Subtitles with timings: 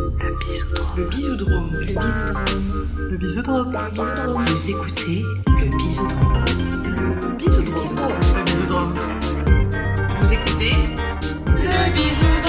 [0.00, 0.96] Le bisoudrome.
[0.96, 1.76] Le bisoudrome.
[1.76, 2.88] Le bisoudrome.
[3.06, 3.72] Le bisoudrome.
[3.76, 4.44] Le bisoudrome.
[4.46, 6.44] Vous écoutez le bisoudrome.
[7.20, 7.84] Le bisoudrome.
[8.00, 8.94] Le bisoudrome.
[10.20, 10.74] Vous écoutez
[11.46, 12.40] le bisoudrome.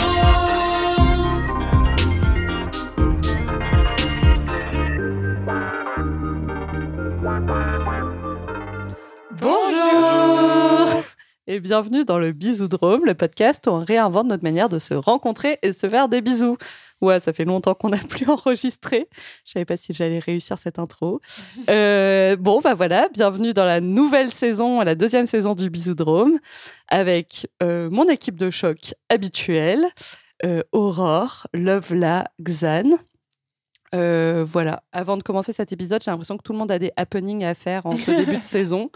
[9.41, 11.03] Bonjour
[11.47, 15.59] et bienvenue dans le Bisoudrome, le podcast où on réinvente notre manière de se rencontrer
[15.61, 16.55] et de se faire des bisous.
[17.01, 19.09] Ouais, ça fait longtemps qu'on n'a plus enregistré.
[19.45, 21.19] Je savais pas si j'allais réussir cette intro.
[21.69, 26.39] Euh, bon, bah voilà, bienvenue dans la nouvelle saison, la deuxième saison du Bisoudrome,
[26.87, 29.85] avec euh, mon équipe de choc habituelle,
[30.43, 32.97] euh, Aurore, Lovela, Xan.
[33.93, 36.91] Euh, voilà, avant de commencer cet épisode, j'ai l'impression que tout le monde a des
[36.95, 38.89] happenings à faire en ce début de saison.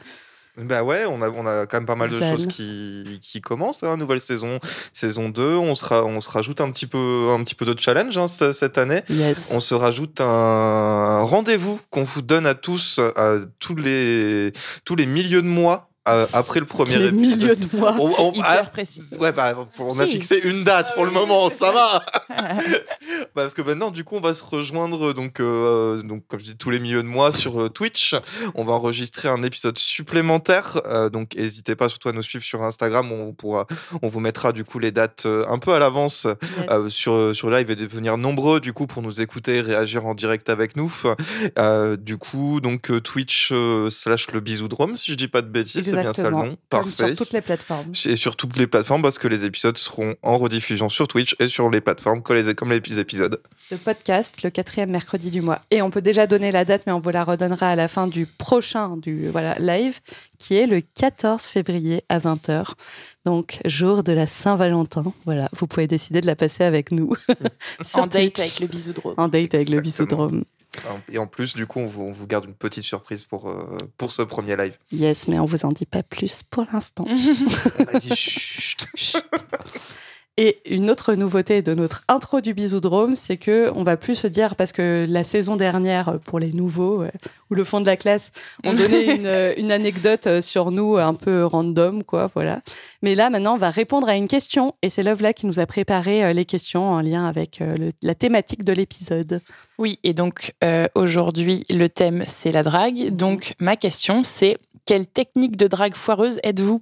[0.57, 3.83] Bah ouais, on a, on a quand même pas mal de choses qui, qui commencent,
[3.83, 4.59] hein, nouvelle saison,
[4.93, 5.55] saison 2.
[5.55, 8.53] On, sera, on se rajoute un petit peu, un petit peu de challenge hein, cette
[8.53, 9.01] cette année.
[9.09, 9.49] Yes.
[9.51, 14.53] On se rajoute un rendez-vous qu'on vous donne à tous, à tous les,
[14.85, 17.13] tous les milieux de mois euh, après le premier épisode.
[17.15, 17.95] milieux de mois.
[17.99, 19.01] On, on- Hyper ah, précis.
[19.19, 20.11] Ouais, bah, on a Si.
[20.11, 22.05] fixé une date pour le moment, ça va.
[23.33, 26.57] Parce que maintenant, du coup, on va se rejoindre, donc, euh, donc comme je dis,
[26.57, 28.15] tous les milieux de mois sur euh, Twitch.
[28.55, 30.81] On va enregistrer un épisode supplémentaire.
[30.85, 33.11] euh, donc, n'hésitez pas surtout à nous suivre sur Instagram.
[33.11, 33.65] On pourra,
[34.01, 36.67] on vous mettra du coup les dates euh, un peu à l'avance Yes.
[36.69, 40.13] euh, sur sur live et devenir nombreux du coup pour nous écouter, et réagir en
[40.13, 40.93] direct avec nous.
[41.59, 43.51] Euh, du coup, donc Twitch
[43.89, 46.45] slash le bisoudrome, si je dis pas de bêtises, c'est bien ça le Exactement.
[46.51, 46.57] nom.
[46.69, 47.91] Parfait Sur toutes les plateformes.
[48.05, 51.47] et sur toutes les plateformes parce que les épisodes seront en rediffusion sur Twitch et
[51.47, 53.41] sur les plateformes comme les, comme les épisodes.
[53.71, 55.59] Le podcast, le quatrième mercredi du mois.
[55.71, 58.07] Et on peut déjà donner la date, mais on vous la redonnera à la fin
[58.07, 59.99] du prochain du voilà live,
[60.37, 62.73] qui est le 14 février à 20h.
[63.25, 65.03] Donc, jour de la Saint-Valentin.
[65.25, 67.15] Voilà, vous pouvez décider de la passer avec nous.
[67.83, 68.39] sur en date Twitch.
[68.39, 69.13] avec le bisoudrome.
[69.17, 70.27] En date avec le Exactement.
[70.27, 70.43] bisoudrome.
[71.09, 73.77] Et en plus, du coup, on vous, on vous garde une petite surprise pour, euh,
[73.97, 74.77] pour ce premier live.
[74.91, 77.05] Yes, mais on vous en dit pas plus pour l'instant.
[77.79, 78.87] On a dit chut.
[80.37, 84.27] Et une autre nouveauté de notre intro du Bisoudrome, c'est que on va plus se
[84.27, 87.11] dire parce que la saison dernière pour les nouveaux euh,
[87.49, 88.33] ou le fond de la classe,
[88.65, 92.59] on donnait une, euh, une anecdote euh, sur nous un peu random quoi, voilà.
[93.01, 95.65] Mais là maintenant, on va répondre à une question et c'est Lovela qui nous a
[95.65, 99.39] préparé euh, les questions en lien avec euh, le- la thématique de l'épisode.
[99.77, 103.09] Oui, et donc euh, aujourd'hui, le thème, c'est la drague.
[103.15, 106.81] Donc ma question, c'est quelle technique de drague foireuse êtes-vous?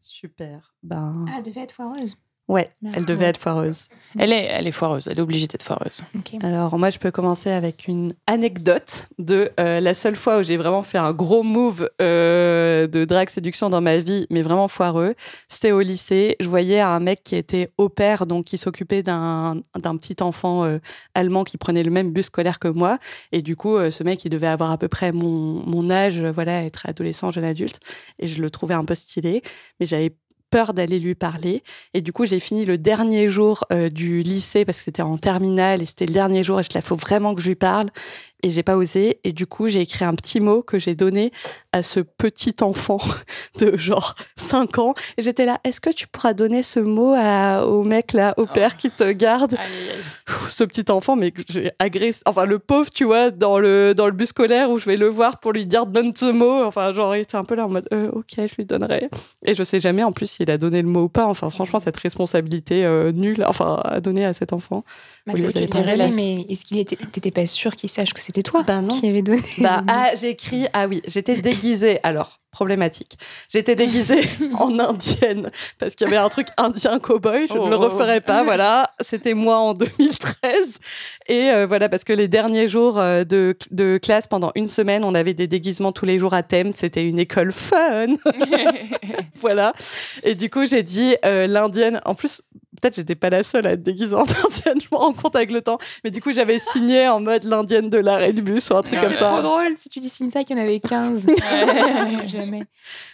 [0.00, 0.74] Super.
[0.82, 2.16] Ben Ah, elle devait être foireuse.
[2.48, 3.30] Ouais, Ah, elle devait ouais.
[3.30, 3.88] être foireuse.
[4.18, 6.02] elle est, elle est foireuse, elle est obligée d'être foireuse.
[6.42, 10.56] Alors moi, je peux commencer avec une anecdote de euh, la seule fois où j'ai
[10.56, 15.14] vraiment fait un gros move euh, de drag séduction dans ma vie, mais vraiment foireux.
[15.48, 16.36] C'était au lycée.
[16.40, 20.64] Je voyais un mec qui était au père, donc qui s'occupait d'un d'un petit enfant
[20.64, 20.78] euh,
[21.14, 22.98] allemand qui prenait le même bus scolaire que moi.
[23.32, 26.20] Et du coup, euh, ce mec, il devait avoir à peu près mon, mon âge,
[26.20, 27.80] voilà, être adolescent, jeune adulte.
[28.18, 29.42] Et je le trouvais un peu stylé,
[29.80, 30.12] mais j'avais
[30.50, 31.62] peur d'aller lui parler.
[31.94, 35.18] Et du coup, j'ai fini le dernier jour euh, du lycée parce que c'était en
[35.18, 37.90] terminale et c'était le dernier jour et je là, faut vraiment que je lui parle.
[38.42, 39.20] Et j'ai pas osé.
[39.24, 41.32] Et du coup, j'ai écrit un petit mot que j'ai donné
[41.72, 43.00] à ce petit enfant
[43.58, 44.94] de genre 5 ans.
[45.16, 48.46] Et j'étais là, est-ce que tu pourras donner ce mot à, au mec là, au
[48.46, 49.56] père qui te garde?
[50.50, 54.06] Ce petit enfant, mais que j'ai agressé, enfin le pauvre, tu vois, dans le, dans
[54.06, 56.62] le bus scolaire où je vais le voir pour lui dire donne ce mot.
[56.64, 59.08] Enfin, genre, il était un peu là en mode Euh, ok, je lui donnerai.
[59.44, 61.26] Et je sais jamais en plus s'il a donné le mot ou pas.
[61.26, 64.84] Enfin, franchement, cette responsabilité euh, nulle, enfin, à donner à cet enfant.
[65.34, 66.96] Tu dirais, mais est-ce qu'il était.
[67.12, 68.98] T'étais pas sûr qu'il sache que c'était toi Bah non.
[68.98, 72.00] qui avait donné Bah, ah, j'ai écrit, ah oui, j'étais déguisée.
[72.02, 73.18] Alors, problématique.
[73.52, 74.22] J'étais déguisée
[74.58, 77.46] en indienne parce qu'il y avait un truc indien cowboy.
[77.46, 77.80] Je ne le Oh.
[77.80, 78.42] referai pas.
[78.42, 80.78] Voilà, c'était moi en 2013.
[81.28, 85.04] Et euh, voilà, parce que les derniers jours euh, de, de classe, pendant une semaine,
[85.04, 86.72] on avait des déguisements tous les jours à thème.
[86.72, 88.06] C'était une école fun.
[89.40, 89.72] voilà.
[90.24, 92.00] Et du coup, j'ai dit euh, l'indienne.
[92.06, 92.42] En plus,
[92.80, 94.80] peut-être j'étais pas la seule à être déguisée en indienne.
[94.80, 95.78] Je me rends compte avec le temps.
[96.04, 98.98] Mais du coup, j'avais signé en mode l'indienne de l'arrêt du bus ou un truc
[99.00, 99.30] Ah comme ça.
[99.30, 101.26] Trop drôle si tu dis ça qu'il y en avait 15.
[102.26, 102.62] Jamais.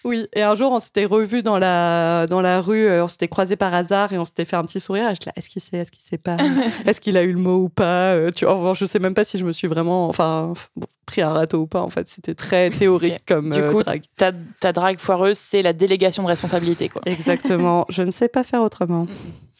[0.04, 3.28] Oui, et un jour, on s'était revus dans la, dans la rue, euh, on s'était
[3.28, 5.08] croisés par hasard et on s'était fait un petit sourire.
[5.10, 6.36] Et là, est-ce qu'il sait, est-ce qu'il sait pas?
[6.86, 8.12] Est-ce qu'il a eu le mot ou pas?
[8.14, 10.86] Euh, tu vois, enfin, Je sais même pas si je me suis vraiment enfin, bon,
[11.06, 11.80] pris un râteau ou pas.
[11.80, 13.20] En fait, c'était très théorique Ok.
[13.26, 14.02] comme Du euh, coup, drague.
[14.16, 17.02] Ta, ta drague foireuse, c'est la délégation de responsabilité, quoi.
[17.06, 17.86] Exactement.
[17.88, 19.06] je ne sais pas faire autrement.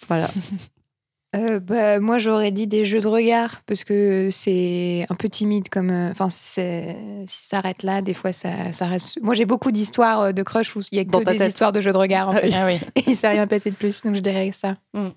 [0.09, 0.29] Voilà.
[1.37, 5.69] Euh, bah, moi, j'aurais dit des jeux de regard parce que c'est un peu timide
[5.69, 5.91] comme.
[5.91, 6.93] euh, Enfin, si ça
[7.27, 9.21] s'arrête là, des fois, ça, ça reste.
[9.21, 11.49] Moi, j'ai beaucoup d'histoires euh, de crush où il y a que des tête.
[11.49, 12.51] histoires de jeux de regard en Ah fait.
[12.55, 12.79] Ah oui.
[12.95, 14.77] Et il s'est rien passé de plus, donc je dirais ça.
[14.93, 15.09] Mm.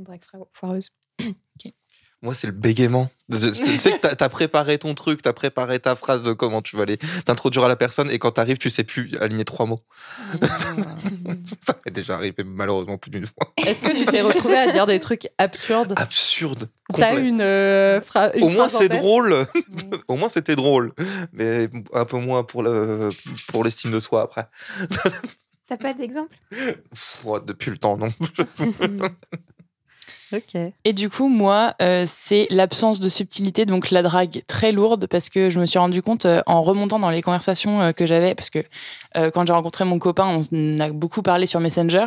[0.00, 0.90] Drague fra- foireuse.
[2.22, 3.08] Moi, c'est le bégaiement.
[3.32, 3.38] Tu
[3.78, 6.98] sais que t'as- préparé ton truc, t'as préparé ta phrase de comment tu vas aller
[7.24, 9.80] t'introduire à la personne, et quand t'arrives, tu sais plus aligner trois mots.
[11.66, 13.52] Ça m'est déjà arrivé malheureusement plus d'une fois.
[13.56, 15.94] Est-ce que tu t'es retrouvé à dire des trucs absurdes?
[15.96, 16.68] Absurde.
[16.94, 19.34] T'as une, euh, phra- une Au moins c'est drôle.
[20.08, 20.92] Au moins c'était drôle,
[21.32, 23.08] mais un peu moins pour le
[23.48, 24.46] pour l'estime de soi après.
[25.66, 26.36] T'as pas d'exemple?
[27.46, 28.08] Depuis le temps non.
[30.84, 35.28] Et du coup, moi, euh, c'est l'absence de subtilité, donc la drague très lourde, parce
[35.28, 38.34] que je me suis rendu compte euh, en remontant dans les conversations euh, que j'avais,
[38.34, 38.60] parce que
[39.32, 42.06] quand j'ai rencontré mon copain, on a beaucoup parlé sur Messenger.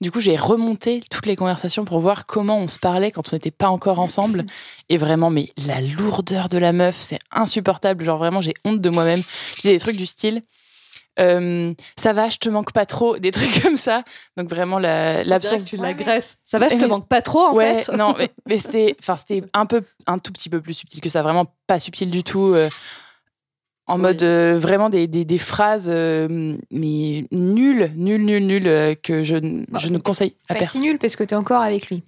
[0.00, 3.36] Du coup, j'ai remonté toutes les conversations pour voir comment on se parlait quand on
[3.36, 4.46] n'était pas encore ensemble.
[4.88, 8.02] Et vraiment, mais la lourdeur de la meuf, c'est insupportable.
[8.02, 9.22] Genre vraiment, j'ai honte de moi-même.
[9.58, 10.42] Je des trucs du style.
[11.20, 14.02] Euh, ça va, je te manque pas trop, des trucs comme ça.
[14.36, 16.36] Donc vraiment la- L'absence, l'absence tu Ouais, l'agresses.
[16.44, 17.92] Ça va, je te manque pas trop en ouais, fait.
[17.96, 21.08] non, mais, mais c'était, enfin, c'était un peu, un tout petit peu plus subtil que
[21.08, 22.52] ça, vraiment pas subtil du tout.
[22.54, 22.68] euh,
[23.86, 24.02] en Oui.
[24.02, 29.24] mode euh, vraiment des, des, des phrases, euh, mais nulles, nulles, nulles, nulles, euh, que
[29.24, 30.82] je, Bon, je ne conseille à Pas si personne.
[30.82, 32.04] nul parce que t'es encore avec lui.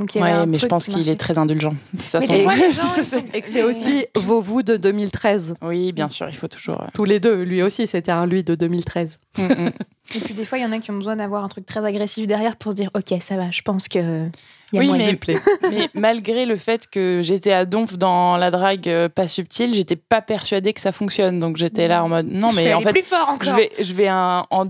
[0.00, 1.74] Donc, il Ouais, mais je pense qui qu'il est très indulgent.
[1.98, 5.56] C'est ça Mais son fois, gens, sont- Et que c'est aussi vos vous de 2013.
[5.62, 6.80] Oui, bien sûr, il faut toujours.
[6.80, 7.42] euh, Tous les deux.
[7.42, 9.18] Lui aussi, c'était un lui de 2013.
[9.38, 9.72] mm, mm.
[10.16, 11.84] Et puis des fois, il y en a qui ont besoin d'avoir un truc très
[11.84, 14.26] agressif derrière pour se dire Ok, ça va, je pense que.
[14.72, 15.18] Oui, mais,
[15.70, 19.96] mais malgré le fait que j'étais à donf dans la drague euh, pas subtile, j'étais
[19.96, 21.40] pas persuadée que ça fonctionne.
[21.40, 23.48] Donc j'étais là en mode non, mais en fait, plus fort encore.
[23.50, 24.66] je vais, je vais un, en-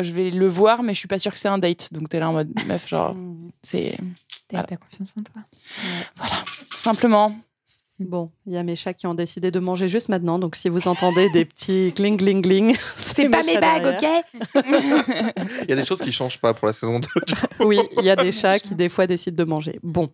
[0.00, 1.92] je vais le voir, mais je suis pas sûre que c'est un date.
[1.92, 3.14] Donc t'es là en mode meuf, genre
[3.62, 3.96] c'est
[4.48, 4.66] T'avais voilà.
[4.68, 5.42] pas confiance en toi.
[6.16, 6.34] voilà,
[6.70, 7.34] tout simplement.
[8.06, 10.38] Bon, il y a mes chats qui ont décidé de manger juste maintenant.
[10.38, 14.64] Donc si vous entendez des petits gling gling gling, C'est pas mes bagues, ok
[15.62, 17.06] Il y a des choses qui changent pas pour la saison 2.
[17.64, 19.78] Oui, il y a des chats qui des fois décident de manger.
[19.82, 20.10] Bon,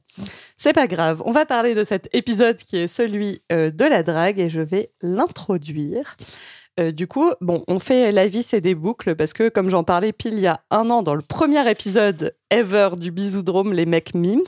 [0.57, 1.23] c'est pas grave.
[1.25, 4.61] On va parler de cet épisode qui est celui euh, de la drague et je
[4.61, 6.17] vais l'introduire.
[6.79, 9.83] Euh, du coup, bon, on fait la vie, c'est des boucles parce que, comme j'en
[9.83, 13.85] parlais pile il y a un an dans le premier épisode ever du Bisoudrome, les
[13.85, 14.43] mecs memes,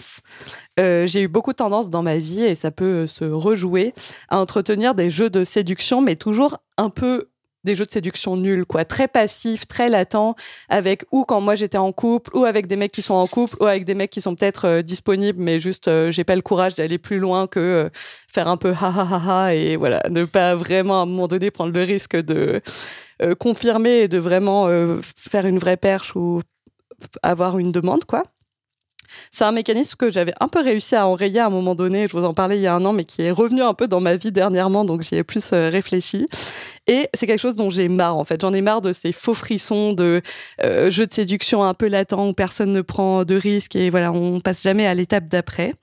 [0.79, 3.95] euh, j'ai eu beaucoup tendance dans ma vie et ça peut se rejouer
[4.29, 7.30] à entretenir des jeux de séduction, mais toujours un peu
[7.65, 10.35] des jeux de séduction nuls, quoi, très passifs, très latents,
[10.69, 13.57] avec ou quand moi j'étais en couple, ou avec des mecs qui sont en couple,
[13.61, 16.43] ou avec des mecs qui sont peut-être euh, disponibles, mais juste euh, j'ai pas le
[16.43, 17.89] courage d'aller plus loin que euh,
[18.29, 21.29] faire un peu ha ha ha ha et voilà, ne pas vraiment à un moment
[21.29, 22.61] donné prendre le risque de
[23.39, 24.67] confirmer et de vraiment
[25.03, 26.41] faire une vraie perche ou
[27.23, 28.23] avoir une demande, quoi.
[29.31, 32.17] C'est un mécanisme que j'avais un peu réussi à enrayer à un moment donné, je
[32.17, 34.01] vous en parlais il y a un an, mais qui est revenu un peu dans
[34.01, 36.29] ma vie dernièrement, donc j'y ai plus euh, réfléchi.
[36.87, 38.41] Et c'est quelque chose dont j'ai marre, en fait.
[38.41, 40.23] J'en ai marre de ces faux frissons de
[40.65, 44.11] euh, jeux de séduction un peu latents où personne ne prend de risques et voilà,
[44.13, 45.75] on passe jamais à l'étape d'après.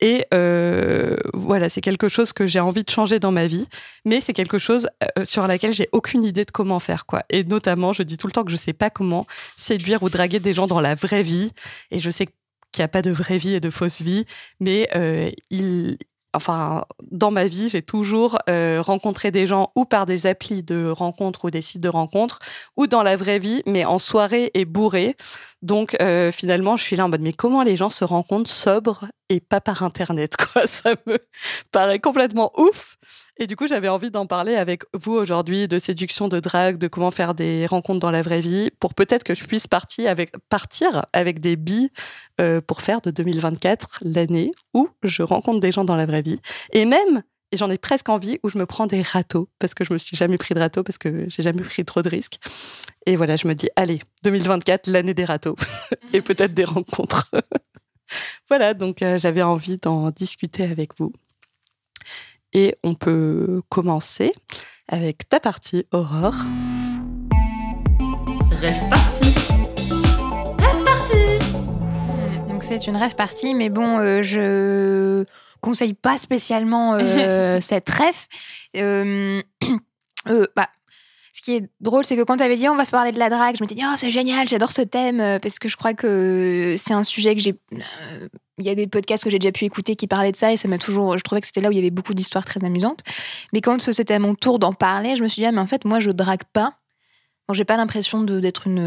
[0.00, 3.66] Et euh, voilà, c'est quelque chose que j'ai envie de changer dans ma vie,
[4.04, 4.88] mais c'est quelque chose
[5.18, 7.22] euh, sur laquelle j'ai aucune idée de comment faire, quoi.
[7.30, 9.26] Et notamment, je dis tout le temps que je sais pas comment
[9.56, 11.50] séduire ou draguer des gens dans la vraie vie.
[11.90, 12.28] Et je sais
[12.72, 14.24] qu'il n'y a pas de vraie vie et de fausse vie,
[14.60, 15.98] mais euh, il,
[16.34, 20.88] enfin, dans ma vie, j'ai toujours euh, rencontré des gens ou par des applis de
[20.88, 22.38] rencontres ou des sites de rencontres,
[22.76, 25.16] ou dans la vraie vie, mais en soirée et bourré.
[25.62, 29.06] Donc euh, finalement, je suis là en mode mais comment les gens se rencontrent sobres
[29.28, 30.62] et pas par internet quoi?
[30.66, 31.18] Ça me
[31.70, 32.96] paraît complètement ouf.
[33.38, 36.88] Et du coup, j'avais envie d'en parler avec vous aujourd'hui de séduction, de drague, de
[36.88, 40.32] comment faire des rencontres dans la vraie vie, pour peut-être que je puisse partir avec
[40.48, 41.90] partir avec des billes
[42.40, 46.40] euh, pour faire de 2024 l'année où je rencontre des gens dans la vraie vie.
[46.72, 49.84] Et même, et j'en ai presque envie, où je me prends des râteaux, parce que
[49.84, 52.38] je me suis jamais pris de râteau, parce que j'ai jamais pris trop de risques.
[53.04, 55.54] Et voilà, je me dis, allez, 2024, l'année des râteaux.
[56.14, 57.30] et peut-être des rencontres.
[58.48, 61.12] voilà, donc euh, j'avais envie d'en discuter avec vous.
[62.54, 64.32] Et on peut commencer
[64.88, 66.36] avec ta partie, Aurore.
[68.60, 69.34] Rêve parti.
[72.48, 75.24] Donc c'est une rêve partie, mais bon, euh, je
[75.62, 78.26] conseille pas spécialement euh, cette rêve.
[78.76, 79.40] Euh,
[80.28, 80.68] euh, bah,
[81.32, 83.30] ce qui est drôle, c'est que quand tu avais dit on va parler de la
[83.30, 86.74] drague, je m'étais dit oh c'est génial, j'adore ce thème parce que je crois que
[86.76, 87.54] c'est un sujet que j'ai.
[88.58, 90.58] Il y a des podcasts que j'ai déjà pu écouter qui parlaient de ça et
[90.58, 91.16] ça m'a toujours.
[91.16, 93.00] Je trouvais que c'était là où il y avait beaucoup d'histoires très amusantes.
[93.54, 95.66] Mais quand c'était à mon tour d'en parler, je me suis dit ah mais en
[95.66, 96.74] fait moi je drague pas.
[97.48, 98.80] Bon, j'ai pas l'impression d'être une.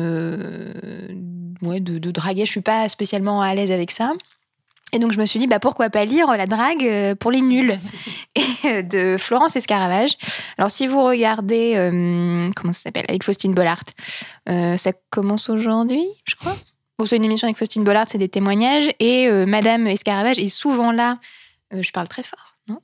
[1.63, 2.45] ouais, de, de draguer.
[2.45, 4.13] Je suis pas spécialement à l'aise avec ça.
[4.93, 7.41] Et donc, je me suis dit, bah, pourquoi pas lire La drague euh, pour les
[7.41, 7.77] nuls
[8.63, 10.11] Et, de Florence Escaravage.
[10.57, 11.73] Alors, si vous regardez.
[11.75, 13.83] euh, comment ça s'appelle Avec Faustine Bollard.
[14.49, 16.55] Euh, ça commence aujourd'hui, je crois.
[16.97, 18.89] Bon, c'est une émission avec Faustine Bollard, c'est des témoignages.
[18.99, 21.17] Et euh, Madame Escaravage est souvent là
[21.73, 22.79] Euh, je parle très fort, non?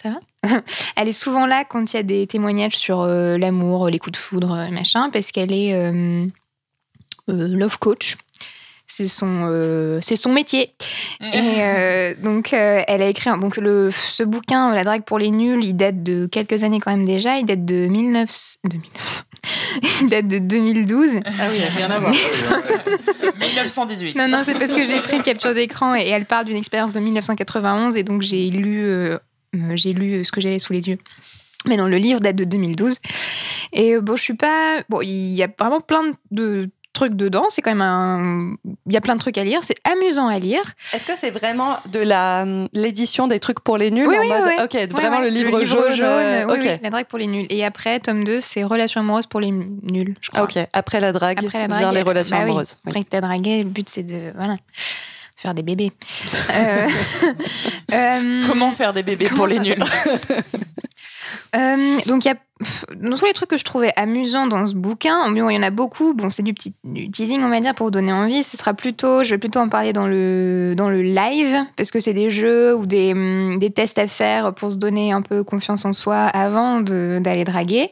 [0.00, 0.60] Ça va?
[0.96, 4.12] Elle est souvent là quand il y a des témoignages sur euh, l'amour, les coups
[4.12, 6.26] de foudre, euh, machin, parce qu'elle est euh,
[7.28, 8.16] euh, love coach.
[8.94, 10.70] C'est son, euh, c'est son métier.
[11.22, 15.18] Et euh, donc, euh, elle a écrit un- donc le, ce bouquin, La drague pour
[15.18, 17.38] les nuls, il date de quelques années quand même déjà.
[17.38, 18.58] Il date de 1900.
[18.64, 19.22] de 1900.
[20.02, 21.08] il date de 2012.
[21.24, 22.12] Ah oui, rien à voir.
[22.12, 24.14] 1918.
[24.16, 26.58] Non, non, c'est parce que j'ai pris une capture d'écran et, et elle parle d'une
[26.58, 28.84] expérience de 1991 et donc j'ai lu,
[29.74, 30.98] j'ai lu ce que j'avais sous les yeux.
[31.66, 32.98] Mais non, le livre date de 2012.
[33.72, 34.80] Et bon, je suis pas.
[34.90, 37.44] Bon, il y a vraiment plein de trucs dedans.
[37.48, 38.54] C'est quand même un.
[38.86, 39.60] Il y a plein de trucs à lire.
[39.62, 40.62] C'est amusant à lire.
[40.92, 44.28] Est-ce que c'est vraiment de la l'édition des trucs pour les nuls Oui, en oui,
[44.28, 44.54] mode oui.
[44.62, 47.26] ok Ouais, vraiment ouais, le livre, jaune, euh, oui, ok oui, la drague pour les
[47.26, 47.46] nuls.
[47.50, 50.42] Et après, tome 2, c'est relations amoureuses pour les nuls, je crois.
[50.42, 52.90] Ok après la drague Après la vient les relations bah amoureuses Oui.
[52.90, 54.56] Après que t'as dragué, le but c'est de voilà,
[55.36, 55.92] faire des bébés.
[56.54, 56.88] Euh,
[57.92, 59.82] euh, Comment faire des bébés pour les nuls?
[61.56, 62.36] Euh, donc, il y a
[62.96, 65.62] dans tous les trucs que je trouvais amusants dans ce bouquin, bon, il y en
[65.62, 66.14] a beaucoup.
[66.14, 66.74] Bon, c'est du petit
[67.12, 68.42] teasing, on va dire, pour donner envie.
[68.42, 72.00] Ce sera plutôt, je vais plutôt en parler dans le, dans le live, parce que
[72.00, 75.44] c'est des jeux ou des, hum, des tests à faire pour se donner un peu
[75.44, 77.90] confiance en soi avant d'aller draguer.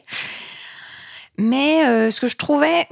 [1.37, 2.87] Mais euh, ce que je trouvais.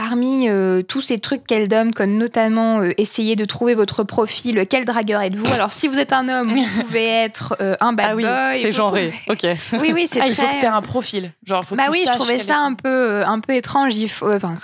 [0.00, 4.64] Parmi euh, tous ces trucs qu'elle donne, comme notamment euh, essayer de trouver votre profil,
[4.66, 5.52] quel dragueur êtes-vous?
[5.52, 8.62] Alors, si vous êtes un homme, vous pouvez être euh, un bad ah oui boy.
[8.62, 10.30] c'est genré ok oui, oui, c'est Ah, très.
[10.30, 11.32] il faut que tu aies un profil.
[11.46, 13.94] Genre, faut que Bah tu oui, je trouvais ça un peu, un peu étrange.
[13.94, 14.54] Il faut, enfin,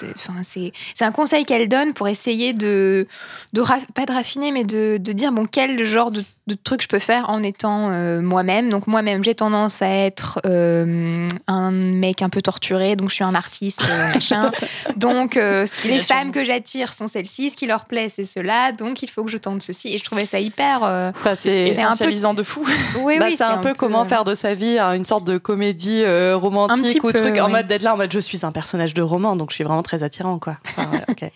[0.42, 0.72] c'est,
[1.04, 3.06] un conseil qu'elle donne pour essayer de,
[3.52, 3.62] de
[3.94, 6.98] pas de raffiner, mais de, de dire bon quel genre de, de truc je peux
[7.00, 8.68] faire en étant euh, moi-même.
[8.70, 13.24] Donc moi-même, j'ai tendance à être euh, un mec un peu torturé, donc je suis
[13.24, 14.52] un artiste, euh, machin.
[14.96, 18.72] Donc euh, si les femmes que j'attire sont celles-ci, ce qui leur plaît, c'est cela.
[18.72, 19.94] Donc il faut que je tente ceci.
[19.94, 20.84] Et je trouvais ça hyper.
[20.84, 22.64] euh, Enfin, c'est un peu- de fou.
[23.02, 25.38] Oui, Bah, oui, c'est un peu comment faire de sa vie hein, une sorte de
[25.38, 28.52] comédie euh, romantique ou peu, truc en mode d'être là en mode je suis un
[28.52, 30.56] personnage de roman donc je suis vraiment très attirant quoi.
[30.68, 31.30] Enfin, ouais, ok.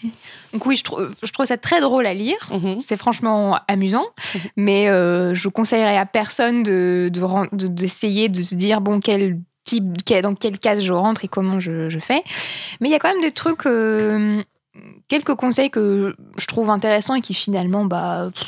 [0.53, 2.37] Donc oui, je trouve, je trouve ça très drôle à lire.
[2.51, 2.81] Mhm.
[2.81, 4.05] C'est franchement amusant,
[4.57, 7.21] mais euh, je conseillerais à personne de de
[7.57, 9.85] de- d'essayer de, se dire bon quel type,
[10.23, 12.25] dans quelle case je rentre et comment je, je fais.
[12.81, 14.43] Mais il y a quand même des trucs, euh,
[15.07, 18.47] quelques conseils que je trouve intéressants et qui finalement bah pff,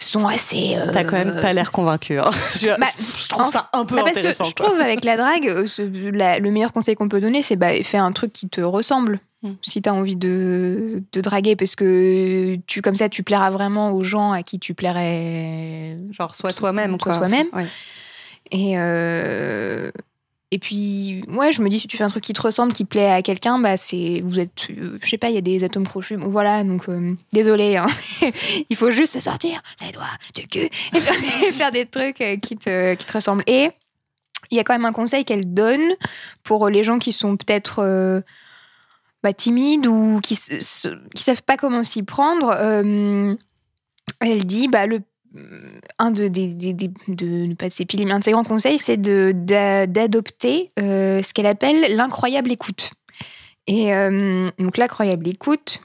[0.00, 0.74] sont assez.
[0.76, 2.18] euh, T'as quand même t'as l'air convaincu.
[2.18, 2.30] hein.
[2.54, 4.44] je, Bah, je trouve en- ça un peu bah, parce que intéressant.
[4.44, 4.66] je quoi.
[4.66, 7.70] trouve avec la drague, euh, ce- la- le meilleur conseil qu'on peut donner, c'est bah,
[7.82, 9.20] fais un truc qui te ressemble.
[9.42, 9.52] Mm.
[9.62, 13.92] Si tu as envie de, de draguer, parce que tu comme ça, tu plairas vraiment
[13.92, 15.96] aux gens à qui tu plairais.
[16.10, 17.16] Genre sois toi-même quoi.
[17.16, 17.46] toi-même.
[17.52, 17.66] Ouais.
[18.50, 19.90] Et, euh,
[20.50, 22.84] et puis, ouais, je me dis, si tu fais un truc qui te ressemble, qui
[22.84, 25.64] plaît à quelqu'un, bah, c'est, vous êtes, euh, je sais pas, il y a des
[25.64, 26.16] atomes crochus.
[26.16, 27.86] Bon, voilà, donc, euh, désolé, hein.
[28.70, 32.56] il faut juste se sortir les doigts du cul et faire, faire des trucs qui
[32.56, 33.44] te, qui te ressemblent.
[33.46, 33.70] Et
[34.50, 35.92] il y a quand même un conseil qu'elle donne
[36.42, 38.22] pour les gens qui sont peut-être
[39.22, 42.50] bah, timides ou qui, qui savent pas comment s'y prendre.
[42.54, 43.34] Euh,
[44.20, 45.00] elle dit, bah, le
[45.98, 50.72] un de, des, des- des- de, pas de ses de ses grands conseils, c'est d'adopter
[50.78, 52.92] euh, ce qu'elle appelle l'incroyable écoute.
[53.66, 55.80] Et euh, donc l'incroyable écoute,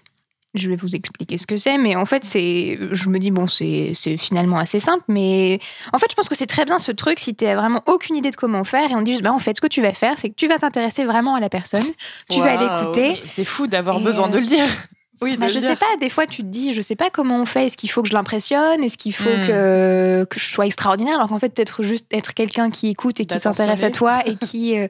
[0.54, 3.48] je vais vous expliquer ce que c'est, mais en fait, c'est, je me dis, bon,
[3.48, 5.60] c'est finalement assez simple, mais
[5.94, 8.30] en fait, je pense que c'est très bien ce truc si tu vraiment aucune idée
[8.32, 10.18] de comment faire, et on dit juste, bah, en fait, ce que tu vas faire,
[10.18, 11.84] c'est que tu vas t'intéresser vraiment à la personne,
[12.30, 14.66] tu vas l'écouter, C'est fou d'avoir besoin euh, de le dire.
[15.22, 17.46] Oui, bah, je sais pas, des fois tu te dis, je sais pas comment on
[17.46, 19.48] fait, est-ce qu'il faut que je l'impressionne, est-ce qu'il faut Hmm.
[19.48, 23.26] que, que je sois extraordinaire, alors qu'en fait peut-être juste être quelqu'un qui écoute et
[23.26, 24.78] qui s'intéresse à toi et qui...
[24.78, 24.88] euh,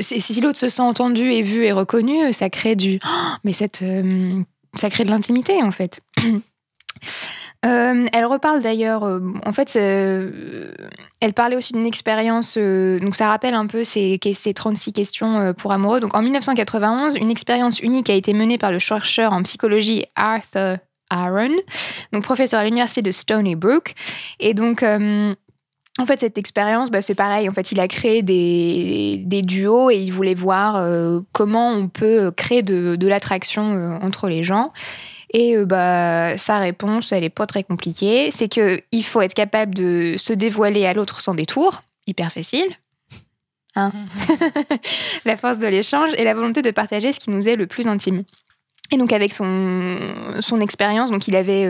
[0.00, 2.98] si l'autre se sent entendu et vu et reconnu, ça crée du...
[3.44, 4.40] Mais cette, euh,
[4.74, 6.00] ça crée de l'intimité en fait.
[7.64, 13.54] Euh, elle reparle d'ailleurs, euh, en fait, elle parlait aussi d'une expérience, donc ça rappelle
[13.54, 15.98] un peu ces, ces 36 questions pour amoureux.
[15.98, 20.78] Donc en 1991, une expérience unique a été menée par le chercheur en psychologie Arthur
[21.10, 21.56] Aaron,
[22.12, 23.94] donc professeur à l'université de Stony Brook.
[24.38, 24.84] Et donc,
[25.98, 27.48] en fait, cette expérience, bah, c'est pareil.
[27.48, 31.88] En fait, il a créé des, des duos et il voulait voir euh, comment on
[31.88, 34.72] peut créer de, de l'attraction euh, entre les gens.
[35.32, 38.30] Et euh, bah, sa réponse, elle est pas très compliquée.
[38.30, 41.82] C'est que il faut être capable de se dévoiler à l'autre sans détour.
[42.06, 42.68] Hyper facile.
[43.74, 43.90] Hein?
[45.24, 47.86] La force de l'échange et la volonté de partager ce qui nous est le plus
[47.86, 48.22] intime.
[48.92, 49.98] Et donc, avec son,
[50.40, 51.66] son expérience, donc il avait.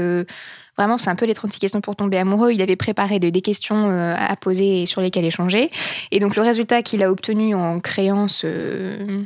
[0.78, 2.52] Vraiment, c'est un peu les 36 questions pour tomber amoureux.
[2.52, 5.70] Il avait préparé des, des questions euh, à poser et sur lesquelles échanger.
[6.10, 9.24] Et donc, le résultat qu'il a obtenu en créant ce,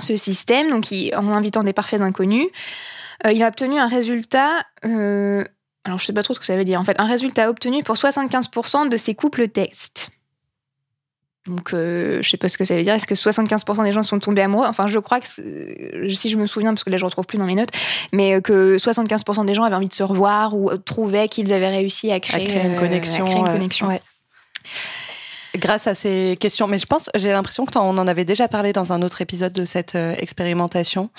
[0.00, 2.46] ce système, donc en invitant des parfaits inconnus,
[3.26, 5.44] euh, il a obtenu un résultat euh,
[5.88, 6.80] alors je sais pas trop ce que ça veut dire.
[6.80, 10.10] En fait, un résultat obtenu pour 75% de ces couples tests.
[11.48, 12.94] Donc, euh, je sais pas ce que ça veut dire.
[12.94, 14.66] Est-ce que 75% des gens sont tombés amoureux?
[14.68, 17.46] Enfin, je crois que, si je me souviens, parce que là, je retrouve plus dans
[17.46, 17.70] mes notes,
[18.12, 21.52] mais euh, que 75% des gens avaient envie de se revoir ou euh, trouvaient qu'ils
[21.52, 23.24] avaient réussi à créer, à créer une euh, connexion.
[23.24, 23.86] à créer une connexion.
[23.88, 24.00] ouais.
[25.56, 26.66] Grâce à ces questions.
[26.68, 29.52] Mais je pense, j'ai l'impression que on en avait déjà parlé dans un autre épisode
[29.52, 31.10] de cette expérimentation.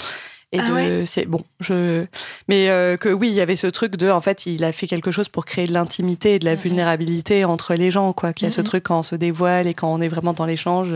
[0.51, 2.06] Et Ah de, ouais c'est bon, je,
[2.48, 4.88] mais euh, que oui, il y avait ce truc de, en fait, il a fait
[4.88, 6.62] quelque chose pour créer de l'intimité et de la Mhm.
[6.62, 8.34] vulnérabilité entre les gens, quoi.
[8.34, 8.65] Qu'il y a ce Mhm.
[8.65, 10.89] truc quand on se dévoile et quand on est vraiment dans l'échange,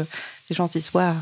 [0.50, 1.14] les gens se disent, waouh,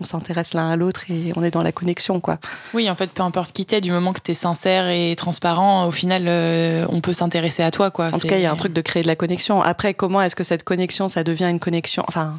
[0.00, 2.38] on s'intéresse l'un à l'autre et on est dans la connexion, quoi.
[2.74, 5.90] Oui, en fait, peu importe qui t'es, du moment que t'es sincère et transparent, au
[5.90, 8.08] final, euh, on peut s'intéresser à toi, quoi.
[8.08, 9.62] En tout cas, il y a un truc de créer de la connexion.
[9.62, 12.04] Après, comment est-ce que cette connexion, ça devient une connexion?
[12.06, 12.38] Enfin,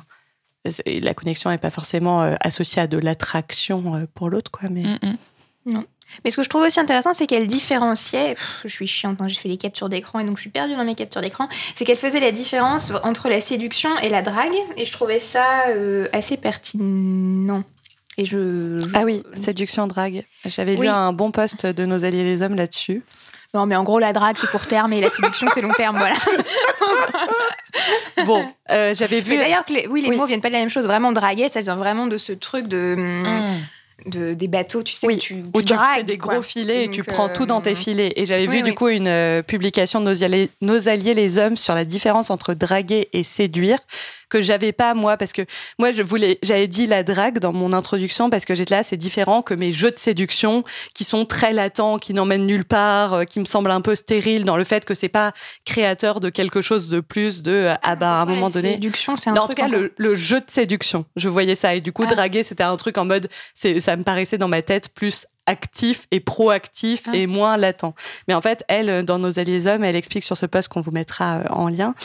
[0.85, 4.69] la connexion n'est pas forcément euh, associée à de l'attraction pour l'autre, quoi.
[4.69, 5.17] Mais Mm,
[5.65, 5.81] mm.
[6.25, 8.33] Mais ce que je trouve aussi intéressant, c'est qu'elle différenciait.
[8.33, 10.73] Pff, je suis chiante, hein, j'ai fait des captures d'écran et donc je suis perdue
[10.73, 11.47] dans mes captures d'écran.
[11.75, 15.45] C'est qu'elle faisait la différence entre la séduction et la drague et je trouvais ça
[15.69, 17.63] euh, assez pertinent.
[18.17, 18.79] Et je.
[18.79, 20.25] je- ah oui, séduction drague.
[20.45, 20.87] J'avais Oui.
[20.87, 23.03] lu un bon post de nos alliés les hommes là-dessus.
[23.53, 25.97] Non, mais en gros, la drague, c'est court terme et la séduction, c'est long terme,
[25.97, 26.15] voilà.
[28.25, 29.37] Bon, euh, j'avais vu.
[29.37, 30.17] D'ailleurs, les, oui, les Oui.
[30.17, 30.85] mots viennent pas de la même chose.
[30.85, 33.59] Vraiment, draguer, ça vient vraiment de ce truc de, Mm.
[34.05, 36.33] De des bateaux, tu sais, Oui, où tu, où tu dragues, fais des quoi.
[36.35, 38.13] gros filets et tu prends tout dans tes euh, filets.
[38.15, 41.37] Et j'avais oui, vu du coup une euh, publication de nos alliés, nos alliés les
[41.37, 43.79] hommes sur la différence entre draguer et séduire
[44.29, 45.41] que j'avais pas moi parce que
[45.79, 48.95] moi je voulais j'avais dit la drague dans mon introduction parce que j'étais là c'est
[48.97, 50.63] différent que mes jeux de séduction
[50.93, 54.43] qui sont très latents qui n'emmènent nulle part euh, qui me semblent un peu stériles
[54.43, 55.33] dans le fait que c'est pas
[55.65, 58.73] créateur de quelque chose de plus de euh, ah bah à un ouais, moment donné
[58.73, 61.73] Séduction, c'est un en tout cas, le, le jeu de séduction, je voyais ça.
[61.73, 62.13] Et du coup, Ah.
[62.13, 66.05] draguer, c'était un truc en mode, c'est, ça me paraissait dans ma tête plus actif
[66.11, 67.15] et proactif Ah.
[67.15, 67.95] et moins latent.
[68.27, 70.81] Mais en fait, elle, euh, dans Nos Alliés Hommes, elle explique sur ce post qu'on
[70.81, 71.95] vous mettra euh, en lien,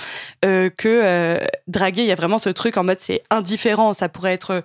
[0.47, 3.93] euh, que euh, draguer, il y a vraiment ce truc en mode c'est indifférent.
[3.93, 4.63] Ça pourrait être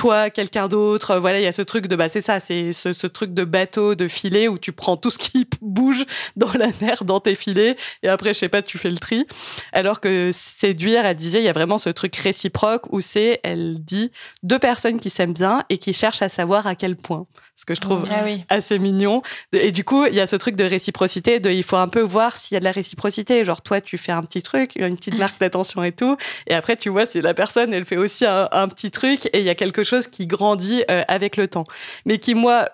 [0.00, 1.10] toi, quelqu'un d'autre.
[1.10, 3.34] Euh, Voilà, il y a ce truc de, bah, c'est ça, c'est ce, ce truc
[3.34, 7.20] de bateau, de filet où tu prends tout ce qui bouge dans la mer, dans
[7.20, 9.26] tes filets, et après, je sais pas, tu fais le tri.
[9.74, 13.84] Alors que séduire, elle disait, il y a vraiment ce truc réciproque où c'est, elle
[13.84, 14.10] dit,
[14.42, 17.26] deux personnes qui s'aiment bien et qui cherchent à savoir à quel point.
[17.60, 18.42] Ce que je trouve Ah oui.
[18.48, 19.20] assez mignon.
[19.52, 22.00] Et du coup, il y a ce truc de réciprocité, de il faut un peu
[22.00, 23.44] voir s'il y a de la réciprocité.
[23.44, 26.16] Genre, toi, tu fais un petit truc, une petite marque d'attention et tout.
[26.46, 29.40] Et après, tu vois si la personne, elle fait aussi un, un petit truc et
[29.40, 31.66] il y a quelque chose qui grandit euh, avec le temps.
[32.06, 32.64] Mais qui, moi,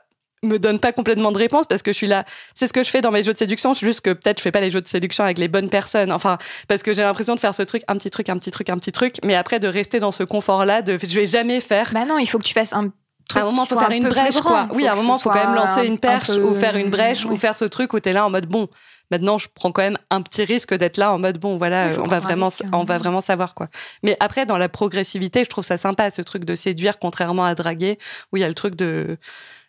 [0.45, 2.25] me donne pas complètement de réponse parce que je suis là.
[2.55, 3.75] C'est ce que je fais dans mes jeux de séduction.
[3.75, 6.13] C'est juste que peut-être je fais pas les jeux de séduction avec les bonnes personnes.
[6.13, 8.71] Enfin, parce que j'ai l'impression de faire ce truc, un petit truc, un petit truc,
[8.71, 9.17] un petit truc.
[9.25, 12.27] Mais après, de rester dans ce confort-là, de je vais jamais faire Bah non, il
[12.27, 12.93] faut que tu fasses un
[13.35, 14.67] à un moment, faut faire un une brèche, grand.
[14.67, 14.69] quoi.
[14.75, 16.77] Oui, à un moment, faut quand même lancer un- une un perche peu- ou faire
[16.77, 18.69] une brèche ou faire ce truc où t'es là en mode bon.
[19.11, 21.95] Maintenant, je prends quand même un petit risque d'être là en mode bon, voilà, Oui,
[22.05, 22.71] on va vraiment, risque, hein.
[22.73, 23.69] on va vraiment savoir quoi.
[24.03, 27.55] Mais après, dans la progressivité, je trouve ça sympa ce truc de séduire, contrairement à
[27.55, 27.99] draguer,
[28.33, 29.17] où il y a le truc de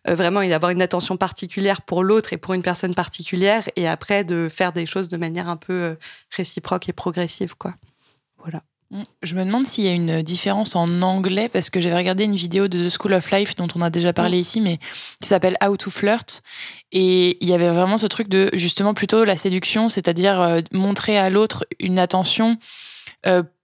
[0.07, 3.87] euh, vraiment il avoir une attention particulière pour l'autre et pour une personne particulière, et
[3.87, 5.95] après de faire des choses de manière un peu euh,
[6.35, 7.73] réciproque et progressive, quoi.
[8.39, 8.61] Voilà.
[8.91, 9.03] Mm.
[9.21, 12.35] Je me demande s'il y a une différence en anglais parce que j'avais regardé une
[12.35, 14.77] vidéo de The School of Life dont on a déjà parlé ici, mais
[15.21, 16.41] qui s'appelle How to Flirt.
[16.91, 21.17] Et il y avait vraiment ce truc de justement plutôt la séduction, c'est-à-dire euh, montrer
[21.17, 22.57] à l'autre une attention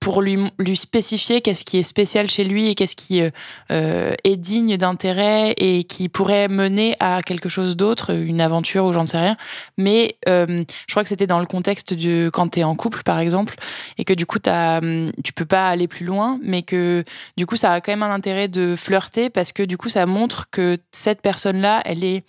[0.04, 3.30] pour lui, lui spécifier qu'est-ce qui est spécial chez lui et qu'est-ce qui euh,
[3.72, 8.92] euh, est digne d'intérêt et qui pourrait mener à quelque chose d'autre, une aventure ou
[8.92, 9.38] j'en sais rien.
[9.78, 13.04] Mais euh, je crois que c'était dans le contexte de quand tu es en couple,
[13.04, 13.56] par exemple,
[13.98, 17.06] et que du coup, hum, tu peux pas aller plus loin, mais que
[17.38, 20.06] du coup, ça a quand même un intérêt de flirter parce que du coup, ça
[20.06, 22.26] montre que cette personne-là, elle est,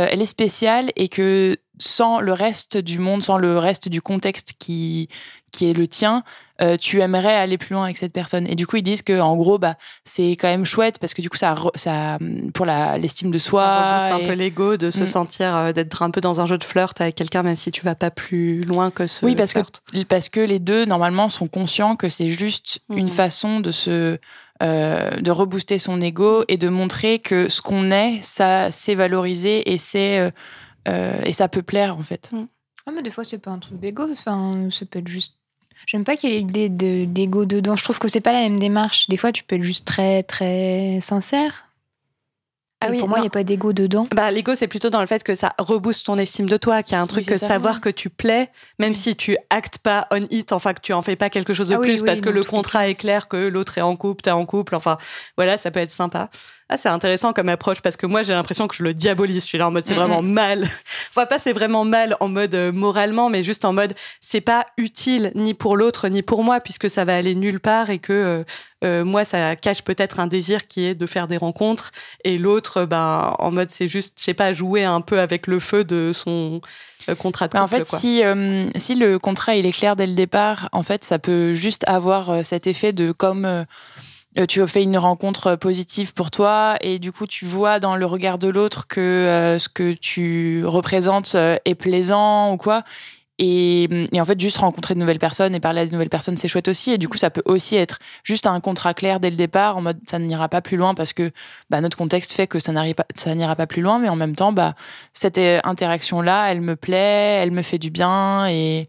[0.00, 4.00] euh, elle est spéciale et que sans le reste du monde, sans le reste du
[4.00, 5.08] contexte qui,
[5.52, 6.24] qui est le tien,
[6.60, 8.46] euh, tu aimerais aller plus loin avec cette personne.
[8.46, 11.20] Et du coup, ils disent que en gros, bah, c'est quand même chouette parce que
[11.22, 12.18] du coup, ça, ça
[12.54, 13.62] pour la, l'estime de soi.
[13.62, 15.06] ça rebooste et- un peu l'ego de se Mm.
[15.06, 17.82] sentir euh, d'être un peu dans un jeu de flirt avec quelqu'un, même si tu
[17.84, 19.82] vas pas plus loin que ce Oui, parce que, flirt.
[20.08, 23.08] parce que les deux, normalement, sont conscients que c'est juste une Mhm.
[23.10, 24.18] façon de se.
[24.62, 29.72] euh, de rebooster son ego et de montrer que ce qu'on est, ça c'est valorisé
[29.72, 30.30] et c'est euh,
[30.88, 32.30] euh, et ça peut plaire en fait.
[32.86, 34.04] Ah, mais des fois, c'est pas un truc d'ego.
[34.12, 35.34] Enfin, ça peut être juste.
[35.86, 37.76] J'aime pas qu'il y ait l'idée de- d'ego dedans.
[37.76, 39.08] Je trouve que c'est pas la même démarche.
[39.08, 41.68] Des fois, tu peux être juste très, très sincère.
[42.84, 44.08] Ah oui, pour moi, il n'y a pas d'ego dedans.
[44.12, 46.96] Bah, l'ego, c'est plutôt dans le fait que ça rebooste ton estime de toi, qu'il
[46.96, 47.46] y a un truc Oui, que ça.
[47.46, 51.00] savoir que tu plais, même si tu actes pas on it, enfin que tu en
[51.00, 53.78] fais pas quelque chose de Ah plus, parce que le contrat est clair que l'autre
[53.78, 54.96] est en couple, t'es en couple, enfin
[55.36, 56.28] voilà, ça peut être sympa.
[56.72, 59.42] Ah c'est intéressant comme approche parce que moi j'ai l'impression que je le diabolise.
[59.42, 60.66] Je suis là en mode c'est vraiment mal.
[61.10, 64.64] Enfin pas c'est vraiment mal en mode euh, moralement, mais juste en mode c'est pas
[64.78, 68.12] utile ni pour l'autre ni pour moi puisque ça va aller nulle part et que
[68.12, 68.44] euh,
[68.84, 71.92] euh, moi ça cache peut-être un désir qui est de faire des rencontres
[72.24, 75.60] et l'autre ben en mode c'est juste je sais pas jouer un peu avec le
[75.60, 76.62] feu de son
[77.18, 77.98] contrat de Mais en couple, fait, quoi.
[77.98, 81.52] si, euh, si le contrat il est clair dès le départ, en fait, ça peut
[81.52, 83.64] juste avoir cet effet de comme euh,
[84.48, 88.38] tu fais une rencontre positive pour toi et du coup tu vois dans le regard
[88.38, 92.82] de l'autre que euh, ce que tu représentes euh, est plaisant ou quoi.
[93.38, 96.36] Et, et en fait, juste rencontrer de nouvelles personnes et parler à de nouvelles personnes,
[96.36, 96.92] c'est chouette aussi.
[96.92, 99.80] Et du coup, ça peut aussi être juste un contrat clair dès le départ, en
[99.80, 101.32] mode ça n'ira pas plus loin parce que
[101.68, 103.98] bah, notre contexte fait que ça pas, ça n'ira pas plus loin.
[103.98, 104.74] Mais en même temps, bah,
[105.12, 108.86] cette euh, interaction-là, elle me plaît, elle me fait du bien et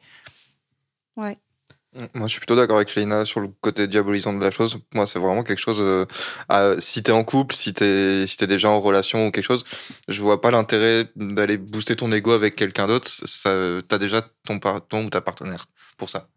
[2.15, 4.77] Moi, je suis plutôt d'accord avec Leïna sur le côté diabolisant de la chose.
[4.95, 5.79] Moi, c'est vraiment quelque chose.
[5.81, 6.05] euh,
[6.49, 9.63] à- si t'es en couple, si t'es si t'es déjà en relation ou quelque chose,
[10.07, 13.07] je vois pas l'intérêt d'aller booster ton ego avec quelqu'un d'autre.
[13.09, 13.55] Ça,
[13.87, 16.27] t'as déjà ton, ton ou ta partenaire pour ça.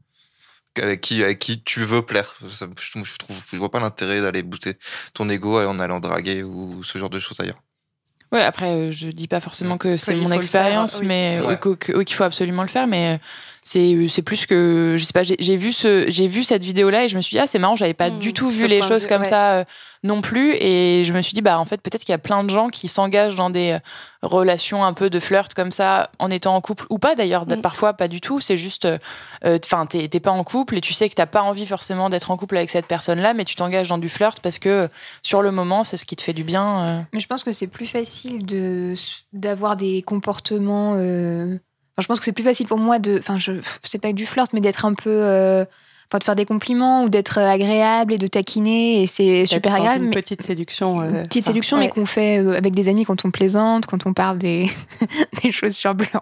[0.82, 2.34] Avec qui, avec qui tu veux plaire.
[2.50, 4.74] Ça, je, je trouve, je vois pas l'intérêt d'aller booster
[5.14, 7.62] ton ego en allant draguer ou ce genre de choses ailleurs.
[8.32, 11.06] Ouais, après, euh, je dis pas forcément que c'est mon expérience, faire, oui.
[11.06, 11.58] mais Ouais.
[11.94, 12.86] oui, qu'il faut absolument le faire.
[12.88, 13.18] Mais euh,
[13.66, 15.22] c'est c'est plus que je sais pas.
[15.24, 17.59] J'ai vu ce j'ai vu cette vidéo là et je me suis dit ah c'est
[17.59, 19.29] marrant, j'avais pas Mm, du tout vu les de choses comme ouais.
[19.29, 19.64] ça euh,
[20.05, 20.55] non plus.
[20.55, 22.68] Et je me suis dit bah en fait peut-être qu'il y a plein de gens
[22.68, 23.79] qui s'engagent dans des euh,
[24.22, 27.44] relations un peu de flirt comme ça en étant en couple ou pas d'ailleurs.
[27.44, 27.61] Mm.
[27.61, 28.38] Parfois pas du tout.
[28.38, 28.87] C'est juste
[29.44, 32.31] enfin t'es t'es pas en couple et tu sais que t'as pas envie forcément d'être
[32.31, 34.88] en couple avec cette personne là, mais tu t'engages dans du flirt parce que euh,
[35.22, 36.85] sur le moment c'est ce qui te fait du bien.
[36.87, 37.02] euh.
[37.12, 38.94] Mais je pense que c'est plus facile de
[39.33, 40.94] d'avoir des comportements.
[41.98, 43.18] Euh, je pense que c'est plus facile pour moi de.
[43.18, 45.64] Enfin, je c'est pas du flirt, mais d'être un peu.
[46.06, 49.72] Euh, Enfin, de faire des compliments ou d'être agréable et de taquiner et c'est super
[49.72, 50.04] Dans agréable.
[50.04, 51.00] Une mais- petite séduction.
[51.00, 51.84] euh, Une petite enfin, séduction, ouais.
[51.84, 54.70] mais qu'on fait euh, avec des amis quand on plaisante, quand on parle des,
[55.42, 56.12] des chaussures blanches.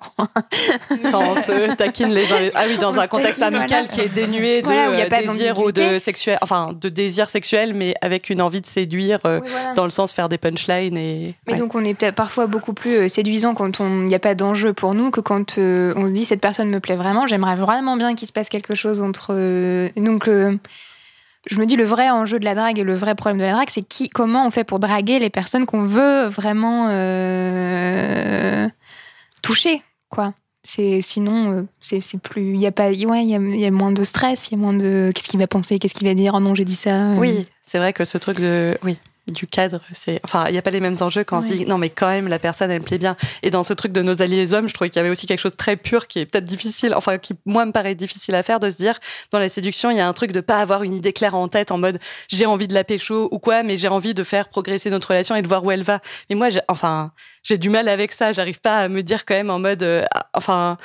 [1.10, 3.92] Quand on se taquine les uns Ah oui, dans On un contexte taquine, amical voilà.
[3.92, 7.94] qui est dénué de Voilà, euh, désir ou de sexuel, enfin de désir sexuel, mais
[8.00, 9.74] avec une envie de séduire euh, Oui, voilà.
[9.74, 11.34] dans le sens faire des punchlines et.
[11.46, 11.58] Mais ouais.
[11.58, 14.34] donc on est peut-être parfois beaucoup plus euh, séduisant quand on- il n'y a pas
[14.34, 17.56] d'enjeu pour nous que quand euh, on se dit cette personne me plaît vraiment, j'aimerais
[17.56, 19.34] vraiment bien qu'il se passe quelque chose entre.
[19.74, 20.56] Euh, donc euh,
[21.46, 23.52] je me dis le vrai enjeu de la drague et le vrai problème de la
[23.52, 28.68] drague, c'est qui, comment on fait pour draguer les personnes qu'on veut vraiment euh,
[29.42, 30.34] toucher, quoi.
[30.66, 34.48] C'est sinon c'est plus il y a pas ouais y y a moins de stress,
[34.48, 36.54] il y a moins de qu'est-ce qu'il va penser, qu'est-ce qu'il va dire, oh non
[36.54, 37.08] j'ai dit ça.
[37.18, 38.78] Oui, c'est vrai que ce truc de.
[38.82, 38.98] Oui.
[39.26, 40.20] Du cadre, c'est.
[40.22, 42.08] Enfin, il n'y a pas les mêmes enjeux quand on se dit non, mais quand
[42.08, 43.16] même, la personne, elle me plaît bien.
[43.42, 45.24] Et dans ce truc de nos alliés les hommes, je trouvais qu'il y avait aussi
[45.26, 48.34] quelque chose de très pur qui est peut-être difficile, enfin, qui, moi, me paraît difficile
[48.34, 48.98] à faire, de se dire,
[49.32, 51.48] dans la séduction, il y a un truc de pas avoir une idée claire en
[51.48, 54.48] tête en mode j'ai envie de la pécho ou quoi, mais j'ai envie de faire
[54.50, 56.00] progresser notre relation et de voir où elle va.
[56.28, 57.10] Mais moi, j'ai- enfin,
[57.42, 58.32] j'ai du mal avec ça.
[58.32, 60.76] J'arrive pas à me dire quand même en mode, euh, enfin,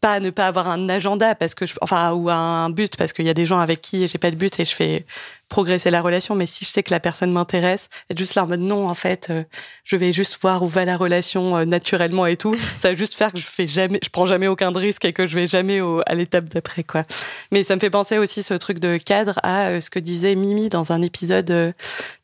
[0.00, 3.12] pas à ne pas avoir un agenda parce que je, enfin, ou un but parce
[3.12, 5.04] qu'il y a des gens avec qui j'ai pas de but et je fais
[5.48, 6.34] progresser la relation.
[6.34, 8.94] Mais si je sais que la personne m'intéresse, être juste là en mode non, en
[8.94, 9.44] fait, euh,
[9.84, 12.56] je vais juste voir où va la relation euh, naturellement et tout.
[12.78, 15.26] Ça va juste faire que je fais jamais, je prends jamais aucun risque et que
[15.26, 17.04] je vais jamais au- à l'étape d'après, quoi.
[17.52, 20.34] Mais ça me fait penser aussi ce truc de cadre à euh, ce que disait
[20.34, 21.74] Mimi dans un épisode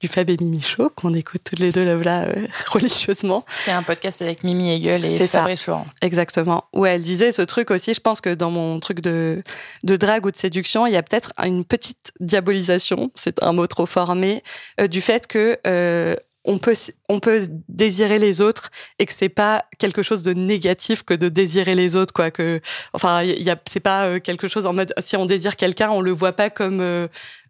[0.01, 2.33] du Fab et Mimi Show qu'on écoute toutes les deux là, là
[2.69, 3.45] religieusement.
[3.49, 5.41] C'est un podcast avec Mimi Hegel et C'est ça.
[5.41, 5.87] Fabrice Florent.
[6.03, 6.65] Exactement.
[6.73, 9.43] Où elle disait ce truc aussi, je pense que dans mon truc de,
[9.85, 13.67] de drague ou de séduction, il y a peut-être une petite diabolisation, c'est un mot
[13.67, 14.43] trop fort, mais
[14.81, 16.75] euh, du fait que euh, on peut,
[17.09, 21.29] on peut désirer les autres et que c'est pas quelque chose de négatif que de
[21.29, 22.31] désirer les autres, quoi.
[22.31, 22.61] Que,
[22.95, 25.91] enfin, il y a, c'est pas euh, quelque chose en mode si on désire quelqu'un,
[25.91, 27.09] on le voit pas comme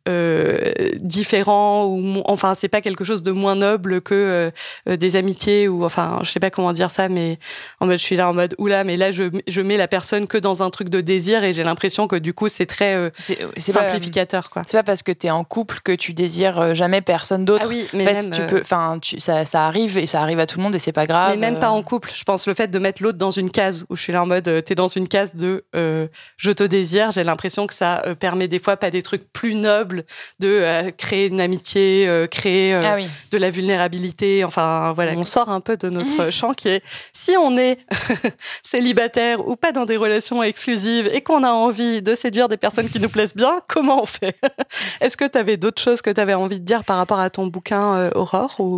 [0.09, 4.51] euh, différent ou enfin c'est pas quelque chose de moins noble que euh,
[4.89, 7.39] euh, des amitiés ou enfin je sais pas comment dire ça mais
[7.81, 10.27] en mode je suis là en mode oula mais là je, je mets la personne
[10.27, 13.11] que dans un truc de désir et j'ai l'impression que du coup c'est très euh,
[13.11, 17.01] pas, simplificateur quoi c'est pas parce que t'es en couple que tu désires euh, jamais
[17.01, 17.67] personne d'autre.
[17.67, 20.07] ah oui mais en fait, même tu euh, peux, enfin, tu, ça, ça arrive et
[20.07, 21.31] ça arrive à tout le monde et c'est pas grave.
[21.33, 21.61] mais même euh.
[21.61, 24.03] pas en couple je pense le fait de mettre l'autre dans une case où je
[24.03, 27.25] suis là en mode euh, t'es dans une case de euh, je te désire j'ai
[27.25, 30.05] l'impression que ça euh, permet des fois pas des trucs plus nobles de
[30.49, 33.07] euh, créer une amitié euh, créer euh, Ah oui.
[33.31, 34.45] de la vulnérabilité.
[34.45, 37.79] Enfin, voilà, on sort un peu de notre champ qui est si on est
[38.63, 42.89] célibataire ou pas dans des relations exclusives et qu'on a envie de séduire des personnes
[42.89, 44.37] qui nous plaisent bien, comment on fait
[45.01, 47.31] Est-ce que tu avais d'autres choses que tu avais envie de dire par rapport à
[47.31, 48.75] ton bouquin Aurore ou?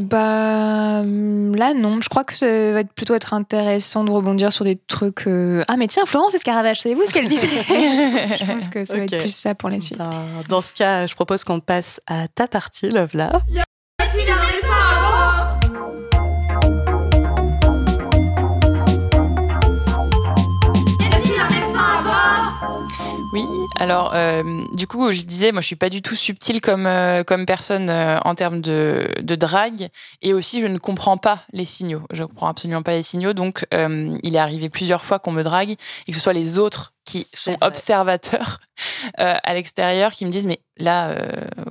[0.00, 4.52] Bah hum, là non, je crois que ça va être plutôt être intéressant de rebondir
[4.52, 5.24] sur des trucs.
[5.68, 7.48] Ah mais tiens, Florence Escaravage, savez-vous ce qu'elle disait?
[7.68, 9.12] Je pense que ça va Ok.
[9.12, 9.97] être plus ça pour la suite.
[9.98, 10.12] Bah,
[10.48, 13.42] dans ce cas, je propose qu'on passe à ta partie, Love là.
[23.32, 23.44] Oui,
[23.80, 24.42] alors euh,
[24.74, 27.90] du coup, je disais, moi, je suis pas du tout subtile comme euh, comme personne
[27.90, 29.88] euh, en termes de, de drague,
[30.22, 32.02] et aussi je ne comprends pas les signaux.
[32.12, 35.42] Je ne comprends absolument pas les signaux, donc il est arrivé plusieurs fois qu'on me
[35.42, 38.60] drague et que ce soit les autres qui sont observateurs
[39.20, 41.16] euh, à l'extérieur qui me disent mais là euh,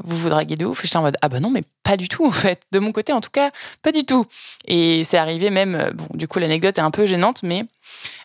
[0.04, 0.80] vous vous draguez de ouf.
[0.80, 2.62] Et je suis en mode ah bah non mais pas du tout en fait.
[2.72, 3.52] De mon côté en tout cas
[3.84, 4.26] pas du tout.
[4.66, 7.66] Et c'est arrivé même euh, bon du coup l'anecdote est un peu gênante mais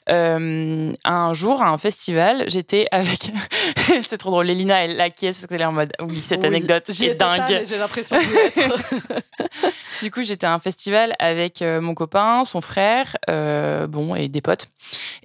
[0.08, 3.30] euh, un jour à un festival j'étais avec
[4.02, 6.88] c'est trop drôle Lélina elle acquiesce parce qu'elle est en mode oui cette Oui, anecdote
[6.88, 7.64] est dingue.
[7.66, 8.16] J'ai l'impression
[10.02, 14.68] du coup, j'étais à un festival avec mon copain, son frère, bon, et des potes.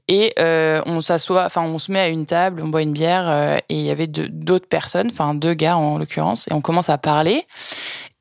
[0.08, 3.58] Et on s'assoit, enfin, on se met à une table, on boit une bière, euh,
[3.70, 6.98] et il y avait d'autres personnes, enfin, deux gars en l'occurrence, et on commence à
[6.98, 7.46] parler.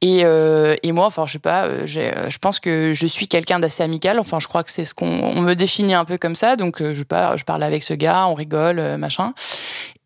[0.02, 3.82] Et, euh, moi, enfin, je sais pas, euh, je pense que je suis quelqu'un d'assez
[3.82, 4.20] amical.
[4.20, 6.56] Enfin, je crois que c'est ce qu'on on me définit un peu comme ça.
[6.56, 9.32] Donc, je, par, je parle avec ce gars, on rigole, machin.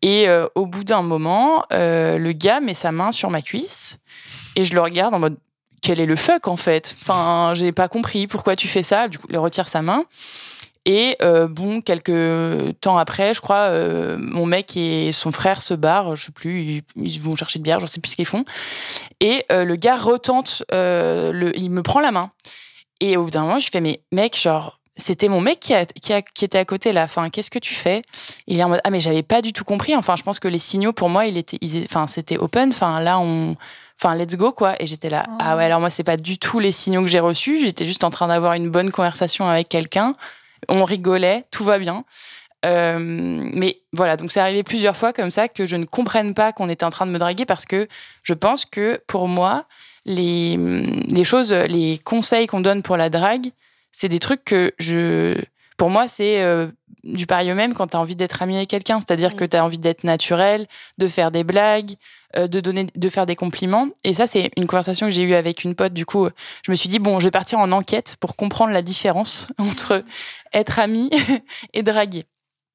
[0.01, 3.99] Et au bout d'un moment, le gars met sa main sur ma cuisse
[4.55, 5.37] et je le regarde en mode
[5.81, 6.95] quel est le fuck en fait?
[7.01, 9.07] Enfin, j'ai pas compris pourquoi tu fais ça.
[9.07, 10.05] Du coup, il retire sa main.
[10.85, 15.73] Et euh, bon, quelques temps après, je crois, euh, mon mec et son frère se
[15.75, 16.15] barrent.
[16.15, 18.45] Je sais plus, ils, ils vont chercher de bière, je sais plus ce qu'ils font.
[19.19, 22.31] Et euh, le gars retente, le, il me prend la main.
[22.99, 24.77] Et au bout d'un moment, je fais mais mec, genre.
[24.97, 27.03] C'était mon mec qui, a- qui, a- qui était à côté là.
[27.03, 28.01] Enfin, qu'est-ce que tu fais?
[28.45, 29.95] Il est en mode ah mais j'avais pas du tout compris.
[29.95, 32.69] Enfin, je pense que les signaux pour moi, il était, ils- enfin c'était open.
[32.69, 33.55] Enfin là on,
[33.99, 34.75] enfin let's go quoi.
[34.81, 37.21] Et j'étais là ah ouais alors moi c'est pas du tout les signaux que j'ai
[37.21, 37.59] reçus.
[37.61, 40.13] J'étais juste en train d'avoir une bonne conversation avec quelqu'un.
[40.69, 42.05] On rigolait, tout va bien.
[42.63, 46.53] Euh, mais voilà, donc c'est arrivé plusieurs fois comme ça que je ne comprenne pas
[46.53, 47.87] qu'on était en train de me draguer parce que
[48.21, 49.65] je pense que pour moi,
[50.05, 50.57] les,
[51.09, 53.51] les choses, les conseils qu'on donne pour la drague,
[53.91, 55.39] c'est des trucs que je.
[55.77, 56.67] Pour moi, c'est euh,
[57.03, 58.99] du pareil au même quand tu as envie d'être ami avec quelqu'un.
[58.99, 59.35] C'est-à-dire Mm.
[59.35, 61.95] que tu as envie d'être naturel, de faire des blagues,
[62.37, 63.87] euh, de, donner, de faire des compliments.
[64.03, 65.93] Et ça, c'est une conversation que j'ai eue avec une pote.
[65.93, 66.27] Du coup,
[66.65, 70.03] je me suis dit, bon, je vais partir en enquête pour comprendre la différence entre
[70.53, 71.09] être ami
[71.73, 72.25] et draguer.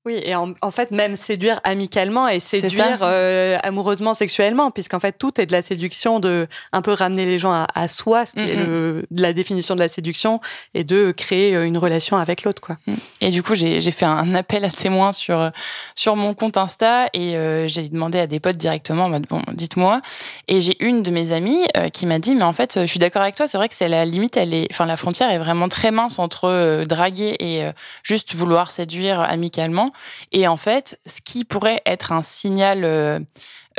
[0.07, 5.17] Oui, et en, en fait, même séduire amicalement et séduire euh, amoureusement, sexuellement, puisqu'en fait,
[5.19, 8.35] tout est de la séduction, de un peu ramener les gens à, à soi, ce
[8.35, 10.41] qui est le, la définition de la séduction,
[10.75, 12.77] et de créer euh, une relation avec l'autre, quoi.
[13.21, 15.51] Et du coup, j'ai fait un appel à témoins sur,
[15.97, 20.01] sur mon compte Insta et euh, j'ai demandé à des potes directement, bon, dites-moi.
[20.47, 22.87] Et j'ai une de mes amies euh, qui m'a dit, mais en fait, euh, je
[22.87, 25.31] suis d'accord avec toi, c'est vrai que c'est la limite, elle est, enfin, la frontière
[25.31, 27.73] est vraiment très mince entre euh, draguer et euh,
[28.05, 29.91] juste vouloir séduire amicalement.
[30.33, 33.27] Et en fait, ce qui pourrait être un signal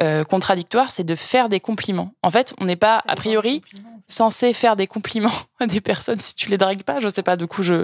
[0.01, 2.11] euh, contradictoire, c'est de faire des compliments.
[2.23, 3.61] En fait, on n'est pas, a priori,
[4.07, 6.99] censé faire des compliments à des personnes si tu les dragues pas.
[6.99, 7.35] Je sais pas.
[7.35, 7.83] Du coup, je,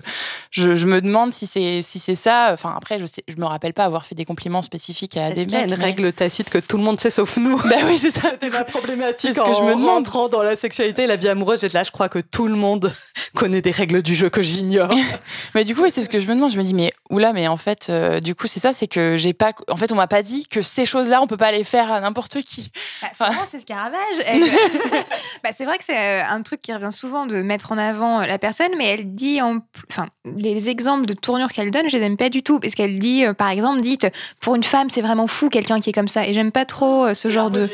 [0.51, 2.51] je, je me demande si c'est si c'est ça.
[2.53, 5.43] Enfin, après, je sais, je me rappelle pas avoir fait des compliments spécifiques à des
[5.45, 5.69] qu'il y a mecs.
[5.71, 7.57] une mais- règle tacite que tout le monde sait sauf nous?
[7.57, 8.29] Bah oui, c'est ça.
[8.31, 9.87] C'était ma problématique ce que je me demande.
[10.07, 11.61] rentrant dans la sexualité et la vie amoureuse.
[11.61, 12.93] J'étais là, je crois que tout le monde
[13.35, 14.93] connaît des règles du jeu que j'ignore.
[15.55, 16.51] Mais du coup, c'est ce que je me demande.
[16.51, 19.17] Je me dis, mais oula, mais en fait, euh, du coup, c'est ça, c'est que
[19.17, 19.51] j'ai pas.
[19.69, 21.99] En fait, on m'a pas dit que ces choses-là, on peut pas les faire à
[22.03, 22.71] n'importe qui.
[23.01, 23.97] Bah, Enfin- c'est Scaravage.
[24.25, 24.41] Elle-
[25.43, 28.21] bah, c'est vrai que c'est euh, un truc qui revient souvent de mettre en avant
[28.21, 31.97] euh, la personne, mais elle dit en, enfin, les exemples de tournure qu'elle donne, je
[31.97, 34.07] les aime pas du tout, parce qu'elle dit, euh, par exemple, dites
[34.39, 37.05] pour une femme, c'est vraiment fou quelqu'un qui est comme ça, et j'aime pas trop
[37.07, 37.69] euh, ce genre de.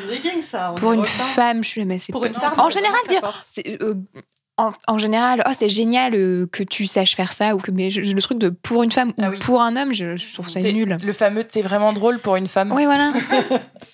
[0.76, 3.22] Pour une femme, je suis mais c'est Pour une femme, En général, dire.
[4.60, 7.72] Euh, en, en général, oh, c'est génial euh, que tu saches faire ça, ou que
[7.72, 9.39] mais je- le truc de pour une femme Ah ou oui.
[9.39, 10.98] pour un homme, je, je trouve ça T'es- nul.
[11.04, 12.72] Le fameux, c'est vraiment drôle pour une femme.
[12.74, 13.12] Oui, voilà.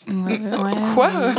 [0.08, 1.34] Ouais, ouais, Quoi ouais.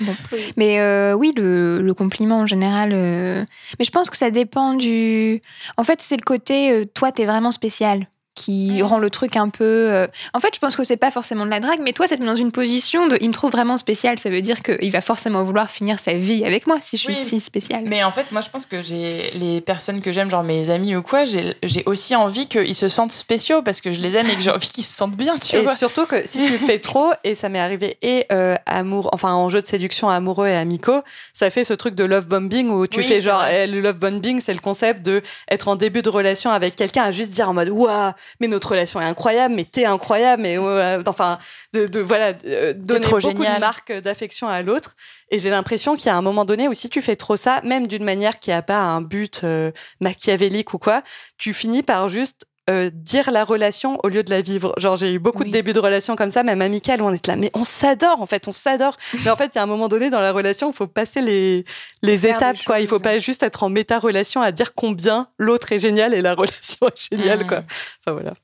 [0.00, 0.14] Bon.
[0.58, 2.90] Mais euh, oui, le, le compliment en général.
[2.92, 3.42] euh,
[3.78, 5.40] Mais je pense que ça dépend du.
[5.78, 9.48] En fait, c'est le côté euh, toi, t'es vraiment spécial qui rend le truc un
[9.48, 9.64] peu.
[9.64, 12.16] euh, En fait, je pense que c'est pas forcément de la drague, mais toi, ça
[12.16, 13.18] te met dans une position de.
[13.20, 14.18] Il me trouve vraiment spécial.
[14.20, 17.12] Ça veut dire qu'il va forcément vouloir finir sa vie avec moi si je suis
[17.14, 17.18] Oui.
[17.18, 17.82] si spéciale.
[17.86, 20.94] Mais en fait, moi, je pense que j'ai les personnes que j'aime, genre mes amis
[20.94, 24.34] ou quoi, j'ai aussi envie qu'ils se sentent spéciaux parce que je les aime et
[24.34, 25.74] que j'ai envie qu'ils se sentent bien, tu Et vois.
[25.74, 29.32] surtout que si tu le fais trop, et ça m'est arrivé, et euh, amour, enfin
[29.32, 31.00] en jeu de séduction amoureux et amicaux,
[31.32, 33.96] ça fait ce truc de love bombing où tu Oui, fais genre, eh, le love
[33.96, 37.48] bombing, c'est le concept de être en début de relation avec quelqu'un à juste dire
[37.48, 41.38] en mode, waouh, mais notre relation est incroyable, mais t'es incroyable, mais euh, enfin,
[41.72, 43.56] de, de voilà, euh, donner trop beaucoup génial.
[43.56, 44.96] de marques d'affection à l'autre.
[45.30, 47.60] Et j'ai l'impression qu'il y a un moment donné où si tu fais trop ça,
[47.62, 51.02] même d'une manière qui a pas un but euh, machiavélique ou quoi,
[51.38, 54.72] tu finis par juste euh, dire la relation au lieu de la vivre.
[54.76, 55.48] Genre, j'ai eu beaucoup Oui.
[55.48, 58.20] de débuts de relations comme ça, même amicales, où on est là, mais on s'adore,
[58.20, 58.96] en fait, on s'adore.
[59.24, 61.20] mais en fait, il y a un moment donné dans la relation, il faut passer
[61.20, 61.64] les,
[62.02, 62.80] les Faire étapes, quoi.
[62.80, 66.34] Il faut pas juste être en méta-relation à dire combien l'autre est génial et la
[66.34, 67.46] relation est géniale, Mm.
[67.48, 67.58] quoi.
[68.04, 68.34] Enfin, voilà.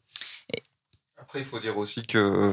[1.20, 2.52] Après, il faut dire aussi que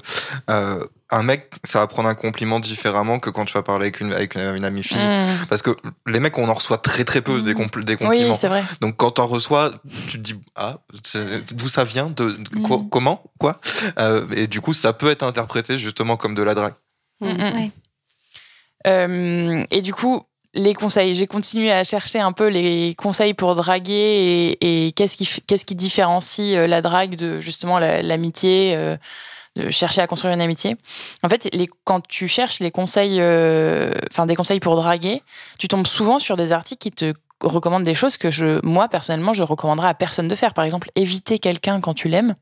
[0.50, 4.00] euh, un mec, ça va prendre un compliment différemment que quand tu vas parler avec
[4.00, 4.98] une, avec une, une amie fille.
[5.04, 5.46] Mm.
[5.50, 5.72] Parce que
[6.08, 8.36] les mecs, on en reçoit très très peu des, compl- des Oui, compliments.
[8.36, 8.64] c'est vrai.
[8.82, 9.72] Donc quand t'en reçois,
[10.08, 10.78] tu te dis ah
[11.54, 12.90] d'où ça vient, de, de quoi- Mhm.
[12.90, 13.60] comment, quoi?
[13.98, 16.74] Euh, et du coup, ça peut être interprété justement comme de la drague.
[17.22, 17.72] Ouais.
[18.88, 20.22] Euh, et du coup,
[20.54, 21.14] les conseils.
[21.16, 25.66] J'ai continué à chercher un peu les conseils pour draguer et, et qu'est-ce qui, qu'est-ce
[25.66, 28.96] qui différencie euh, la drague de justement la- l'amitié, euh,
[29.60, 30.76] de chercher à construire une amitié.
[31.24, 31.50] En fait,
[31.84, 35.22] quand tu cherches les conseils, euh, enfin des conseils pour draguer,
[35.58, 39.34] tu tombes souvent sur des articles qui te recommandent des choses que je, moi personnellement,
[39.34, 40.54] je recommanderais à personne de faire.
[40.54, 42.36] Par exemple, éviter quelqu'un quand tu l'aimes.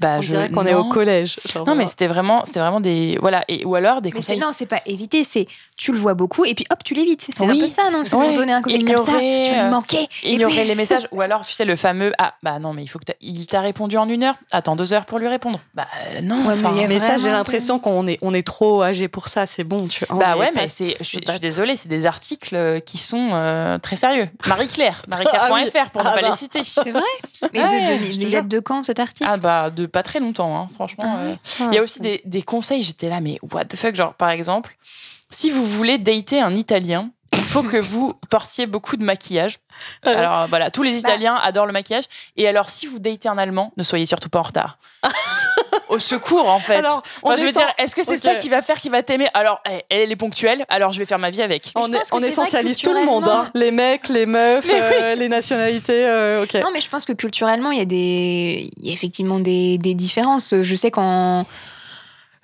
[0.00, 1.38] Bah, On je, dirait qu'on est au collège.
[1.52, 4.38] genre Non, mais c'était vraiment, c'était vraiment des, voilà, et ou alors des Mais conseils.
[4.38, 7.26] non, c'est pas éviter, c'est tu le vois beaucoup et puis hop, tu l'évites.
[7.36, 7.60] C'est un Oui.
[7.60, 8.02] peu ça, non?
[8.04, 8.28] C'est Ouais.
[8.28, 9.12] pour donner un côté comme ça.
[9.18, 10.08] Tu euh, lui manquais.
[10.22, 12.82] Et ignorer puis- les messages ou alors tu sais le fameux ah bah non mais
[12.82, 15.60] il faut que il t'a répondu en une heure attends deux heures pour lui répondre
[15.74, 19.28] bah euh, non Ouais, mais ça, j'ai l'impression qu'on est, on est trop âgé pour
[19.28, 19.46] ça.
[19.46, 20.18] C'est bon, tu vois.
[20.18, 23.96] bah ouais mais c'est je suis, désolée c'est des articles euh, qui sont euh, très
[23.96, 25.70] sérieux Marie Claire marie-claire.fr Ah oui.
[25.92, 26.28] pour ne Ah pas bah.
[26.30, 27.02] les citer C'est vrai?
[27.52, 29.28] Mais de, date de quand cet article?
[29.30, 31.36] Ah bah de pas très longtemps hein, franchement Ah euh.
[31.60, 34.14] Ah, il y a aussi des, des conseils j'étais là mais what the fuck genre
[34.14, 34.76] par exemple
[35.30, 39.58] si vous voulez dater un italien il faut que vous portiez beaucoup de maquillage.
[40.04, 42.04] Alors voilà, tous les Italiens adorent le maquillage.
[42.36, 44.78] Et alors, si vous datez un Allemand, ne soyez surtout pas en retard.
[45.88, 46.76] Au secours, en fait.
[46.76, 49.02] Alors, on Enfin, je veux dire, est-ce que c'est ça qui va faire qu'il va
[49.02, 49.28] t'aimer?
[49.34, 51.70] Alors, eh, elle, elle est ponctuelle, alors je vais faire ma vie avec.
[51.74, 53.48] On, je est, on essentialise tout le monde, hein.
[53.54, 56.06] les mecs, les meufs, euh, les nationalités.
[56.06, 56.54] euh, ok.
[56.54, 59.78] Non, mais je pense que culturellement, il y a des, il y a effectivement des,
[59.78, 60.54] des différences.
[60.60, 61.46] Je sais quand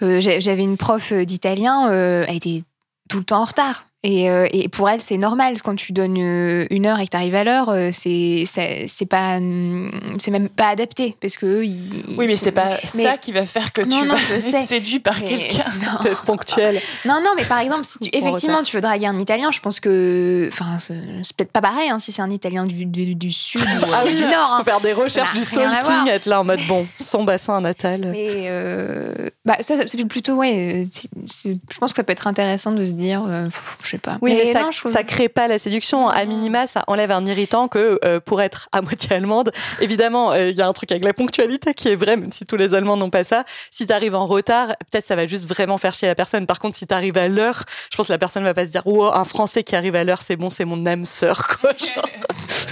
[0.02, 2.62] euh, j'avais une prof d'italien, euh, elle était
[3.08, 3.86] tout le temps en retard.
[4.04, 5.60] Et, euh, et pour elle, c'est normal.
[5.60, 8.86] Quand tu donnes euh, une heure et que tu arrives à l'heure, euh, c'est c'est
[8.86, 12.78] c'est pas, hum, c'est même pas adapté parce que eux, ils- Oui, mais c'est pas
[12.94, 15.64] mais- ça qui va faire que Non, tu non, vas être séduit par mais- quelqu'un.
[16.26, 16.80] ponctuel.
[17.06, 19.80] Non, non, mais par exemple, si tu, effectivement tu veux draguer un Italien, je pense
[19.80, 23.32] que, enfin, c'est c'est peut-être pas pareil hein, si c'est un Italien du, du, du
[23.32, 24.52] sud ou Ah oui, du nord.
[24.52, 24.58] hein.
[24.58, 28.10] Faut faire des recherches n'a du stalking, être là en mode bon, son bassin natal.
[28.12, 32.12] Mais euh, bah, ça, ça, c'est plutôt, ouais, c'est- c'est- je pense que ça peut
[32.12, 34.18] être intéressant de se dire, euh, pff, je sais pas.
[34.20, 36.08] Oui, mais, ça, non, je trouve- ça crée pas la séduction.
[36.08, 40.50] À minima, ça enlève un irritant que euh, pour être à moitié allemande, évidemment, euh,
[40.50, 42.74] il y a un truc avec la ponctualité qui est vrai, même si tous les
[42.74, 43.44] Allemands n'ont pas ça.
[43.70, 46.46] Si t'arrives en retard, peut-être ça va juste vraiment faire chier la personne.
[46.46, 48.86] Par contre, si t'arrives à l'heure, je pense que la personne va pas se dire,
[48.86, 51.70] wow, un Français qui arrive à l'heure, c'est bon, c'est mon âme sœur, quoi.
[51.78, 52.08] Genre.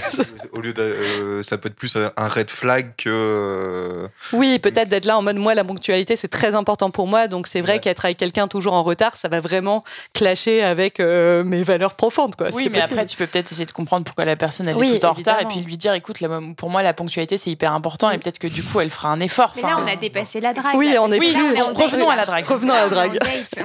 [0.53, 3.09] Au lieu de, euh, ça peut être plus un red flag que.
[3.09, 7.27] euh, Oui, peut-être d'être là en mode moi la ponctualité c'est très important pour moi
[7.27, 7.79] donc c'est vrai Ouais.
[7.79, 12.35] qu'être avec quelqu'un toujours en retard ça va vraiment clasher avec euh, mes valeurs profondes
[12.35, 12.47] quoi.
[12.47, 12.93] Oui, C'est mais possible.
[12.99, 15.13] après, tu peux peut-être essayer de comprendre pourquoi la personne elle Oui, est tout en
[15.13, 18.17] retard et puis lui dire écoute, la- pour moi, la ponctualité c'est hyper important et
[18.17, 19.53] peut-être que du coup, elle fera un effort.
[19.55, 20.75] Mais là, on a dépassé la drague.
[20.75, 22.13] Oui, là, on est là, plus- on est date, revenons là.
[22.13, 22.45] à la drague.
[22.45, 23.19] Revenons à la Là, drague.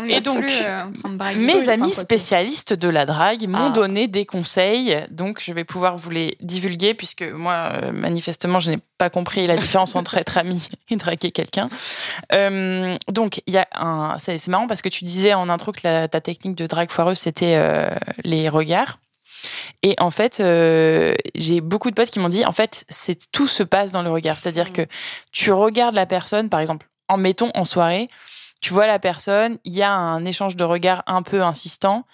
[0.08, 0.84] Et donc, euh.
[1.36, 3.70] Mes Oui, amis spécialistes de la drague m'ont Ah.
[3.70, 8.70] donné des conseils, donc je vais pouvoir vous les divulguer puisque moi, euh, manifestement, je
[8.72, 11.68] n'ai pas compris la différence entre être ami et draguer quelqu'un.
[12.32, 15.72] Euh, donc, il y a un, c'est c'est marrant parce que tu disais en intro
[15.72, 17.88] que la- ta technique de drague foireuse c'était euh,
[18.24, 18.98] les regards.
[19.82, 23.48] Et en fait, euh, j'ai beaucoup de potes qui m'ont dit, en fait, c'est tout
[23.48, 24.36] se passe dans le regard.
[24.36, 24.82] C'est-à-dire que
[25.32, 28.08] tu regardes la personne, par exemple, en mettons en soirée,
[28.60, 32.04] tu vois la personne, il y a un échange de regards un peu insistant.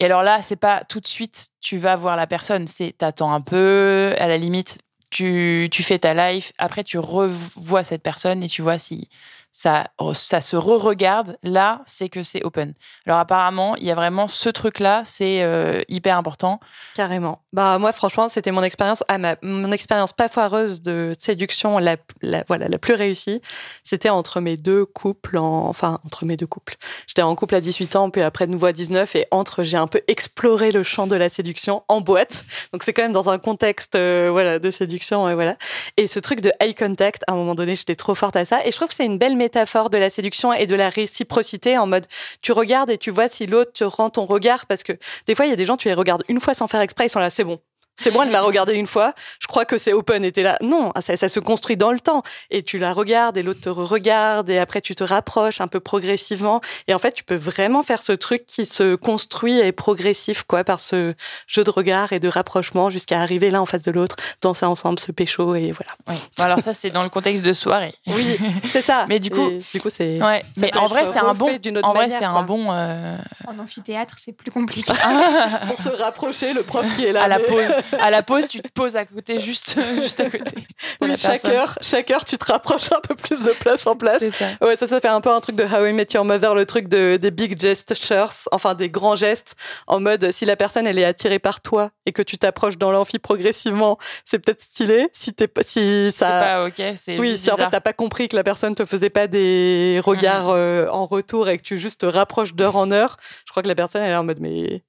[0.00, 3.32] Et alors là, c'est pas tout de suite tu vas voir la personne, c'est t'attends
[3.32, 4.78] un peu, à la limite,
[5.10, 9.08] tu, tu fais ta life, après tu revois cette personne et tu vois si
[9.52, 11.36] ça, ça se re-regarde.
[11.42, 12.74] Là, c'est que c'est open.
[13.06, 16.58] Alors apparemment, il y a vraiment ce truc-là, c'est euh, hyper important.
[16.94, 17.42] Carrément.
[17.52, 21.96] Bah moi franchement c'était mon expérience ah, ma, mon expérience pas foireuse de séduction la,
[22.22, 23.42] la voilà la plus réussie
[23.82, 27.60] c'était entre mes deux couples en, enfin entre mes deux couples j'étais en couple à
[27.60, 30.82] 18 ans puis après de nouveau à 19 et entre j'ai un peu exploré le
[30.82, 34.58] champ de la séduction en boîte donc c'est quand même dans un contexte euh, voilà
[34.58, 35.56] de séduction et voilà
[35.98, 38.64] et ce truc de eye contact à un moment donné j'étais trop forte à ça
[38.64, 41.76] et je trouve que c'est une belle métaphore de la séduction et de la réciprocité
[41.76, 42.06] en mode
[42.42, 44.92] tu regardes et tu vois si l'autre te rend ton regard parce que
[45.26, 47.06] des fois il y a des gens tu les regardes une fois sans faire exprès
[47.06, 47.58] ils sont là c'est bon
[47.96, 49.12] c'est bon, elle m'a regardé une fois.
[49.38, 50.24] Je crois que c'est open.
[50.24, 50.56] Et t'es là.
[50.62, 52.22] Non, ça, ça se construit dans le temps.
[52.50, 55.78] Et tu la regardes et l'autre te regarde et après tu te rapproches un peu
[55.80, 56.60] progressivement.
[56.88, 60.42] Et en fait, tu peux vraiment faire ce truc qui se construit et est progressif,
[60.42, 61.14] quoi, par ce
[61.46, 64.98] jeu de regard et de rapprochement jusqu'à arriver là en face de l'autre, danser ensemble,
[64.98, 65.92] se pécho et voilà.
[66.08, 66.14] Oui.
[66.38, 67.94] Bon, alors ça, c'est dans le contexte de soirée.
[68.06, 68.38] Oui,
[68.70, 69.04] c'est ça.
[69.08, 70.20] Mais du coup- Et du coup, c'est.
[70.22, 71.50] Ouais, mais en vrai, c'est un bon.
[71.82, 72.72] En vrai, c'est un bon.
[72.72, 73.16] euh,
[73.46, 74.92] En amphithéâtre, c'est plus compliqué.
[75.66, 77.24] Pour se rapprocher, le prof qui est là.
[77.24, 77.74] à la pause.
[77.98, 80.52] À la pause, tu te poses à côté, juste, juste à côté.
[81.00, 84.28] Oui, chaque heure, chaque heure, tu te rapproches un peu plus de place en place.
[84.30, 84.46] Ça.
[84.60, 86.66] Ouais, ça, ça fait un peu un truc de How I Met Your Mother, le
[86.66, 89.56] truc de, des big gestures, enfin des grands gestes,
[89.86, 92.92] en mode si la personne elle est attirée par toi et que tu t'approches dans
[92.92, 95.08] l'amphi progressivement, c'est peut-être stylé.
[95.12, 98.28] Si t'es pas, si ça, pas ok, c'est oui, si en fait t'as pas compris
[98.28, 102.00] que la personne te faisait pas des regards euh, en retour et que tu juste
[102.00, 103.16] te rapproches d'heure en heure,
[103.46, 104.82] je crois que la personne elle est en mode mais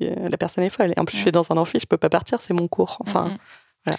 [0.00, 0.92] la personne est folle.
[0.96, 2.98] Et en plus, je suis dans un amphi, je peux pas partir, c'est mon cours.
[3.06, 3.38] Enfin, Mhm.
[3.86, 3.98] voilà.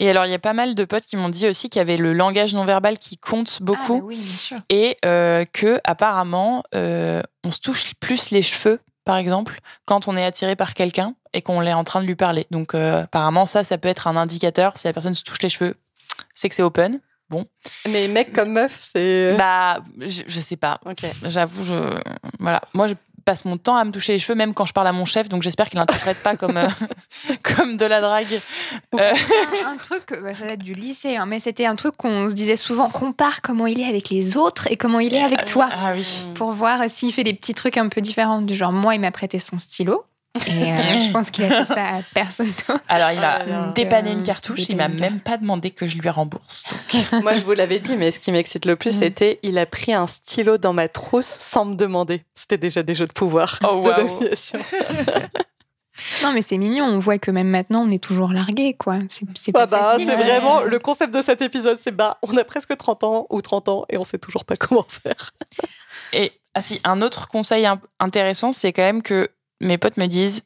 [0.00, 1.82] Et alors, il y a pas mal de potes qui m'ont dit aussi qu'il y
[1.82, 3.96] avait le langage non verbal qui compte beaucoup.
[3.96, 4.56] Ah, bah oui, bien sûr.
[4.68, 10.16] et euh, que apparemment euh, on se touche plus les cheveux par exemple quand on
[10.16, 13.44] est attiré par quelqu'un et qu'on est en train de lui parler donc euh, apparemment
[13.46, 15.74] ça ça peut être un indicateur si la personne se touche les cheveux
[16.34, 17.00] c'est que c'est open
[17.88, 19.36] mais mec comme meuf, c'est.
[19.36, 21.04] bah je, je sais pas ok.
[21.24, 22.00] j'avoue je
[22.38, 22.94] voilà moi je
[23.28, 25.28] passe mon temps à me toucher les cheveux même quand je parle à mon chef
[25.28, 26.66] donc j'espère qu'il l'interprète pas comme euh,
[27.42, 28.40] comme de la drague
[28.94, 29.06] Euh,
[29.66, 32.34] un, un truc, bah, ça date du lycée, hein, mais c'était un truc qu'on se
[32.34, 35.68] disait souvent compare comment il est avec les autres et comment il est avec toi.
[35.70, 38.40] ah oui Pour voir s'il fait des petits trucs un peu différents.
[38.40, 40.04] Du genre, moi, il m'a prêté son stylo.
[40.46, 40.76] Et euh,
[41.06, 42.80] je pense qu'il a fait ça à personne d'autre.
[42.88, 43.72] alors il Oh m'a là.
[43.74, 47.40] dépanné une cartouche il m'a même pas demandé que je lui rembourse donc Moi, je
[47.40, 48.98] vous l'avais dit, mais ce qui m'excite le plus, Mm.
[48.98, 52.24] c'était il a pris un stylo dans ma trousse sans me demander.
[52.34, 53.58] C'était déjà des jeux de pouvoir.
[53.64, 53.94] Oh, de waouh.
[54.18, 54.58] domination.
[56.22, 56.84] Non, mais c'est mignon.
[56.84, 58.98] On voit que même maintenant, on est toujours largué, quoi.
[59.08, 59.26] C'est
[59.56, 60.06] Ouais, bah, facile.
[60.08, 60.22] c'est ouais.
[60.22, 61.76] vraiment le concept de cet épisode.
[61.80, 64.56] C'est bah, on a presque 30 ans ou 30 ans et on sait toujours pas
[64.56, 65.32] comment faire.
[66.12, 67.68] Et ah si, un autre conseil
[67.98, 69.28] intéressant, c'est quand même que
[69.60, 70.44] mes potes me disent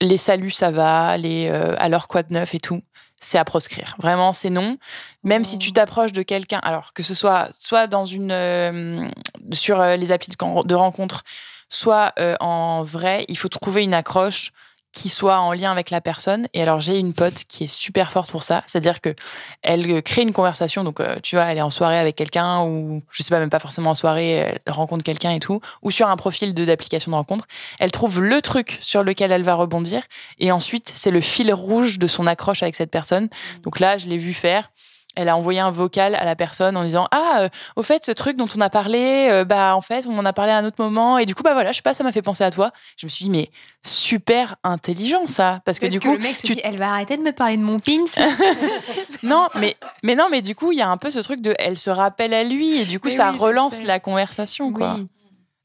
[0.00, 2.82] les saluts, ça va, les euh, alors quoi de neuf et tout,
[3.18, 3.96] c'est à proscrire.
[3.98, 4.78] Vraiment, c'est non.
[5.24, 9.08] Même si tu t'approches de quelqu'un, alors que ce soit soit dans une euh,
[9.52, 11.22] sur euh, les applis de, de rencontre,
[11.68, 14.50] soit en vrai, il faut trouver une accroche
[14.92, 16.46] qui soit en lien avec la personne.
[16.54, 18.62] Et alors, j'ai une pote qui est super forte pour ça.
[18.66, 19.14] C'est-à-dire que
[19.62, 20.84] elle euh, crée une conversation.
[20.84, 23.50] Donc, euh, tu vois, elle est en soirée avec quelqu'un ou, je sais pas, même
[23.50, 27.10] pas forcément en soirée, elle rencontre quelqu'un et tout, ou sur un profil de d'application
[27.10, 27.46] de rencontre.
[27.78, 30.02] Elle trouve le truc sur lequel elle va rebondir.
[30.38, 33.28] Et ensuite, c'est le fil rouge de son accroche avec cette personne.
[33.62, 34.70] Donc là, je l'ai vu faire.
[35.16, 38.12] Elle a envoyé un vocal à la personne en disant ah euh, au fait ce
[38.12, 40.64] truc dont on a parlé euh, bah en fait on en a parlé à un
[40.64, 42.50] autre moment et du coup bah voilà je sais pas ça m'a fait penser à
[42.52, 43.48] toi je me suis dit mais
[43.84, 46.90] super intelligent ça parce que du que coup le mec se tu- dit, elle va
[46.90, 48.04] arrêter de me parler de mon pins.
[49.22, 51.54] non, mais, mais non, mais du coup, il y a un peu ce truc de
[51.58, 54.94] elle se rappelle à lui et du coup, Mais ça oui, relance la conversation, quoi.
[54.98, 55.08] Oui.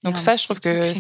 [0.04, 0.94] Donc ça, je trouve que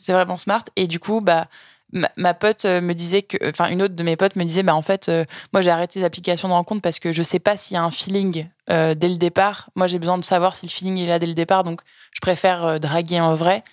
[0.00, 0.62] c'est vraiment smart.
[0.76, 1.46] Et du coup, bah,
[1.94, 4.62] ma, ma pote euh, me disait que, enfin, une autre de mes potes me disait,
[4.62, 7.38] bah, en fait, euh, moi, j'ai arrêté les applications de rencontre parce que je sais
[7.38, 9.70] pas s'il y a un feeling euh, dès le départ.
[9.76, 11.80] Moi, j'ai besoin de savoir si le feeling est là dès le départ, donc
[12.12, 13.64] je préfère euh, draguer en vrai.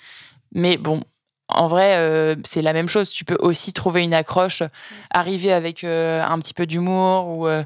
[0.54, 1.02] Mais bon.
[1.54, 3.10] En vrai, euh, c'est la même chose.
[3.10, 4.64] Tu peux aussi trouver une accroche,
[5.10, 7.64] arriver avec euh, un petit peu d'humour ou, euh,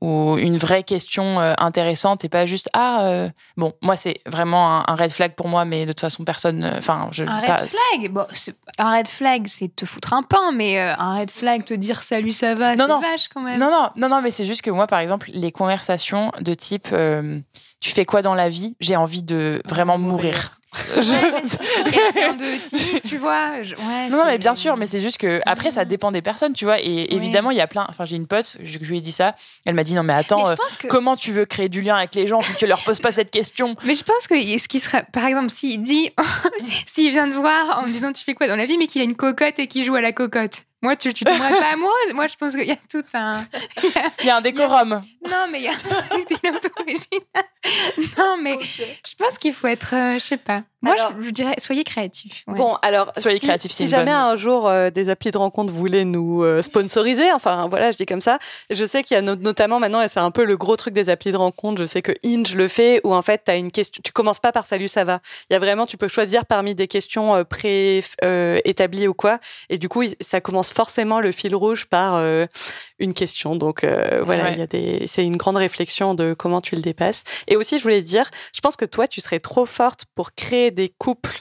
[0.00, 4.78] ou une vraie question euh, intéressante et pas juste ah euh, bon moi c'est vraiment
[4.78, 7.40] un, un red flag pour moi mais de toute façon personne euh, enfin je Un
[7.42, 10.94] pas- red flag, bon, c'est- un red flag, c'est te foutre un pain, mais euh,
[10.98, 13.00] un red flag, te dire salut, ça va, Non, c'est non.
[13.00, 13.58] vache quand même.
[13.58, 16.88] non non non non mais c'est juste que moi par exemple les conversations de type
[16.92, 17.40] euh,
[17.80, 18.76] tu fais quoi dans la vie?
[18.80, 23.62] J'ai envie de vraiment mourir Quelqu'un de timide, tu vois.
[23.62, 26.22] je- ouais, Non, non, mais bien sûr, mais c'est juste que après ça dépend des
[26.22, 26.80] personnes, tu vois.
[26.80, 27.86] Et évidemment, il y a plein.
[27.88, 29.34] Enfin, j'ai une pote, je, je lui ai dit ça.
[29.64, 31.96] Elle m'a dit non, mais attends, Mais euh, que- comment tu veux créer du lien
[31.96, 33.76] avec les gens si tu leur poses pas cette question?
[33.84, 36.10] Mais je pense que ce qui serait, par exemple, s'il dit,
[36.86, 39.00] s'il vient te voir en me disant tu fais quoi dans la vie, mais qu'il
[39.00, 40.62] a une cocotte et qu'il joue à la cocotte?
[40.80, 42.12] Moi, tu, tu tomberais pas amoureuse.
[42.14, 43.44] Moi, je pense qu'il y a tout un.
[44.20, 45.00] Il y a un décorum.
[45.28, 47.22] Non, mais il y a un truc un peu original.
[48.16, 50.62] Non, mais je pense qu'il faut être, euh, je sais pas.
[50.80, 52.44] Moi, Alors- je, je dirais, soyez créatifs.
[52.46, 52.54] ouais.
[52.54, 54.20] Bon, alors, Soyez si, créatifs, si jamais bonne.
[54.20, 58.06] un jour euh, des applis de rencontre voulaient nous euh, sponsoriser, enfin voilà, je dis
[58.06, 58.38] comme ça,
[58.70, 60.94] je sais qu'il y a no- notamment maintenant, et c'est un peu le gros truc
[60.94, 63.56] des applis de rencontre, je sais que Inge le fait, où en fait, tu as
[63.56, 65.18] une question, tu commences pas par salut, ça va.
[65.50, 69.78] Il y a vraiment, tu peux choisir parmi des questions euh, pré-établies ou quoi, et
[69.78, 72.46] du coup, ça commence forcément le fil rouge par euh,
[72.98, 73.56] une question.
[73.56, 74.52] Donc euh, voilà, Ouais.
[74.54, 77.24] il y a des, c'est une grande réflexion de comment tu le dépasses.
[77.46, 80.70] Et aussi, je voulais dire, je pense que toi, tu serais trop forte pour créer
[80.70, 81.38] des couples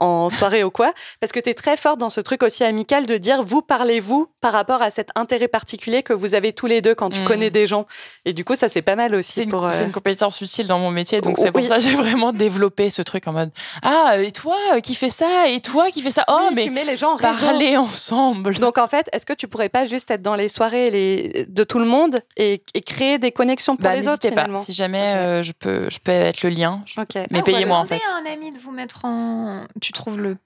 [0.00, 3.06] en soirée ou quoi, parce que tu es très forte dans ce truc aussi amical
[3.06, 6.80] de dire vous parlez-vous par rapport à cet intérêt particulier que vous avez tous les
[6.80, 7.24] deux quand tu Mm.
[7.24, 7.86] connais des gens.
[8.24, 10.78] Et du coup, ça c'est pas mal aussi C'est une, euh, une compétence utile dans
[10.78, 11.66] mon métier, donc Oh, c'est pour oui.
[11.68, 13.50] ça que j'ai vraiment développé ce truc en mode
[13.82, 16.24] Ah, et toi euh, qui fais ça Et toi qui fais ça?
[16.28, 18.54] Oh, oui, mais tu mets les gens en parler ensemble.
[18.58, 21.46] Donc en fait, est-ce que tu pourrais pas juste être dans les soirées les...
[21.48, 24.28] de tout le monde et, et créer des connexions pour Bah, les autres pas.
[24.28, 24.56] finalement?
[24.62, 26.82] Si jamais euh, je peux, je peux être le lien.
[26.96, 27.14] Ok.
[27.30, 27.96] Mais Ah, payez-moi, en fait.
[27.96, 29.64] à un ami de vous mettre en.
[29.80, 30.36] Tu trouves le.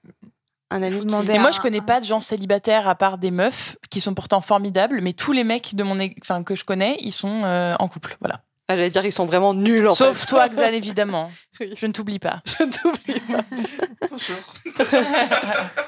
[0.70, 0.98] Un ami.
[1.00, 3.76] Qui- demander Et moi, je connais un- pas de gens célibataires à part des meufs
[3.90, 6.96] qui sont pourtant formidables, mais tous les mecs de mon, é- enfin que je connais,
[7.00, 8.40] ils sont euh, en couple, voilà.
[8.66, 10.26] Ah, J'allais dire qu'ils sont vraiment nuls en Sauf fait.
[10.26, 11.30] toi, Xan, évidemment.
[11.60, 11.74] Oui.
[11.76, 12.40] Je ne t'oublie pas.
[12.46, 13.44] Je t'oublie pas.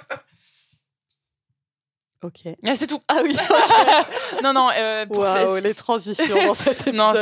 [2.23, 2.41] Ok.
[2.67, 3.01] Ah, C'est tout.
[3.09, 3.37] Ah oui.
[4.43, 4.69] Non, non.
[4.77, 6.95] euh, pour faire- les transitions dans cet épisode.
[6.97, 7.13] Non,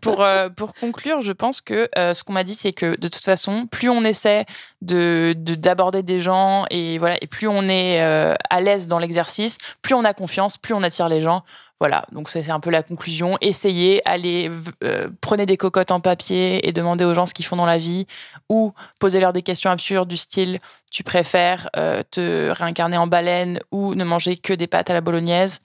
[0.00, 3.08] pour, euh, pour conclure, je pense que euh, ce qu'on m'a dit, c'est que de
[3.08, 4.44] toute façon, plus on essaie
[4.80, 9.58] de de- d'aborder des gens et voilà, et plus on est à l'aise dans l'exercice,
[9.80, 11.42] plus on a confiance, plus on attire les gens.
[11.82, 13.36] Voilà, donc c'est un peu la conclusion.
[13.40, 14.52] Essayez, allez,
[14.84, 17.76] euh, prenez des cocottes en papier et demandez aux gens ce qu'ils font dans la
[17.76, 18.06] vie,
[18.48, 20.60] ou posez-leur des questions absurdes du style
[20.92, 25.00] tu préfères euh, te réincarner en baleine ou ne manger que des pâtes à la
[25.00, 25.60] bolognaise?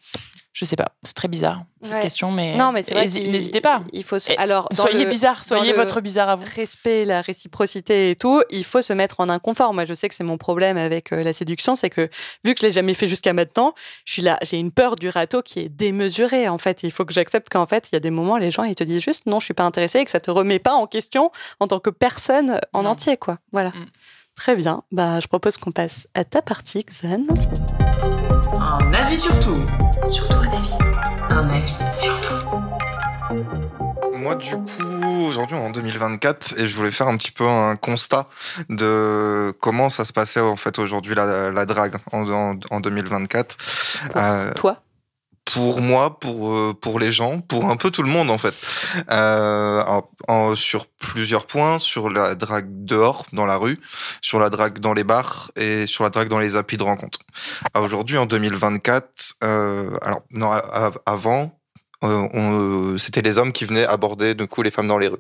[0.54, 2.00] Je sais pas, c'est très bizarre cette Ouais.
[2.02, 3.84] question, mais Non, mais n'hésitez pas.
[3.94, 4.32] Il faut se...
[4.32, 6.46] Et alors soyez le bizarre, soyez votre bizarre à vous.
[6.56, 9.74] respect, la réciprocité et tout, il faut se mettre en inconfort.
[9.76, 12.10] Moi, je sais que c'est mon problème avec euh, la séduction, c'est que
[12.44, 13.76] vu que je l'ai jamais fait jusqu'à maintenant,
[14.06, 16.48] je suis là, j'ai une peur du râteau qui est démesurée.
[16.50, 18.64] En fait, il faut que j'accepte qu'en fait, il y a des moments, les gens
[18.64, 20.74] ils te disent juste non, je suis pas intéressée et que ça te remet pas
[20.74, 22.90] en question en tant que personne en Non.
[22.90, 23.38] entier, quoi.
[23.52, 23.70] Voilà.
[23.70, 23.86] Mm.
[24.38, 24.84] Très bien.
[24.92, 27.26] Bah, je propose qu'on passe à ta partie, Xan.
[28.60, 29.66] Un avis sur tout.
[30.08, 30.74] Surtout un avis.
[31.32, 31.76] Un avis.
[31.96, 32.36] Surtout.
[34.14, 38.28] Moi, du coup, aujourd'hui, en 2024, et je voulais faire un petit peu un constat
[38.70, 43.58] de comment ça se passait, en fait, aujourd'hui, la, la drague en, en, en 2024.
[44.16, 44.82] Euh, Toi?
[45.54, 48.54] Pour moi, pour euh, pour les gens, pour un peu tout le monde en fait,
[49.12, 53.80] euh, en- en- sur plusieurs points, sur la drague dehors dans la rue,
[54.22, 57.20] sur la drague dans les bars et sur la drague dans les applis de rencontre.
[57.74, 60.52] À Aujourd'hui, en 2024, euh, alors non,
[61.06, 61.57] avant.
[62.04, 65.18] Euh, on- c'était les hommes qui venaient aborder du coup les femmes dans les rues.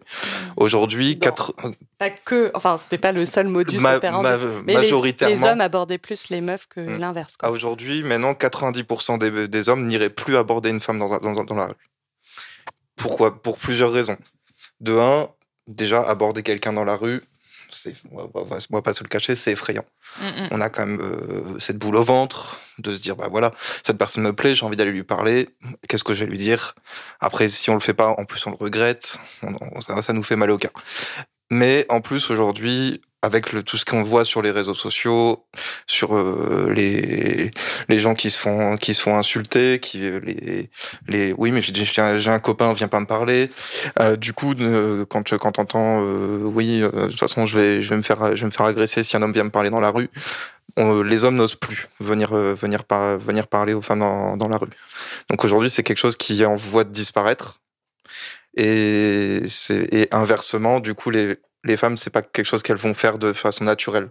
[0.57, 1.53] Aujourd'hui, Dans- quatre,
[1.97, 4.23] Pas que, enfin, c'était pas le seul modus ma- operandi.
[4.27, 6.97] ma- mais majoritairement, les, hommes abordaient plus les meufs que Mm.
[6.99, 7.33] l'inverse.
[7.41, 11.55] à aujourd'hui, maintenant, 90% des, des hommes n'iraient plus aborder une femme dans, dans, dans
[11.55, 11.73] la rue.
[12.95, 13.41] Pourquoi?
[13.41, 14.17] Pour plusieurs raisons.
[14.79, 15.29] De un,
[15.67, 17.21] déjà, aborder quelqu'un dans la rue,
[18.71, 19.85] va pas se le cacher, c'est effrayant.
[20.21, 20.47] Mm, mm.
[20.51, 23.51] On a quand même euh, cette boule au ventre de se dire, bah voilà,
[23.85, 25.49] cette personne me plaît, j'ai envie d'aller lui parler,
[25.87, 26.75] qu'est-ce que je vais lui dire?
[27.19, 30.13] Après, si on le fait pas, en plus on le regrette, on- on- ça, ça
[30.13, 30.71] nous fait mal au cœur.
[31.49, 35.45] Mais en plus, aujourd'hui, avec le, tout ce qu'on voit sur les réseaux sociaux,
[35.87, 37.51] sur euh, les,
[37.89, 40.69] les gens qui se font qui se font insulter, qui euh, les
[41.07, 43.49] les oui mais j'ai un, un copain viens pas me parler.
[43.99, 47.59] Euh, du coup euh, quand tu quand t'entends euh, oui euh, de toute façon je
[47.59, 49.49] vais je vais me faire je vais me faire agresser si un homme vient me
[49.51, 50.09] parler dans la rue.
[50.77, 54.57] On- les hommes n'osent plus venir venir par, venir parler aux femmes dans, dans la
[54.57, 54.69] rue.
[55.29, 57.59] Donc aujourd'hui c'est quelque chose qui est en voie de disparaître.
[58.55, 61.37] Et et inversement du coup les
[61.67, 64.09] les femmes c'est pas quelque chose qu'elles vont faire de façon naturelle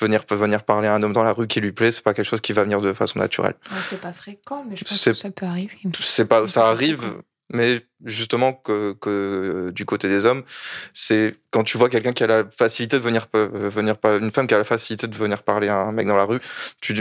[0.00, 2.26] venir venir parler à un homme dans la rue qui lui plaît, c'est pas quelque
[2.26, 3.54] chose qui va venir de façon naturelle.
[3.70, 5.76] Ouais, c'est pas fréquent, mais je pense que ça peut arriver.
[5.98, 7.22] C'est pas, ça arrive, fréquent.
[7.52, 10.42] mais justement que, que du côté des hommes,
[10.92, 14.46] c'est quand tu vois quelqu'un qui a la facilité de venir, euh, venir une femme
[14.46, 16.40] qui a la facilité de venir parler à un mec dans la rue,
[16.80, 16.94] tu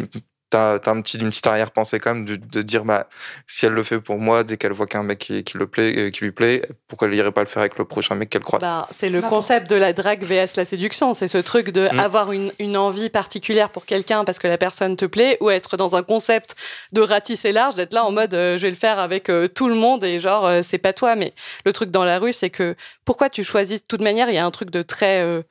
[0.49, 3.07] T'as as un petit, une petite arrière-pensée quand même de, de dire bah
[3.45, 5.93] si elle le fait pour moi dès qu'elle voit qu'un mec qui, qui le plaît
[5.97, 8.41] euh, qui lui plaît pourquoi elle irait pas le faire avec le prochain mec qu'elle
[8.41, 8.61] croise?
[8.61, 11.13] Bah, c'est le concept de la drague vs la séduction.
[11.13, 11.99] C'est ce truc de Mm.
[11.99, 15.77] avoir une, une envie particulière pour quelqu'un parce que la personne te plaît ou être
[15.77, 16.55] dans un concept
[16.93, 19.69] de ratisser large, d'être là en mode euh, je vais le faire avec euh, tout
[19.69, 21.15] le monde et genre euh, c'est pas toi.
[21.15, 21.33] Mais
[21.65, 22.75] le truc dans la rue, c'est que
[23.05, 25.43] pourquoi tu choisis, de toute manière, il y a un truc de très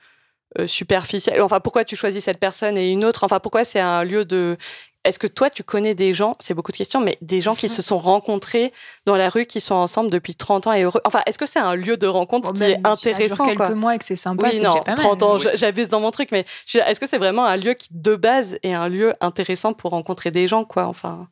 [0.67, 1.41] superficiel.
[1.43, 3.25] Enfin, pourquoi tu choisis cette personne et une autre?
[3.25, 4.57] Enfin, pourquoi c'est un lieu de.
[5.05, 7.69] Est-ce que toi, tu connais des gens, c'est beaucoup de questions, mais des gens qui
[7.69, 8.73] se sont rencontrés
[9.07, 11.01] dans la rue, qui sont ensemble depuis 30 ans et heureux?
[11.05, 13.45] Enfin, est-ce que c'est un lieu de rencontre Bon, qui est si ça dure intéressant
[13.47, 13.75] quelques quoi?
[13.75, 14.99] mois et que c'est sympa, oui, non, déjà pas mal.
[15.05, 15.47] 30 ans, Oui.
[15.55, 16.45] j'abuse dans mon truc, mais
[16.75, 20.31] est-ce que c'est vraiment un lieu qui, de base, est un lieu intéressant pour rencontrer
[20.31, 21.29] des gens, quoi Enfin,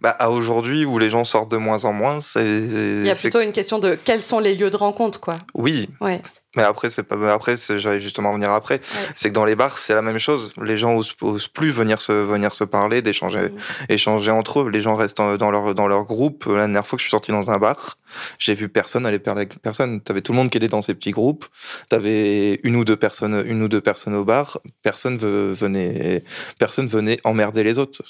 [0.00, 3.14] bah à aujourd'hui où les gens sortent de moins en moins c'est il y a
[3.16, 5.34] plutôt une question de quels sont les lieux de rencontre, quoi.
[5.54, 6.22] oui Ouais.
[6.56, 7.16] Mais après, c'est pas.
[7.16, 8.80] mais Après, c'est- j'allais justement venir après.
[9.14, 10.52] C'est que dans les bars, c'est la même chose.
[10.60, 13.56] Les gens osent, osent plus venir se venir se parler, d'échanger, Mm.
[13.88, 14.68] échanger entre eux.
[14.68, 16.46] Les gens restent dans, dans leur dans leur groupe.
[16.46, 17.98] La dernière fois que je suis sorti dans un bar,
[18.38, 20.00] j'ai vu personne aller parler avec personne.
[20.00, 21.46] T'avais tout le monde qui était dans ses petits groupes.
[21.88, 24.60] T'avais une ou deux personnes, une ou deux personnes au bar.
[24.82, 26.22] Personne ve- venait,
[26.58, 28.02] personne venait emmerder les autres.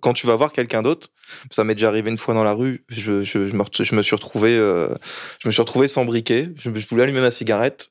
[0.00, 1.08] Quand tu vas voir quelqu'un d'autre,
[1.50, 2.84] ça m'est déjà arrivé une fois dans la rue.
[2.88, 4.88] Je, je, me, suis retrouvé, euh,
[5.42, 6.50] je me suis retrouvé sans briquet.
[6.56, 7.90] Je, voulais allumer ma cigarette.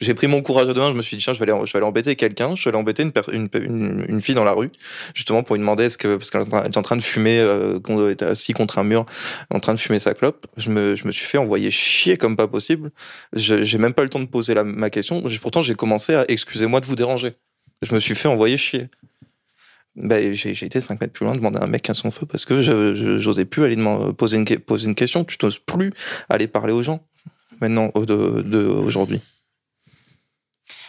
[0.00, 0.90] J'ai pris mon courage à deux mains.
[0.92, 2.54] Je me suis dit tiens, je vais aller, je vais aller embêter quelqu'un.
[2.54, 4.70] Je vais aller embêter une, une, une, une fille dans la rue,
[5.14, 8.08] justement pour lui demander est-ce que parce qu'elle est en train- de fumer, euh, qu'on
[8.08, 9.06] être assis contre un mur,
[9.50, 10.46] en train de fumer sa clope.
[10.56, 12.90] Je me, je me suis fait envoyer chier comme pas possible.
[13.32, 15.22] J'ai même pas le temps de poser la, ma question.
[15.42, 17.32] Pourtant, j'ai commencé à excusez-moi de vous déranger.
[17.82, 18.88] Je me suis fait envoyer chier.
[19.96, 22.44] bah, j'ai été 5 mètres plus loin demander à un mec à son feu parce
[22.44, 25.24] que je j'osais plus aller demander- poser une, poser une question.
[25.24, 25.92] Tu n'oses plus
[26.28, 27.04] aller parler aux gens
[27.60, 29.20] maintenant de, de aujourd'hui.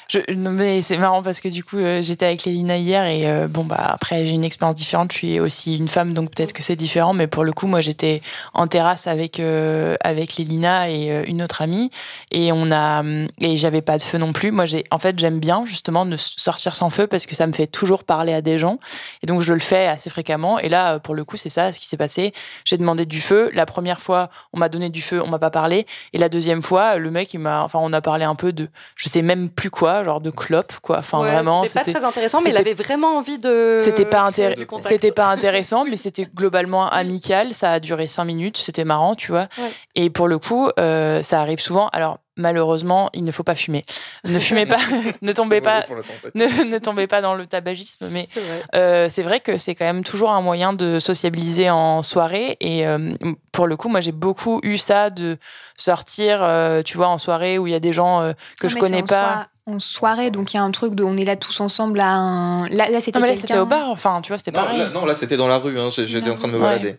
[0.10, 3.30] Je, non, mais c'est marrant parce que du coup, euh, j'étais avec Lélina hier et
[3.30, 5.12] euh, bon, bah après, j'ai une expérience différente.
[5.12, 7.14] Je suis aussi une femme, donc peut-être que c'est différent.
[7.14, 8.24] Mais pour le coup, moi, j'étais
[8.56, 11.92] en terrasse avec, euh, avec Lélina et euh, une autre amie
[12.32, 14.50] et on a, hum, et j'avais pas de feu non plus.
[14.50, 17.54] Moi, j'ai, en fait, j'aime bien justement de sortir sans feu parce que ça me
[17.54, 18.80] fait toujours parler à des gens
[19.22, 20.58] et donc je le fais assez fréquemment.
[20.58, 22.34] Et là, pour le coup, c'est ça ce qui s'est passé.
[22.66, 23.52] J'ai demandé du feu.
[23.54, 25.86] La première fois, on m'a donné du feu, on m'a pas parlé.
[26.14, 28.70] Et la deuxième fois, le mec, il m'a, enfin, on a parlé un peu de,
[28.96, 30.98] je sais même plus quoi, genre de clope, quoi.
[31.00, 33.78] Enfin, Ouais, vraiment, c'était pas très intéressant, mais il c'était- avait vraiment envie de.
[33.80, 37.54] C'était pas, intér- c'était pas intéressant, mais c'était globalement amical.
[37.54, 39.48] Ça a duré cinq minutes, c'était marrant, tu vois.
[39.58, 39.72] Ouais.
[39.96, 41.90] Et pour le coup, euh, ça arrive souvent.
[41.90, 43.84] Alors, malheureusement, il ne faut pas fumer.
[44.24, 44.78] Ne fumez pas,
[45.22, 45.84] ne tombez pas,
[46.36, 48.08] ne, ne tombez pas dans le tabagisme.
[48.10, 48.62] Mais C'est vrai.
[48.76, 52.56] euh, c'est vrai que c'est quand même toujours un moyen de sociabiliser en soirée.
[52.62, 53.14] Et euh,
[53.52, 55.38] pour le coup, moi, j'ai beaucoup eu ça de
[55.76, 58.70] sortir, euh, tu vois, en soirée où il y a des gens euh, que Non,
[58.70, 59.48] je connais pas.
[59.70, 62.12] En soirée, donc il y a un truc de on est là tous ensemble à
[62.14, 62.68] un.
[62.70, 63.90] Là, là c'était Non, mais là, quelqu'un- c'était au bar.
[63.90, 64.80] Enfin, tu vois, c'était Non, pareil.
[64.80, 65.80] là, non, là, c'était dans la rue.
[65.80, 65.90] Hein.
[65.92, 66.98] J'étais en train de me balader.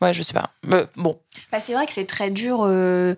[0.00, 0.50] Ouais, je sais pas.
[0.64, 1.18] Mais bon,
[1.50, 3.14] Bah, c'est vrai que c'est très dur, euh,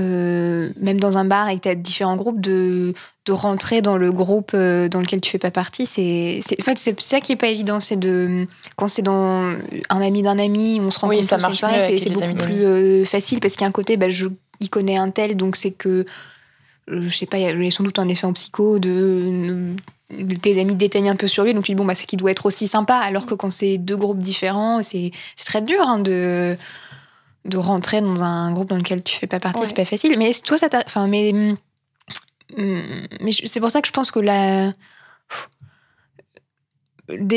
[0.00, 2.94] euh, même dans un bar et que différents groupes, de,
[3.26, 5.86] de rentrer dans le groupe euh, dans lequel tu fais pas partie.
[5.86, 7.80] C'est, c'est- en fait, c'est ça qui est pas évident.
[7.80, 8.46] C'est de,
[8.76, 9.50] quand c'est dans
[9.90, 13.40] un ami d'un ami, on se rencontre Oui, ça marche c'est, beaucoup plus euh, facile
[13.40, 14.28] parce qu'il y a un côté, bah, je,
[14.60, 16.04] il connaît un tel, donc c'est que,
[16.90, 19.74] je sais pas, il y a- sans doute un effet en psycho de.
[20.40, 22.30] tes amis déteignent un peu sur lui, donc tu dis bon bah c'est qu'il doit
[22.30, 22.94] être aussi sympa.
[22.96, 25.10] Alors que quand c'est deux groupes différents, c'est
[25.44, 26.56] très dur hein, de
[27.44, 29.66] de rentrer dans un groupe dans lequel tu fais pas partie, Ouais.
[29.66, 30.16] c'est pas facile.
[30.18, 30.68] Mais toi, ça.
[30.86, 31.32] Enfin, mais.
[32.56, 32.82] hum,
[33.20, 34.72] Mais je- c'est pour ça que je pense que la.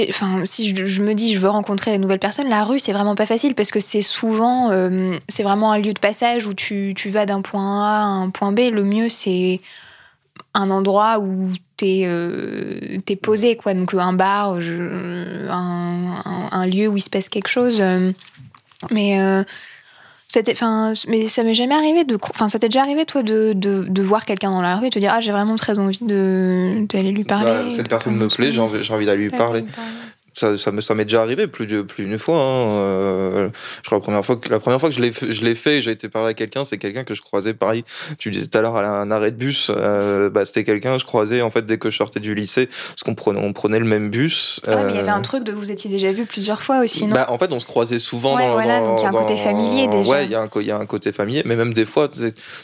[0.09, 3.15] Enfin, si je, me dis je veux rencontrer de nouvelles personnes, la rue c'est vraiment
[3.15, 6.93] pas facile parce que c'est souvent euh, c'est vraiment un lieu de passage où tu,
[6.95, 8.59] tu vas d'un point A à un point B.
[8.71, 9.61] Le mieux c'est
[10.53, 16.87] un endroit où t'es euh, t'es posé quoi donc un bar un, un- un lieu
[16.89, 18.11] où il se passe quelque chose euh,
[18.89, 19.43] mais euh,
[20.33, 23.51] c'était enfin mais ça m'est jamais arrivé de enfin ça t'est déjà arrivé toi de,
[23.53, 26.05] de, de voir quelqu'un dans la rue et te dire ah j'ai vraiment très envie
[26.05, 29.29] de d'aller lui parler Bah, cette personne me plaît, j'ai envie, j'ai envie d'aller lui
[29.29, 29.65] parler.
[30.33, 32.37] Ça, ça me- ça m'est déjà arrivé plus plus d'une fois.
[32.37, 32.67] hein.
[32.69, 33.49] Euh,
[33.83, 35.55] je crois la première fois que la première fois que je l'ai fait- je l'ai
[35.55, 37.83] fait, j'ai été parler à quelqu'un, c'est quelqu'un que je croisais pareil.
[38.17, 41.01] Tu disais tout à l'heure à un arrêt de bus, euh, bah, c'était quelqu'un que
[41.01, 43.79] je croisais en fait dès que je sortais du lycée, parce qu'on prenait on prenait
[43.79, 44.61] le même bus.
[44.67, 46.79] Ouais, mais il y avait euh, un truc de vous étiez déjà vu plusieurs fois
[46.81, 47.13] aussi non?
[47.15, 49.09] Bah, en fait, on se croisait souvent Ouais, dans, voilà, dans- donc il y a
[49.09, 50.11] un côté familier, déjà.
[50.11, 52.07] Ouais, il y, a un il y a un côté familier, mais même des fois,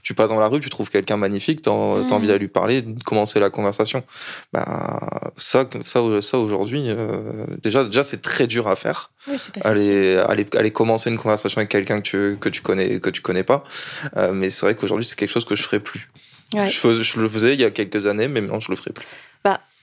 [0.04, 2.12] tu passes dans la rue, tu trouves quelqu'un magnifique, t'as as Mhm.
[2.14, 4.04] envie d'aller lui parler, de commencer la conversation.
[4.54, 4.66] Bah,
[5.38, 9.12] ça, ça, ça aujourd'hui, euh, déjà, déjà c'est très dur à faire.
[9.28, 13.10] oui Aller, aller, aller commencer une conversation avec quelqu'un que tu, que tu connais, que
[13.10, 13.64] tu connais pas.
[14.18, 16.10] Euh, mais c'est vrai qu'aujourd'hui, c'est quelque chose que je ferai plus.
[16.54, 16.70] Ouais.
[16.70, 18.92] Je, fais- je le faisais il y a quelques années, mais maintenant, je le ferai
[18.92, 19.06] plus.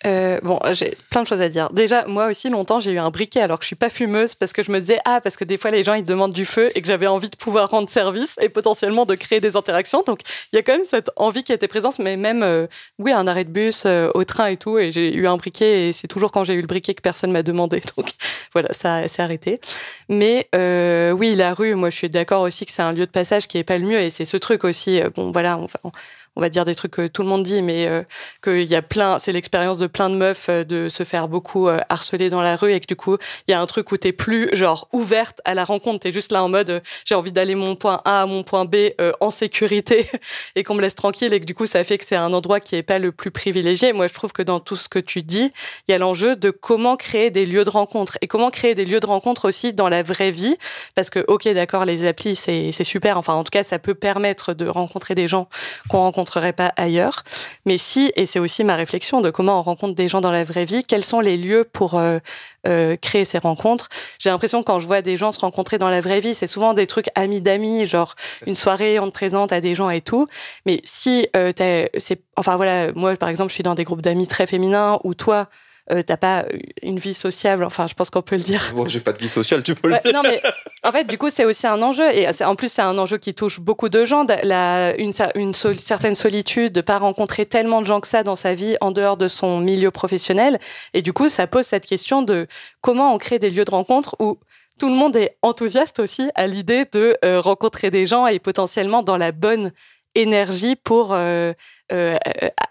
[0.07, 1.70] Euh, bon, j'ai plein de choses à dire.
[1.72, 4.52] Déjà, moi aussi, longtemps, j'ai eu un briquet alors que je suis pas fumeuse parce
[4.52, 6.70] que je me disais, ah, parce que des fois, les gens, ils demandent du feu
[6.74, 10.02] et que j'avais envie de pouvoir rendre service et potentiellement de créer des interactions.
[10.07, 10.20] Donc,
[10.52, 12.66] il y a quand même cette envie qui était présente, mais même, euh,
[12.98, 14.78] oui, un arrêt de bus, euh, au train et tout.
[14.78, 17.32] Et j'ai eu un briquet et c'est toujours quand j'ai eu le briquet que personne
[17.32, 17.80] m'a demandé.
[17.96, 18.11] Donc,
[18.52, 19.61] voilà, ça s'est arrêté.
[20.09, 23.11] Mais euh, oui, la rue, moi, je suis d'accord aussi que c'est un lieu de
[23.11, 25.00] passage qui est pas le mieux et c'est ce truc aussi.
[25.00, 25.90] euh, bon, voilà, on,
[26.37, 28.03] on va dire des trucs que tout le monde dit, mais euh,
[28.43, 31.68] qu'il y a plein, c'est l'expérience de plein de meufs euh, de se faire beaucoup
[31.68, 33.16] euh, harceler dans la rue et que du coup,
[33.47, 36.32] il y a un truc où t'es plus genre ouverte à la rencontre, t'es juste
[36.32, 39.12] là en mode euh, j'ai envie d'aller mon point A à mon point B euh,
[39.20, 40.09] en sécurité
[40.57, 42.61] et qu'on me laisse tranquille et que du coup, ça fait que c'est un endroit
[42.61, 43.93] qui est pas le plus privilégié.
[43.93, 45.51] Moi, je trouve que dans tout ce que tu dis,
[45.89, 48.85] il y a l'enjeu de comment créer des lieux de rencontre et comment créer des
[48.85, 50.57] lieux de rencontre aussi dans la vraie vie
[50.95, 54.55] parce que ok, d'accord, les applis c'est super, enfin en tout cas, ça peut permettre
[54.55, 55.49] de rencontrer des gens
[55.89, 57.22] qu'on rencontrerait pas ailleurs.
[57.66, 60.45] Mais si, et c'est aussi ma réflexion de comment on rencontre des gens dans la
[60.45, 62.18] vraie vie, quels sont les lieux pour euh,
[62.66, 63.89] euh, créer ces rencontres.
[64.18, 66.47] J'ai l'impression que quand je vois des gens se rencontrer dans la vraie vie, c'est
[66.47, 68.14] souvent des trucs amis d'amis, genre
[68.47, 70.27] une soirée, on te présente à des gens et tout.
[70.64, 71.53] Mais si euh,
[71.99, 75.14] c'est, enfin voilà, moi par exemple, je suis dans des groupes d'amis très féminins où
[75.14, 75.49] toi,
[75.93, 76.47] euh, t'as pas
[76.82, 77.62] une vie sociable.
[77.64, 78.72] Enfin, je pense qu'on peut le dire.
[78.74, 80.22] Bon, j'ai pas de vie sociale, tu peux Ouais, le dire.
[80.22, 80.41] non mais
[80.82, 83.35] en fait du coup c'est aussi un enjeu et en plus c'est un enjeu qui
[83.35, 87.80] touche beaucoup de gens la, une, cer- une sol- certaine solitude de pas rencontrer tellement
[87.80, 90.59] de gens que ça dans sa vie en dehors de son milieu professionnel
[90.95, 92.47] et du coup ça pose cette question de
[92.82, 94.39] comment on crée des lieux de rencontre où
[94.78, 99.03] tout le monde est enthousiaste aussi à l'idée de euh, rencontrer des gens et potentiellement
[99.03, 99.70] dans la bonne
[100.14, 101.53] énergie pour euh,
[101.95, 102.16] euh,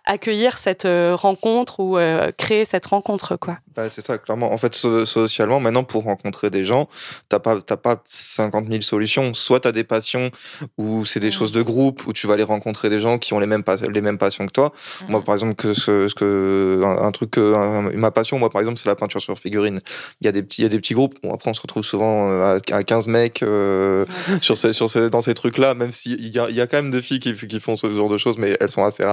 [0.05, 3.57] accueillir cette euh, rencontre ou euh, créer cette rencontre, quoi.
[3.75, 4.51] Bah, c'est ça, clairement.
[4.53, 6.87] En fait, so- socialement, maintenant, pour rencontrer des gens,
[7.29, 9.33] t'as pas, t'as pas 50 000 solutions.
[9.33, 10.29] Soit t'as des passions
[10.77, 13.39] où c'est des choses de groupe, où tu vas aller rencontrer des gens qui ont
[13.39, 14.71] les mêmes, les mêmes passions que toi.
[15.07, 18.61] Moi, par exemple, que ce, ce que, un, un truc, un- ma passion, moi, par
[18.61, 19.79] exemple, c'est la peinture sur figurine.
[20.21, 21.15] Il y a des petits, il y a des petits groupes.
[21.23, 24.05] Bon, après, on se retrouve souvent à, à 15 mecs, euh,
[24.41, 26.77] sur ces, sur ces, dans ces trucs-là, même s'il y a, il y a quand
[26.77, 29.12] même des filles qui, qui font ce genre de choses, mais elles sont assez rares.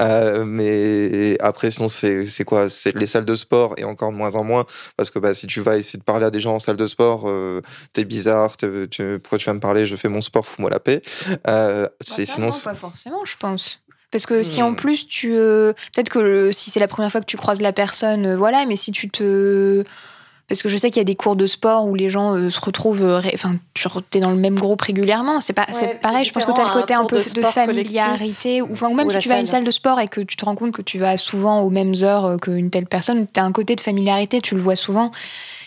[0.00, 2.68] Euh, mais après, sinon, c'est quoi?
[2.68, 4.64] C'est les salles de sport et encore de moins en moins
[4.96, 6.86] parce que bah, si tu vas essayer de parler à des gens en salle de
[6.86, 7.60] sport, euh,
[7.92, 8.56] t'es bizarre.
[8.56, 9.86] tu, pourquoi tu vas me parler?
[9.86, 11.02] Je fais mon sport, fous-moi la paix.
[11.48, 12.50] Euh, Bah, sinon.
[12.50, 13.80] pas forcément, je pense.
[14.12, 14.76] Parce que si en Hmm.
[14.76, 15.32] plus tu.
[15.34, 18.64] euh, Peut-être que le- si c'est la première fois que tu croises la personne, voilà,
[18.66, 19.82] mais si tu te.
[20.48, 22.50] Parce que je sais qu'il y a des cours de sport où les gens euh,
[22.50, 23.02] se retrouvent.
[23.02, 23.88] euh, Enfin, tu
[24.18, 25.40] es dans le même groupe régulièrement.
[25.40, 28.62] C'est pas, Ouais, pareil, je pense que tu as le côté un peu de familiarité.
[28.62, 29.64] Ou, ou même ou si tu vas à une salle.
[29.64, 32.24] de sport et que tu te rends compte que tu vas souvent aux mêmes heures
[32.26, 35.10] euh, qu'une telle personne, tu as un côté de familiarité, tu le vois souvent.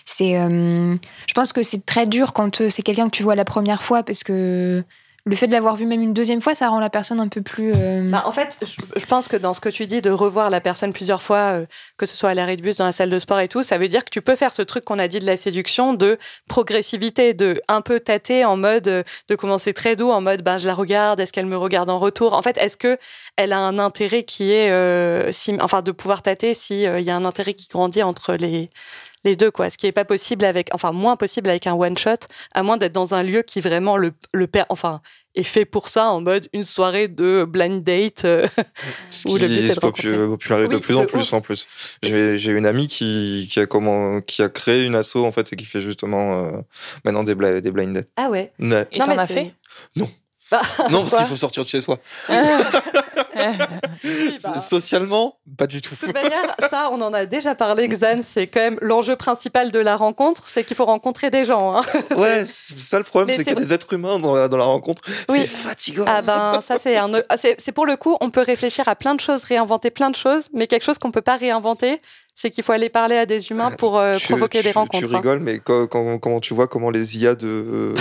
[0.05, 0.95] C'est, euh,
[1.27, 4.01] je pense que c'est très dur quand c'est quelqu'un que tu vois la première fois
[4.03, 4.83] parce que
[5.25, 7.41] le fait de l'avoir vu même une deuxième fois, ça rend la personne un peu
[7.41, 7.71] plus.
[7.75, 10.61] euh, Bah, en fait, je, pense que dans ce que tu dis de revoir la
[10.61, 11.65] personne plusieurs fois, euh,
[11.97, 13.77] que ce soit à l'arrêt de bus, dans la salle de sport et tout, ça
[13.77, 16.17] veut dire que tu peux faire ce truc qu'on a dit de la séduction, de
[16.47, 20.57] progressivité, de un peu tâter en mode, euh, de commencer très doux, en mode, ben
[20.57, 22.33] je la regarde, est-ce qu'elle me regarde en retour?
[22.33, 22.97] En fait, est-ce que
[23.35, 27.15] elle a un intérêt qui est, sim- enfin, de pouvoir tâter si il y a
[27.15, 28.69] un intérêt qui grandit entre les
[29.25, 31.97] les deux quoi ce qui est pas possible avec enfin moins possible avec un one
[31.97, 32.11] shot
[32.53, 35.01] à moins d'être dans un lieu qui vraiment le le per- enfin
[35.35, 38.47] est fait pour ça en mode une soirée de blind date euh,
[39.09, 41.33] Ce Ou le but qui est de popularise de Oui, plus en de plus ouf.
[41.33, 41.67] en plus.
[42.01, 45.51] J'ai j'ai une amie qui, qui, a comment, qui a créé une asso en fait
[45.53, 46.51] et qui fait justement euh,
[47.05, 48.07] maintenant des, bla- des blind dates.
[48.17, 48.87] ah ouais Ouais.
[48.91, 49.53] Et Non, t'en mais as fait?
[50.51, 51.99] Bah, Non, parce qu'il faut sortir de chez soi.
[54.03, 55.95] oui, bah, Socialement, pas du tout.
[55.95, 59.71] de toute manière, ça, on en a déjà parlé, Xan, c'est quand même l'enjeu principal
[59.71, 61.77] de la rencontre, c'est qu'il faut rencontrer des gens.
[61.77, 61.81] hein.
[62.15, 64.57] Ouais, c'est ça le problème, c'est qu'il y a des êtres humains dans la, dans
[64.57, 65.01] la rencontre.
[65.29, 65.39] Oui.
[65.41, 66.05] C'est fatigant.
[66.07, 67.09] Ah ben, ça, c'est un.
[67.37, 70.15] C'est c'est pour le coup, on peut réfléchir à plein de choses, réinventer plein de
[70.15, 72.01] choses, mais quelque chose qu'on peut pas réinventer,
[72.41, 75.05] c'est qu'il faut aller parler à des humains pour euh, Tu- provoquer tu- des rencontres.
[75.05, 75.17] Tu hein.
[75.17, 77.93] rigoles, mais quand, quand, quand tu vois comment les IA de,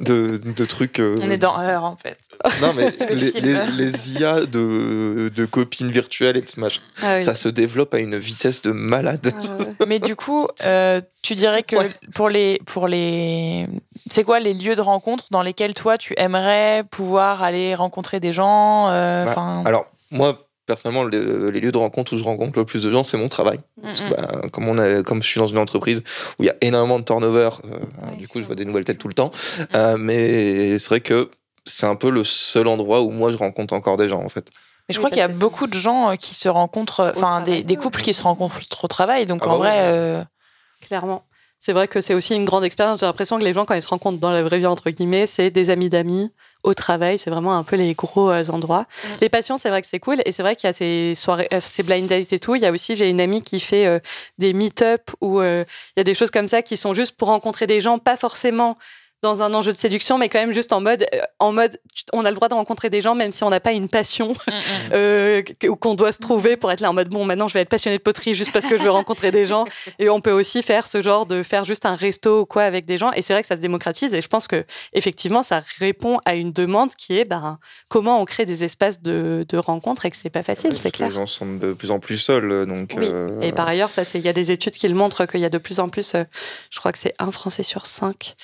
[0.00, 1.00] de, de trucs.
[1.00, 2.16] euh, On est dans Heure, en fait.
[2.60, 3.44] Non, mais Le les, film.
[3.44, 7.24] les, les IA de, de copines virtuelles et de ce machin, Ah oui.
[7.24, 9.32] ça se développe à une vitesse de malade.
[9.34, 9.64] Ah.
[9.88, 11.90] Mais du coup, euh, tu dirais que Ouais.
[12.14, 13.66] pour les, pour les,
[14.10, 18.32] c'est quoi les lieux de rencontre dans lesquels toi tu aimerais pouvoir aller rencontrer des
[18.32, 21.20] gens euh, Bah, Alors, moi, personnellement, les,
[21.50, 23.58] les lieux de rencontre où je rencontre le plus de gens, c'est mon travail.
[23.82, 26.02] Parce que, bah, comme, on a, comme je suis dans une entreprise
[26.38, 27.68] où il y a énormément de turnover, euh,
[28.10, 29.30] Ouais, du coup, je vois des nouvelles têtes tout le temps.
[29.74, 31.30] Euh, mais c'est vrai que
[31.64, 34.48] c'est un peu le seul endroit où moi je rencontre encore des gens, en fait.
[34.88, 37.42] mais je Oui, crois qu'il y a beaucoup de gens euh, qui se rencontrent, enfin
[37.42, 39.26] des, couples qui se rencontrent au travail.
[39.26, 39.82] Donc Ah en bah vrai, ouais.
[39.84, 40.22] euh,
[40.80, 41.24] Clairement.
[41.64, 42.98] C'est vrai que c'est aussi une grande expérience.
[42.98, 45.28] J'ai l'impression que les gens, quand ils se rencontrent dans la vraie vie, entre guillemets,
[45.28, 46.32] c'est des amis d'amis
[46.64, 47.20] au travail.
[47.20, 48.80] C'est vraiment un peu les gros euh, endroits.
[48.80, 49.08] Mm.
[49.20, 50.22] Les passions, c'est vrai que c'est cool.
[50.26, 52.56] Et c'est vrai qu'il y a ces soirées, euh, ces blind dates et tout.
[52.56, 54.00] Il y a aussi, j'ai une amie qui fait euh,
[54.38, 55.64] des meet-up où il
[55.96, 58.76] y a des choses comme ça qui sont juste pour rencontrer des gens, pas forcément
[59.22, 61.78] dans un enjeu de séduction, mais quand même juste en mode, euh, en mode,
[62.12, 64.34] on a le droit de rencontrer des gens même si on n'a pas une passion
[64.92, 67.54] euh, que- ou qu'on doit se trouver pour être là en mode bon maintenant je
[67.54, 69.64] vais être passionné de poterie juste parce que je veux rencontrer des gens.
[69.98, 72.84] Et on peut aussi faire ce genre de faire juste un resto ou quoi avec
[72.84, 73.12] des gens.
[73.12, 74.12] Et c'est vrai que ça se démocratise.
[74.14, 77.58] Et je pense que effectivement ça répond à une demande qui est ben
[77.88, 80.90] comment on crée des espaces de, de rencontre et que c'est pas facile Parce c'est
[80.90, 81.08] que clair.
[81.10, 82.94] Les gens sont de plus en plus seuls, donc.
[82.96, 83.06] oui.
[83.08, 85.40] euh, et par ailleurs ça c'est il y a des études qui le montrent qu'il
[85.40, 86.24] y a de plus en plus euh,
[86.70, 88.34] je crois que c'est un Français sur cinq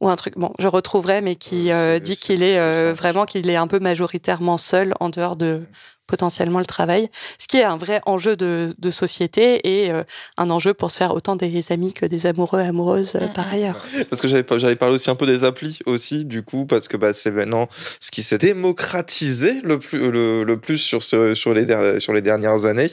[0.00, 3.48] ou un truc bon je retrouverai mais qui Euh, dit qu'il est euh, vraiment qu'il
[3.50, 5.62] est un peu majoritairement seul en dehors de
[6.08, 10.02] potentiellement le travail, ce qui est un vrai enjeu de, de société et euh,
[10.38, 13.76] un enjeu pour se faire autant des amis que des amoureux amoureuses euh, par ailleurs.
[14.10, 17.12] Parce que j'avais parlé aussi un peu des applis aussi, du coup, parce que bah,
[17.12, 17.68] c'est maintenant
[18.00, 22.12] ce qui s'est démocratisé le plus, le, le plus sur, ce, sur, les, der- sur
[22.12, 22.90] les dernières années.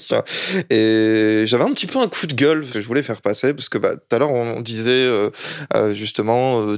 [0.70, 3.70] Et j'avais un petit peu un coup de gueule que je voulais faire passer, parce
[3.70, 5.30] que bah, tout à l'heure, on disait euh,
[5.74, 6.78] euh, justement euh,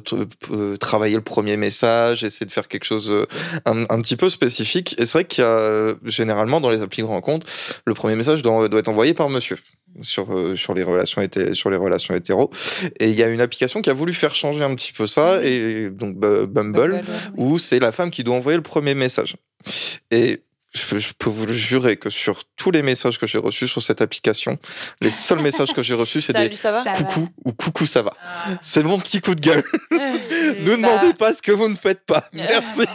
[0.51, 3.25] euh, travailler le premier message, essayer de faire quelque chose euh,
[3.65, 4.95] un, un petit peu spécifique.
[4.99, 5.95] Et c'est vrai qu'il y a
[6.27, 7.47] généralement dans les applis de rencontre,
[7.85, 9.57] le premier message doit, doit être envoyé par monsieur.
[10.01, 12.51] Sur, euh, sur les relations hété- sur les relations hétéro
[12.99, 15.39] et il y a une application qui a voulu faire changer un petit peu ça
[15.43, 17.01] et donc Bu- Bumble ouais.
[17.35, 19.37] où c'est la femme qui doit envoyer le premier message.
[20.11, 20.43] Et
[20.73, 23.67] je peux, je peux vous le jurer que sur tous les messages que j'ai reçus
[23.67, 24.57] sur cette application,
[25.01, 26.97] les seuls messages que j'ai reçus, c'est des Salut, ça va Ça va.
[26.97, 28.13] coucou ou coucou, ça va.
[28.61, 29.63] C'est mon petit coup de gueule.
[29.91, 29.97] Bah,
[30.59, 32.27] Ne demandez pas ce que vous ne faites pas.
[32.33, 32.85] Merci.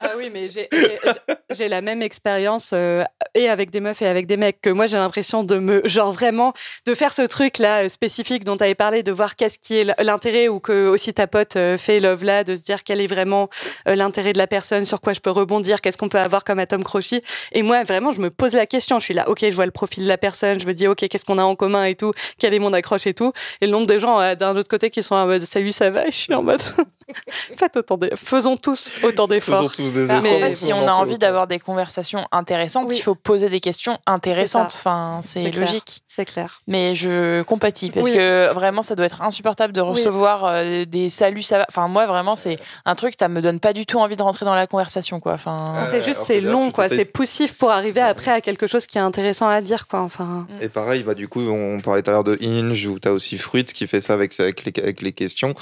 [0.00, 3.04] Ah oui, mais j'ai la même expérience euh,
[3.36, 6.10] et avec des meufs et avec des mecs que moi j'ai l'impression de me genre
[6.10, 6.52] vraiment
[6.86, 9.76] de faire ce truc là euh, spécifique dont tu avais parlé de voir qu'est-ce qui
[9.76, 13.00] est l'intérêt ou que aussi ta pote euh, fait love là de se dire quel
[13.00, 13.48] est vraiment
[13.88, 16.58] euh, l'intérêt de la personne sur quoi je peux rebondir qu'est-ce qu'on peut avoir comme
[16.58, 17.22] atome crochet
[17.52, 19.72] et moi vraiment je me pose la question je suis là ok je vois le
[19.72, 22.12] profil de la personne je me dis ok qu'est-ce qu'on a en commun et tout
[22.38, 23.32] quel est mon accroche et tout.
[23.60, 26.06] Et le nombre de gens d'un autre côté qui sont en mode salut ça va
[26.06, 26.62] et je suis en mode
[27.56, 30.22] faites autant d'e- faisons tous autant d'efforts Faisons tous des Ah, efforts.
[30.22, 32.96] mais En fait, pour si on a envie d'avoir des conversations intéressantes, Oui.
[32.96, 34.72] il faut poser des questions intéressantes.
[34.72, 36.02] C'est Enfin, c'est logique.
[36.16, 38.14] C'est clair Mais je compatis parce Oui.
[38.14, 39.88] que vraiment, ça doit être insupportable de Oui.
[39.90, 41.42] recevoir euh, des saluts.
[41.42, 41.66] Ça va.
[41.68, 43.14] Enfin, moi, vraiment, c'est un truc.
[43.20, 45.34] Ça me donne pas du tout envie de rentrer dans la conversation, quoi.
[45.34, 46.88] Enfin, Euh, c'est juste, c'est long, quoi.
[46.88, 50.00] C'est poussif pour arriver après à quelque chose qui est intéressant à dire, quoi.
[50.00, 53.08] Enfin, Et pareil, bah, du coup, on parlait tout à l'heure de Inge, ou tu
[53.08, 55.54] as aussi Fruit qui fait ça avec, avec, les, avec les questions.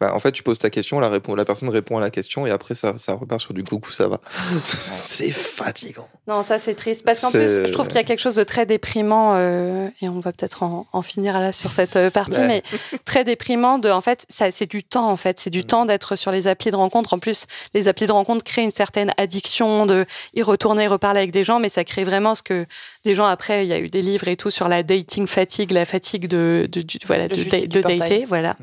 [0.00, 2.50] Bah, en fait, tu poses ta question, la, la personne répond à la question, et
[2.50, 4.20] après, ça, ça repart sur du coucou, ça va.
[4.64, 6.08] c'est fatigant.
[6.28, 7.04] non, ça c'est triste.
[7.04, 10.08] Parce qu'en plus, je trouve qu'il y a quelque chose de très déprimant, euh, et
[10.08, 12.46] on va peut-être en, en finir là sur cette euh, partie, Ouais.
[12.46, 12.62] mais
[13.04, 15.40] très déprimant de, en fait, ça, c'est du temps, en fait.
[15.40, 15.64] C'est du Mm.
[15.64, 17.14] temps d'être sur les applis de rencontre.
[17.14, 21.30] En plus, les applis de rencontre créent une certaine addiction de y retourner, reparler avec
[21.32, 22.66] des gens, mais ça crée vraiment ce que
[23.06, 25.70] des gens après, il y a eu des livres et tout sur la dating fatigue,
[25.70, 26.68] la fatigue de,
[27.06, 27.36] voilà, De
[27.68, 28.56] da- dater, voilà.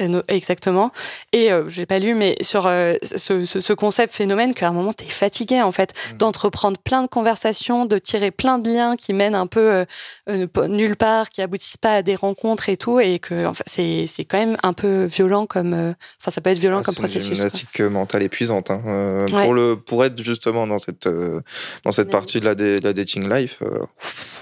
[0.00, 0.92] Euh, no- exactement.
[1.32, 4.72] Et euh, j'ai pas lu, mais sur euh, ce, ce, ce concept phénomène qu'à un
[4.72, 6.16] moment t'es fatigué en fait Mm.
[6.18, 9.84] d'entreprendre plein de conversations, de tirer plein de liens qui mènent un peu euh,
[10.30, 14.06] euh, nulle part, qui aboutissent pas à des rencontres et tout, et que enfin, c'est
[14.06, 16.94] c'est quand même un peu violent comme, euh, enfin ça peut être violent Ah, comme
[16.94, 17.28] c'est une processus.
[17.28, 17.36] quoi.
[17.36, 18.70] gymnastique mentale épuisante.
[18.70, 18.80] hein.
[18.86, 19.44] Euh, Ouais.
[19.44, 21.40] pour, le, pour être justement dans cette, euh,
[21.84, 23.69] dans cette Mais- partie de la, dé- de la dating life, euh,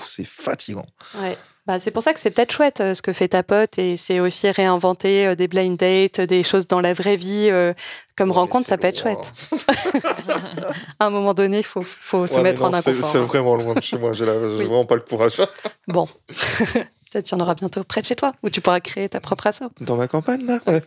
[0.04, 0.86] c'est fatigant.
[1.20, 1.36] Ouais.
[1.66, 3.98] Bah, c'est pour ça que c'est peut-être chouette euh, ce que fait ta pote et
[3.98, 7.74] c'est aussi réinventer euh, des blind dates, des choses dans la vraie vie euh,
[8.16, 9.14] comme Ouais, rencontre, ça peut être loin.
[9.52, 9.62] chouette.
[10.98, 13.10] À un moment donné, il faut, faut se Ouais, mettre en non, inconfort.
[13.10, 13.24] C'est hein.
[13.24, 14.64] vraiment loin de chez moi, j'ai Oui.
[14.64, 15.42] vraiment pas le courage.
[15.88, 19.10] Bon, peut-être qu'il y en aura bientôt près de chez toi, où tu pourras créer
[19.10, 19.64] ta propre asso.
[19.82, 20.82] Dans ma campagne, là ouais.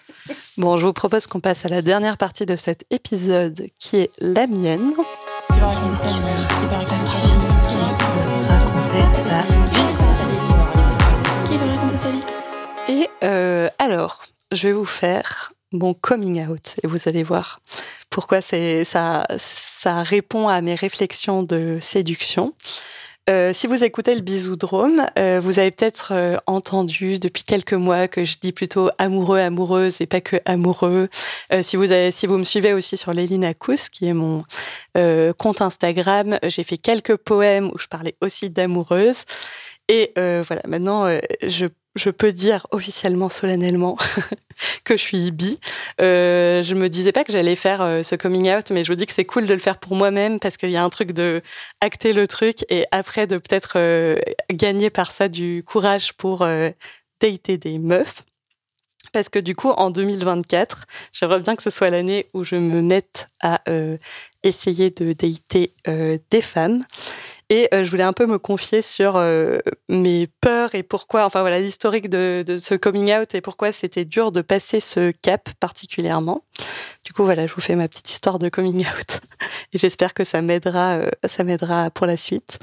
[0.56, 4.10] Bon, je vous propose qu'on passe à la dernière partie de cet épisode, qui est
[4.18, 4.94] la mienne.
[5.52, 7.51] Qui va raconter ça, Lisa Qui va raconter ça
[8.92, 9.42] Raconter sa
[11.46, 12.20] Qui va raconter sa vie?
[12.88, 17.60] Et euh, alors, je vais vous faire mon coming out, et vous allez voir
[18.10, 22.52] pourquoi c'est ça, ça répond à mes réflexions de séduction.
[23.30, 28.08] Euh, si vous écoutez le bisoudrome, euh, vous avez peut-être euh, entendu depuis quelques mois
[28.08, 31.08] que je dis plutôt amoureux, amoureuse et pas que amoureux.
[31.60, 34.42] Si vous si vous me suivez aussi sur Lélina Kous, qui est mon
[35.38, 39.24] compte Instagram, j'ai fait quelques poèmes où je parlais aussi d'amoureuse.
[39.92, 43.98] Et euh, voilà, maintenant, euh, je, peux dire officiellement, solennellement,
[44.84, 45.58] que je suis bi.
[46.00, 48.96] Euh, je me disais pas que j'allais faire euh, ce coming out, mais je vous
[48.96, 51.12] dis que c'est cool de le faire pour moi-même parce qu'il y a un truc
[51.12, 51.42] de
[51.82, 53.76] acter le truc et après de peut-être
[54.50, 56.38] gagner par ça du courage pour
[57.20, 58.22] dater des meufs.
[59.12, 62.80] Parce que du coup, en 2024, j'aimerais bien que ce soit l'année où je me
[62.80, 63.60] mette à
[64.42, 65.74] essayer de dater
[66.30, 66.82] des femmes.
[67.52, 69.58] Et euh, je voulais un peu me confier sur euh,
[69.90, 74.06] mes peurs et pourquoi, enfin voilà, l'historique de, de ce coming out et pourquoi c'était
[74.06, 76.44] dur de passer ce cap particulièrement.
[77.04, 79.20] Du coup, voilà, je vous fais ma petite histoire de coming out
[79.72, 82.58] et j'espère que ça m'aidera, euh, ça m'aidera pour la suite.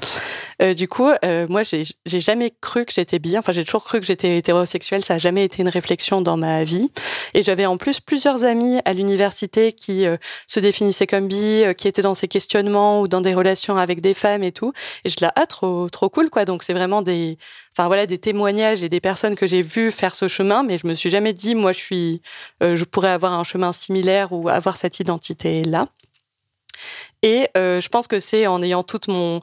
[0.62, 3.36] Euh, du coup, euh, moi, j'ai jamais cru que j'étais bi.
[3.36, 5.04] Enfin, j'ai toujours cru que j'étais hétérosexuelle.
[5.04, 6.90] Ça a jamais été une réflexion dans ma vie.
[7.34, 10.04] Et j'avais en plus plusieurs amis à l'université qui
[10.46, 14.14] se définissaient comme bi, qui étaient dans ces questionnements ou dans des relations avec des
[14.14, 14.72] femmes et tout.
[15.04, 16.44] Et je la ah trop trop cool quoi.
[16.44, 17.38] Donc c'est vraiment des,
[17.86, 20.62] voilà, des témoignages et des personnes que j'ai vues faire ce chemin.
[20.62, 22.22] Mais je me suis jamais dit moi je suis,
[22.62, 25.86] euh, je pourrais avoir un chemin similaire ou avoir cette identité là.
[27.22, 29.40] Et euh, je pense que c'est en ayant toute mon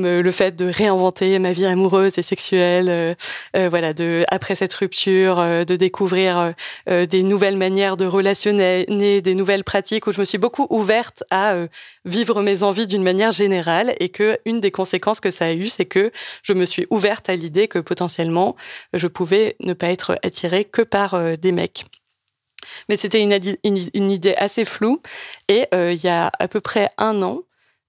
[0.00, 3.14] le fait de réinventer ma vie amoureuse et sexuelle, euh,
[3.56, 6.54] euh, voilà, de après cette rupture, de découvrir
[6.86, 11.56] des nouvelles manières de relationner, des nouvelles pratiques où je me suis beaucoup ouverte à
[12.04, 15.66] vivre mes envies d'une manière générale et que une des conséquences que ça a eu,
[15.66, 16.12] c'est que
[16.42, 18.54] je me suis ouverte à l'idée que potentiellement
[18.92, 21.86] je pouvais ne pas être attirée que par des mecs.
[22.88, 25.00] Mais c'était une, idée assez floue.
[25.48, 27.42] Et euh, il y a à peu près un an,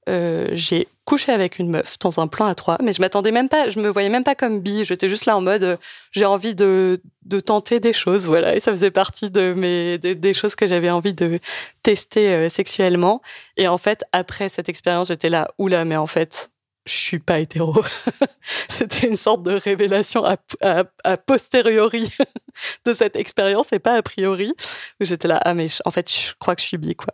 [0.08, 3.50] euh, j'ai couché avec une meuf dans un plan à trois, mais je m'attendais même
[3.50, 4.84] pas, je me voyais même pas comme bi.
[4.86, 5.78] J'étais juste là en mode, euh,
[6.12, 8.56] j'ai envie de de tenter des choses, voilà.
[8.56, 11.40] Et ça faisait partie de mes de- des choses que j'avais envie de
[11.84, 13.22] tester sexuellement.
[13.58, 16.50] Et en fait, après cette expérience, j'étais là, oula, mais en fait,
[16.90, 17.84] je suis pas hétéro.
[18.70, 22.10] C'était une sorte de révélation a posteriori
[22.86, 24.54] de cette expérience et pas a priori.
[25.00, 27.14] J'étais là, ah mais en fait, je crois que je suis bi, quoi.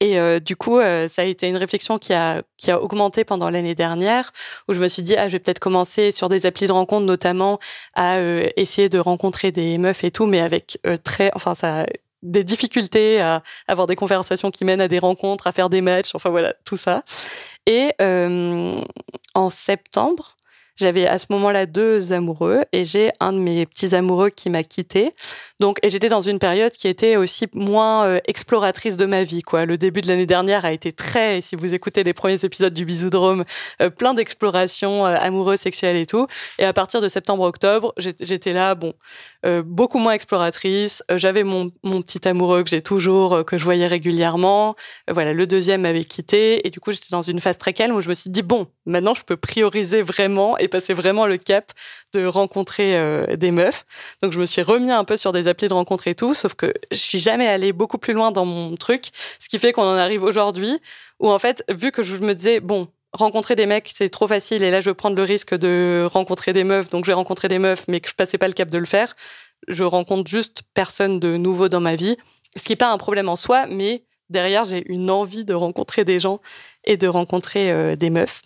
[0.00, 3.24] Et euh, du coup, euh, ça a été une réflexion qui a qui a augmenté
[3.24, 4.32] pendant l'année dernière,
[4.68, 7.04] où je me suis dit ah je vais peut-être commencer sur des applis de rencontre,
[7.04, 7.58] notamment
[7.94, 11.84] à euh, essayer de rencontrer des meufs et tout, mais avec très, enfin
[12.22, 16.10] des difficultés à avoir des conversations qui mènent à des rencontres, à faire des matchs,
[16.14, 17.02] enfin voilà tout ça.
[17.68, 18.82] Et euh,
[19.34, 20.37] en septembre,
[20.78, 24.62] j'avais à ce moment-là deux amoureux et j'ai un de mes petits amoureux qui m'a
[24.62, 25.12] quitté.
[25.60, 29.42] Donc, et j'étais dans une période qui était aussi moins euh, exploratrice de ma vie,
[29.42, 29.64] quoi.
[29.64, 32.84] Le début de l'année dernière a été très, si vous écoutez les premiers épisodes du
[32.84, 33.44] Bisoudrome,
[33.82, 36.28] euh, plein d'explorations euh, amoureuses, sexuelles et tout.
[36.58, 38.94] Et à partir de septembre-octobre, j'étais là, bon,
[39.46, 41.02] euh, beaucoup moins exploratrice.
[41.16, 44.76] J'avais mon, mon petit amoureux que j'ai toujours, que je voyais régulièrement.
[45.10, 46.66] Voilà, le deuxième m'avait quitté.
[46.66, 48.68] Et du coup, j'étais dans une phase très calme où je me suis dit, bon,
[48.86, 51.72] maintenant, je peux prioriser vraiment et passer vraiment le cap
[52.14, 53.84] de rencontrer euh, des meufs.
[54.22, 56.54] Donc, je me suis remis un peu sur des applis de rencontre et tout, sauf
[56.54, 59.06] que je suis jamais allée beaucoup plus loin dans mon truc.
[59.38, 60.78] Ce qui fait qu'on en arrive aujourd'hui
[61.20, 64.62] où, en fait, vu que je me disais, bon, rencontrer des mecs, c'est trop facile
[64.62, 66.88] et là, je veux prendre le risque de rencontrer des meufs.
[66.88, 68.86] Donc, je vais rencontrer des meufs, mais que je passais pas le cap de le
[68.86, 69.14] faire.
[69.66, 72.16] Je rencontre juste personne de nouveau dans ma vie.
[72.56, 76.04] Ce qui n'est pas un problème en soi, mais derrière, j'ai une envie de rencontrer
[76.04, 76.40] des gens
[76.84, 78.42] et de rencontrer euh, des meufs.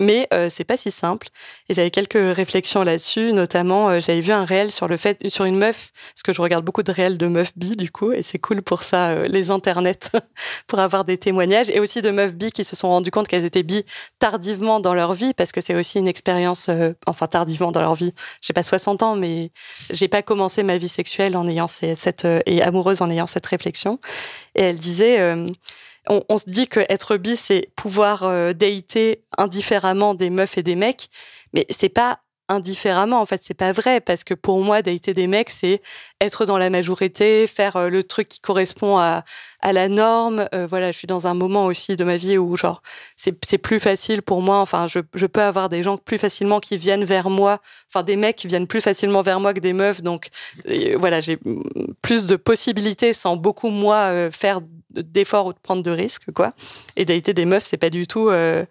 [0.00, 1.28] Mais euh, c'est pas si simple.
[1.68, 5.44] Et j'avais quelques réflexions là-dessus, notamment euh, j'avais vu un réel sur le fait sur
[5.44, 8.22] une meuf, parce que je regarde beaucoup de réels de meufs bi du coup, et
[8.22, 10.10] c'est cool pour ça euh, les internets
[10.68, 13.44] pour avoir des témoignages, et aussi de meufs bi qui se sont rendues compte qu'elles
[13.44, 13.84] étaient bi
[14.20, 17.94] tardivement dans leur vie, parce que c'est aussi une expérience, euh, enfin tardivement dans leur
[17.96, 18.14] vie.
[18.40, 19.50] J'ai pas 60 ans, mais
[19.90, 23.46] j'ai pas commencé ma vie sexuelle en ayant cette euh, et amoureuse en ayant cette
[23.46, 23.98] réflexion.
[24.54, 25.18] Et elle disait.
[26.08, 30.62] On, on se dit que être bi, c'est pouvoir euh, dater indifféremment des meufs et
[30.62, 31.08] des mecs,
[31.52, 35.26] mais c'est pas indifféremment en fait c'est pas vrai parce que pour moi dater des
[35.26, 35.82] mecs c'est
[36.20, 39.24] être dans la majorité faire euh, le truc qui correspond à,
[39.60, 40.46] à la norme.
[40.54, 42.82] Euh, voilà je suis dans un moment aussi de ma vie où genre
[43.16, 44.58] c'est plus facile pour moi.
[44.58, 47.58] Enfin je, je peux avoir des gens plus facilement qui viennent vers moi.
[47.88, 50.02] Enfin des mecs qui viennent plus facilement vers moi que des meufs.
[50.02, 50.28] Donc
[50.68, 51.62] euh, voilà j'ai mm,
[52.02, 56.52] plus de possibilités sans beaucoup moi euh, faire d'efforts ou de prendre de risques quoi.
[56.96, 58.64] Et dater des meufs c'est pas du tout euh,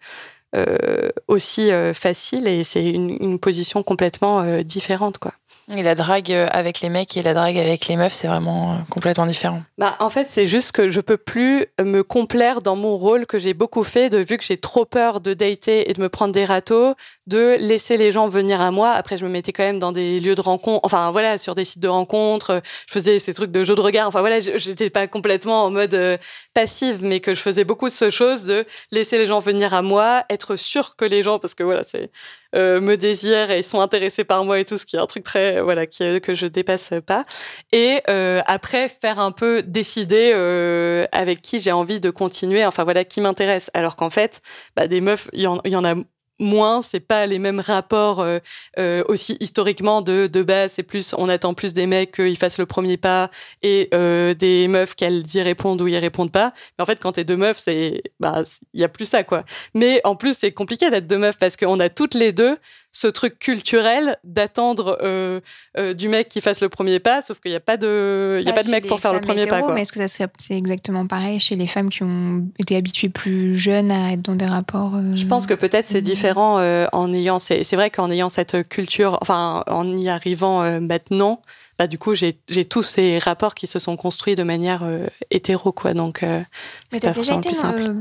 [1.28, 5.34] aussi euh, facile et c'est une, une position complètement euh, différente quoi.
[5.70, 8.72] Et la drague euh, avec les mecs et la drague avec les meufs, c'est vraiment
[8.72, 9.62] euh, complètement différent.
[9.78, 13.38] Bah, en fait, c'est juste que je peux plus me complaire dans mon rôle que
[13.38, 16.34] j'ai beaucoup fait, de vu que j'ai trop peur de dater et de me prendre
[16.34, 16.96] des râteaux,
[17.28, 18.92] de laisser les gens venir à moi.
[18.92, 21.66] Après, je me mettais quand même dans des lieux de rencontre, enfin voilà, sur des
[21.66, 22.62] sites de rencontres.
[22.88, 24.08] Je faisais ces trucs de jeux de regard.
[24.08, 26.18] Enfin voilà, j'étais pas complètement en mode euh,
[26.54, 29.82] passive, mais que je faisais beaucoup de ce chose de laisser les gens venir à
[29.82, 32.10] moi, être sûr que les gens, parce que voilà, c'est
[32.56, 35.24] euh, me désirent et sont intéressés par moi et tout, ce qui est un truc
[35.24, 37.26] très voilà qui, que je dépasse pas.
[37.72, 42.84] Et euh, après faire un peu décider euh, avec qui j'ai envie de continuer, enfin
[42.84, 43.70] voilà qui m'intéresse.
[43.74, 44.42] Alors qu'en fait,
[44.76, 45.96] bah, des meufs, il y, y en a
[46.40, 48.40] moins, c'est pas les mêmes rapports euh,
[48.78, 52.60] euh, aussi historiquement de de base, c'est plus on attend plus des mecs qu'ils fassent
[52.60, 53.30] le premier pas
[53.64, 56.54] et euh, des meufs qu'elles y répondent ou y répondent pas.
[56.78, 59.44] Mais en fait, quand t'es deux meufs, c'est bah il y a plus ça quoi.
[59.74, 62.58] Mais en plus, c'est compliqué d'être deux meufs parce qu'on a toutes les deux
[62.98, 65.40] ce truc culturel d'attendre euh,
[65.78, 68.50] euh, du mec qui fasse le premier pas, sauf qu'il n'y a pas de, y
[68.50, 69.62] a pas de mec pour faire le premier pas.
[69.62, 69.76] Quoi.
[69.76, 73.56] Mais est-ce que ça c'est exactement pareil chez les femmes qui ont été habituées plus
[73.56, 76.58] jeunes à être dans des rapports euh, Je pense que peut-être c'est différent
[76.92, 81.44] en ayant, c'est c'est vrai qu'en ayant cette culture, enfin en y arrivant maintenant,
[81.78, 84.82] bah du coup j'ai j'ai tous ces rapports qui se sont construits de manière
[85.30, 86.46] hétéro quoi, donc Mais
[86.94, 87.94] c'est t'as pas déjà été plus dans, simple.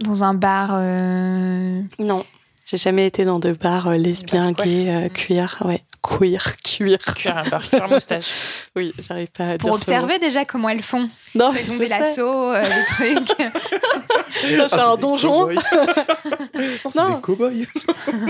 [0.00, 0.70] dans un bar
[2.00, 2.24] Non,
[2.64, 6.98] j'ai jamais été dans de bars euh, lesbiens, gays, euh, queer, ouais, queer, cuir.
[6.98, 8.30] Cuir un bar, cuir moustache.
[8.76, 9.96] Oui, j'arrive pas à pour dire ce mot.
[9.96, 11.08] observer déjà comment elles font.
[11.34, 11.98] Non, Elles ont des sais.
[11.98, 12.84] lassos, euh, des
[13.16, 13.28] trucs.
[14.32, 15.48] Ça, c'est un donjon.
[16.54, 17.14] c'est Non.
[17.14, 17.50] des cow-boys.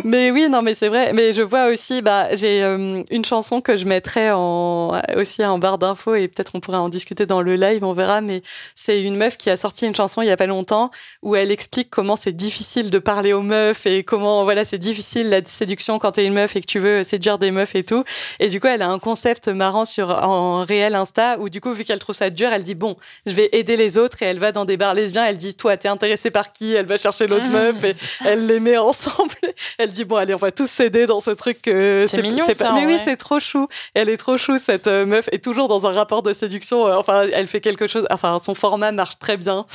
[0.04, 1.12] Mais oui, non, mais c'est vrai.
[1.12, 5.58] Mais je vois aussi, bah, j'ai euh, une chanson que je mettrais en, aussi en
[5.58, 8.20] barre d'infos et peut-être on pourra en discuter dans le live, on verra.
[8.22, 8.42] Mais
[8.74, 10.90] c'est une meuf qui a sorti une chanson il y a pas longtemps
[11.22, 15.28] où elle explique comment c'est difficile de parler aux meufs et comment, voilà, c'est difficile
[15.28, 18.04] la séduction quand t'es une meuf et que tu veux séduire des meufs et tout.
[18.38, 21.72] Et du coup, elle a un concept marrant sur en réel Insta où du coup,
[21.72, 22.96] vu qu'elle trouve ça dur, elle dit bon,
[23.26, 25.24] je vais aider les autres et elle va dans des bars lesbiens.
[25.24, 26.74] Elle dit toi, t'es intéressé par qui?
[26.74, 27.72] Elle va chercher l'autre Ah.
[27.72, 27.94] meuf et
[28.26, 29.34] elle les met ensemble.
[29.78, 31.62] Elle dit bon, allez, on va tous s'aider dans ce truc.
[31.62, 33.68] que C'est mignon, pas- ça, Mais oui, c'est trop chou.
[33.94, 36.86] Elle est trop chou cette euh, meuf et toujours dans un rapport de séduction.
[36.86, 38.06] euh, enfin, elle fait quelque chose.
[38.10, 39.66] Enfin, son format marche très bien.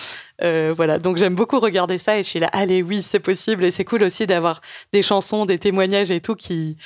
[0.41, 3.63] Euh, voilà, donc j'aime beaucoup regarder ça et je suis là, allez, oui, c'est possible.
[3.63, 4.59] Et c'est cool aussi d'avoir
[4.91, 6.77] des chansons, des témoignages et tout qui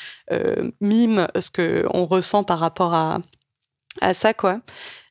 [0.89, 3.19] miment ce que on ressent par rapport à,
[4.01, 4.59] à ça, quoi.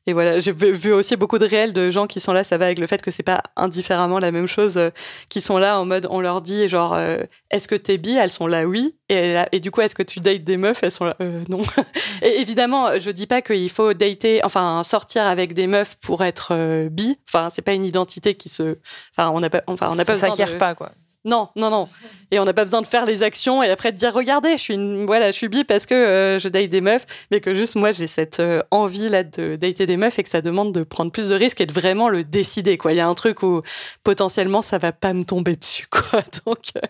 [0.06, 2.64] Et voilà, j'ai vu aussi beaucoup de réels de gens qui sont là, ça va
[2.64, 4.88] avec le fait que c'est pas indifféremment la même chose, euh,
[5.28, 7.18] qui sont là en mode, on leur dit genre, euh,
[7.50, 8.14] est-ce que t'es bi?
[8.16, 8.96] Elles sont là, oui.
[9.10, 10.82] Et, et du coup, est-ce que tu dates des meufs?
[10.82, 11.60] Elles sont là, euh, non.
[12.22, 16.88] et évidemment, je dis pas qu'il faut dater, enfin sortir avec des meufs pour être
[16.88, 17.18] bi.
[17.28, 18.78] Enfin, c'est pas une identité qui se,
[19.14, 20.92] enfin, on n'a pas, enfin, on n'a pas ça s'acquiert de- pas, quoi.
[21.24, 21.88] Non, non, non.
[22.30, 24.62] Et on n'a pas besoin de faire les actions et après de dire regardez, je
[24.62, 27.54] suis une, voilà, je suis bi parce que euh, je date des meufs, mais que
[27.54, 30.72] juste moi j'ai cette euh, envie là de dater des meufs et que ça demande
[30.72, 32.92] de prendre plus de risques et de vraiment le décider quoi.
[32.92, 33.62] Il y a un truc où
[34.04, 36.22] potentiellement ça va pas me tomber dessus quoi.
[36.46, 36.80] Donc euh,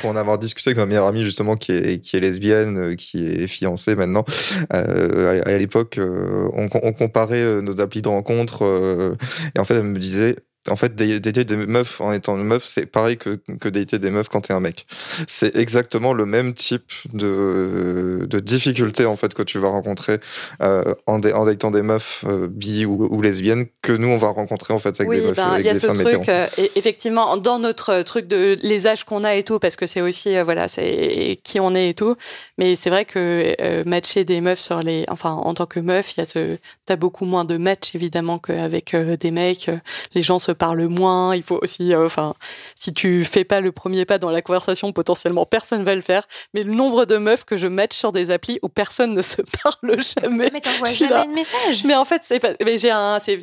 [0.00, 3.94] Pour en avoir discuté avec ma meilleure amie justement qui est, lesbienne, qui est fiancée
[3.94, 4.24] maintenant,
[4.70, 9.16] à, l'époque on, on comparait nos applis de rencontre
[9.54, 10.36] et en fait elle me disait
[10.68, 13.98] en fait, da- dater des meufs en étant une meuf, c'est pareil que, que dater
[13.98, 14.86] des meufs quand t'es un mec.
[15.26, 20.18] C'est exactement le même type de, de difficulté en fait que tu vas rencontrer
[20.62, 24.28] euh, en, en datant des meufs euh, bi ou, ou lesbiennes que nous on va
[24.28, 26.46] rencontrer en fait avec oui, des meufs ben, avec y a des ce truc euh,
[26.56, 29.86] et effectivement dans notre euh, truc de les âges qu'on a et tout parce que
[29.86, 32.16] c'est aussi voilà c'est qui on est et tout.
[32.58, 36.20] Mais c'est vrai que matcher des meufs sur les, enfin en tant que meuf, il
[36.20, 39.70] y a ce, t'as beaucoup moins de matchs évidemment qu'avec des mecs.
[40.14, 41.34] Les gens se parlent moins.
[41.34, 42.34] Il faut aussi, euh, enfin,
[42.74, 46.24] si tu fais pas le premier pas dans la conversation, potentiellement personne va le faire.
[46.52, 49.40] Mais le nombre de meufs que je match sur des applis où personne ne se
[49.62, 50.50] parle jamais.
[50.52, 51.24] Mais t'envoies jamais là.
[51.24, 51.84] de message.
[51.84, 52.40] Mais en fait, c'est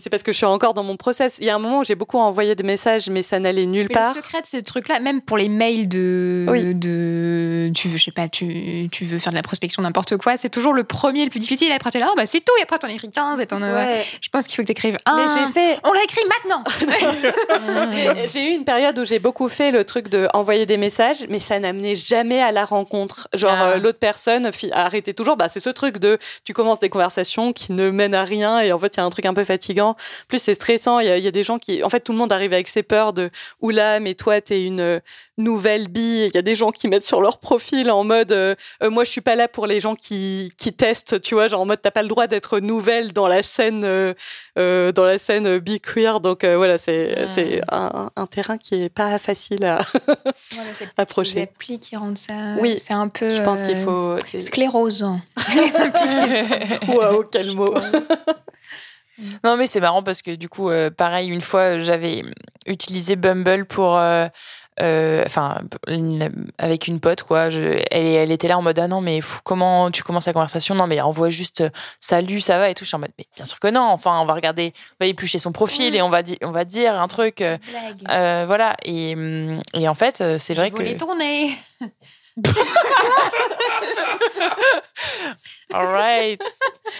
[0.09, 1.37] parce que je suis encore dans mon process.
[1.39, 3.87] Il y a un moment où j'ai beaucoup envoyé des messages, mais ça n'allait nulle
[3.89, 4.13] Mais part.
[4.13, 6.75] le secret de ces trucs-là, même pour les mails de, Oui.
[6.75, 10.37] de tu veux, je sais pas, tu, tu veux faire de la prospection, n'importe quoi,
[10.37, 11.71] c'est toujours le premier, le plus difficile.
[11.71, 12.53] Après, t'es là, oh, bah c'est tout.
[12.59, 14.05] Et après, t'en écris 15 et t'en Ouais.
[14.21, 15.15] Je pense qu'il faut que t'écrives un.
[15.15, 16.63] Mais j'ai fait, On l'a écrit maintenant.
[18.31, 21.39] J'ai eu une période où j'ai beaucoup fait le truc de envoyer des messages, mais
[21.39, 23.27] ça n'amenait jamais à la rencontre.
[23.33, 23.69] Genre Ah.
[23.71, 25.37] euh, l'autre personne arrêtait toujours.
[25.37, 28.71] Bah c'est ce truc de tu commences des conversations qui ne mènent à rien et
[28.73, 29.95] en fait il y a un truc un peu fatigant.
[30.27, 30.99] Plus c'est stressant.
[30.99, 32.53] Il y, a- il y a des gens qui, en fait tout le monde arrive
[32.53, 33.29] avec ses peurs de
[33.61, 35.01] oula mais toi t'es une
[35.37, 36.25] nouvelle bille.
[36.27, 39.03] Il y a des gens qui mettent sur leur profil en mode euh, Euh, moi
[39.03, 41.19] je suis pas là pour les gens qui qui testent.
[41.21, 44.13] Tu vois genre en mode t'as pas le droit d'être nouvelle dans la scène euh,
[44.57, 46.19] euh, dans la scène bi queer.
[46.19, 49.79] Donc euh, voilà c'est c'est un, un terrain qui est pas facile à
[50.53, 51.41] Voilà, c'est les approcher.
[51.43, 52.55] applis qui rendent ça.
[52.59, 52.75] Oui.
[52.77, 53.29] c'est un peu.
[53.29, 54.17] Je pense qu'il faut.
[54.25, 55.19] c'est- Sclérosant.
[56.87, 57.73] Waouh, quel mot.
[59.45, 62.23] Non, mais c'est marrant parce que du coup, euh, pareil, une fois, j'avais
[62.65, 63.97] utilisé Bumble pour.
[63.97, 64.27] euh,
[64.79, 67.49] Enfin, une- avec une pote, quoi.
[67.49, 67.61] Je,
[67.91, 70.75] elle, elle était là en mode Ah non, mais fou, comment tu commences la conversation?
[70.75, 71.69] Non, mais envoie juste euh,
[71.99, 72.83] Salut, ça va et tout.
[72.83, 73.81] Je suis en mode Mais bien sûr que non.
[73.83, 76.93] Enfin, on va regarder, on va éplucher son profil et on va, on va dire
[76.99, 77.41] un truc.
[77.41, 77.57] euh,
[78.09, 78.75] euh, voilà.
[78.83, 80.81] Et, hum, et en fait, euh, c'est vrai que.
[80.81, 81.57] les tourner.
[85.73, 86.41] All right.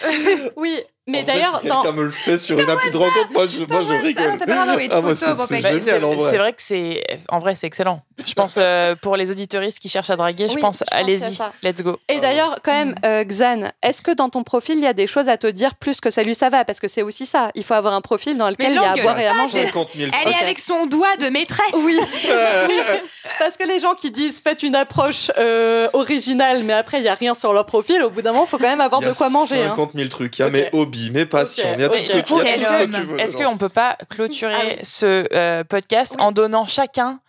[0.57, 1.81] Oui, mais d'ailleurs, si dans.
[1.81, 4.89] quelqu'un me le fait sur une appli de rencontre, moi je, moi, je rigole.
[4.91, 6.31] Ah, moi, c'est Bah, c'est génial en vrai.
[6.31, 8.01] c'est vrai que c'est en vrai c'est excellent.
[8.35, 10.91] Je pense euh, pour les auditoristes qui cherchent à draguer, je Oui, pense je pense
[10.91, 11.97] à allez-y, let's go.
[12.09, 15.07] Et d'ailleurs, quand même, euh, Xan, est-ce que dans ton profil, il y a des
[15.07, 16.65] choses à te dire plus que salut, ça va?
[16.65, 17.49] Parce que c'est aussi ça.
[17.55, 19.67] Il faut avoir un profil dans lequel il y a à boire et à manger.
[19.67, 21.71] 50 000 Elle est avec son doigt de maîtresse.
[21.75, 21.97] Oui,
[23.39, 27.09] parce que les gens qui disent faites une approche euh, originale, mais après il y
[27.09, 29.05] a rien sur leur profil, au bout d'un moment, il faut quand même avoir Il
[29.05, 29.63] y a de quoi manger.
[29.63, 29.69] hein.
[29.69, 30.37] 50 000 trucs.
[30.39, 32.37] Il y a mes hobbies, mes passions, il y a tout ce que tu il
[32.37, 32.91] y a quel tout ce que homme.
[32.91, 33.19] tu veux.
[33.19, 34.75] Est-ce qu'on peut pas clôturer Ah oui.
[34.83, 36.23] ce euh, podcast Oui.
[36.25, 37.19] en donnant chacun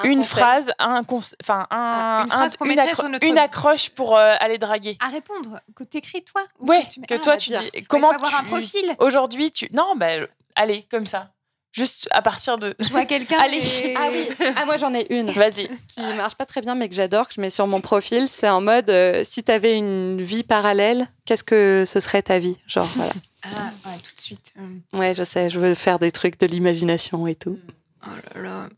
[0.00, 3.38] Un une phrase, un un, Ah, une phrase un- une, mettrait accro- sur notre- une
[3.38, 4.96] accroche pour euh, aller draguer.
[5.00, 6.42] À répondre, que t'écris toi.
[6.58, 7.60] ou Ouais, tu mets- que Ah, toi tu dire.
[7.60, 8.96] dis Ouais, comment faut avoir un tu- profil.
[8.98, 10.26] Aujourd'hui tu non bah
[10.56, 11.30] allez comme ça.
[11.72, 13.36] Juste à partir de Je vois quelqu'un.
[13.40, 13.58] Allez.
[13.58, 15.30] et- Ah oui, ah moi j'en ai une.
[15.32, 15.68] Vas-y.
[15.88, 18.48] qui marche pas très bien mais que j'adore, que je mets sur mon profil, c'est
[18.48, 22.56] en mode euh, si t'avais une vie parallèle, qu'est-ce que ce serait ta vie?
[22.66, 23.12] Genre voilà.
[23.46, 24.54] Ah, ouais, tout de suite.
[24.94, 27.58] Ouais, je sais, je veux faire des trucs de l'imagination et tout.
[28.06, 28.68] Oh là là.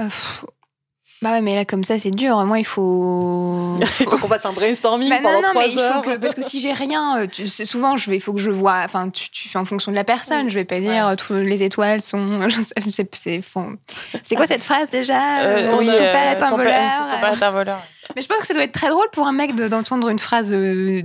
[0.00, 0.44] Euh, pff.
[1.22, 2.42] Bah ouais, mais là, comme ça, c'est dur.
[2.46, 3.76] Moi, il faut.
[3.80, 6.16] Il faut qu'on fasse un brainstorming Bah non, pendant non, trois mais il faut que
[6.16, 8.80] parce que si j'ai rien, euh, tu- souvent je vais, il faut que je vois.
[8.86, 10.48] Enfin, tu, tu fais en fonction de la personne.
[10.48, 12.48] Je vais pas dire euh, tous les étoiles sont.
[12.48, 13.10] je sais-
[14.22, 16.80] c'est quoi cette phrase déjà Euh, On oui, euh, pas être un voleur.
[17.10, 17.80] ton pas être un voleur.
[18.16, 20.18] Mais je pense que ça doit être très drôle pour un mec de- d'entendre une
[20.18, 21.02] phrase de.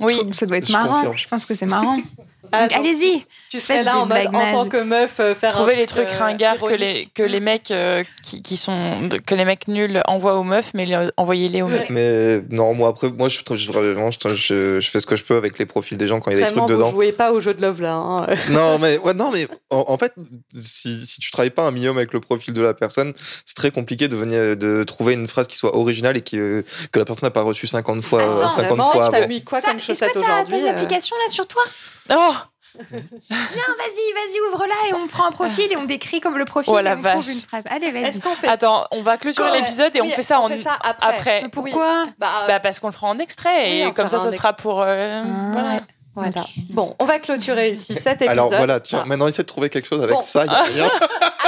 [0.00, 0.14] Oui.
[0.30, 0.94] ça doit être Je marrant.
[0.98, 1.16] confirme.
[1.18, 1.98] Je pense que c'est marrant.
[2.52, 3.24] Ah, Donc, allez-y.
[3.50, 6.06] Tu serais là en, mode, en tant que meuf euh, faire un Trouver les truc,
[6.06, 9.66] trucs euh, ringards que les, que les mecs euh, qui, qui sont que les mecs
[9.66, 11.90] nuls envoient aux meufs, mais les- envoyez-les aux mecs.
[11.90, 15.24] Mais non, moi après, moi je, je, vraiment, je, je, je fais ce que je
[15.24, 16.90] peux avec les profils des gens quand il y a des trucs vous dedans.
[16.90, 17.94] jouez pas au jeu de love là.
[17.94, 18.26] hein.
[18.50, 20.12] Non, mais, ouais, non, mais en, en fait,
[20.60, 23.12] si, si tu travailles pas un minimum avec le profil de la personne,
[23.44, 26.62] c'est très compliqué de, venir, de trouver une phrase qui soit originale et qui, euh,
[26.92, 29.42] que la personne n'a pas reçue 50 fois, Attends, 50 Vraiment, fois tu t'as mis
[29.42, 31.62] quoi comme Est-ce chaussette que t'as aujourd'hui une application là sur toi?
[32.10, 32.34] Oh
[32.90, 36.72] Viens, vas-y, vas-y, ouvre-la et on prend un profil et on décrit comme le profil
[36.74, 37.34] Oh, et la on trouve vache.
[37.34, 37.64] une phrase.
[37.68, 38.04] Allez, vas-y.
[38.04, 40.94] Est-ce qu'on fait Attends, on va clôturer l'épisode et on fait ça en après.
[41.00, 41.42] après.
[41.42, 44.20] Mais pourquoi Bah, Bah parce qu'on le fera en extrait Oui, et on comme ça,
[44.20, 44.82] ça sera pour.
[44.82, 45.68] euh, Ah, voilà.
[45.74, 45.80] ouais.
[46.14, 46.40] voilà.
[46.42, 46.46] Ok.
[46.70, 48.28] Bon, on va clôturer ici cet épisode.
[48.30, 50.20] Alors voilà, tiens, Ah, maintenant essaie de trouver quelque chose avec Bon.
[50.22, 50.90] ça, il y a rien.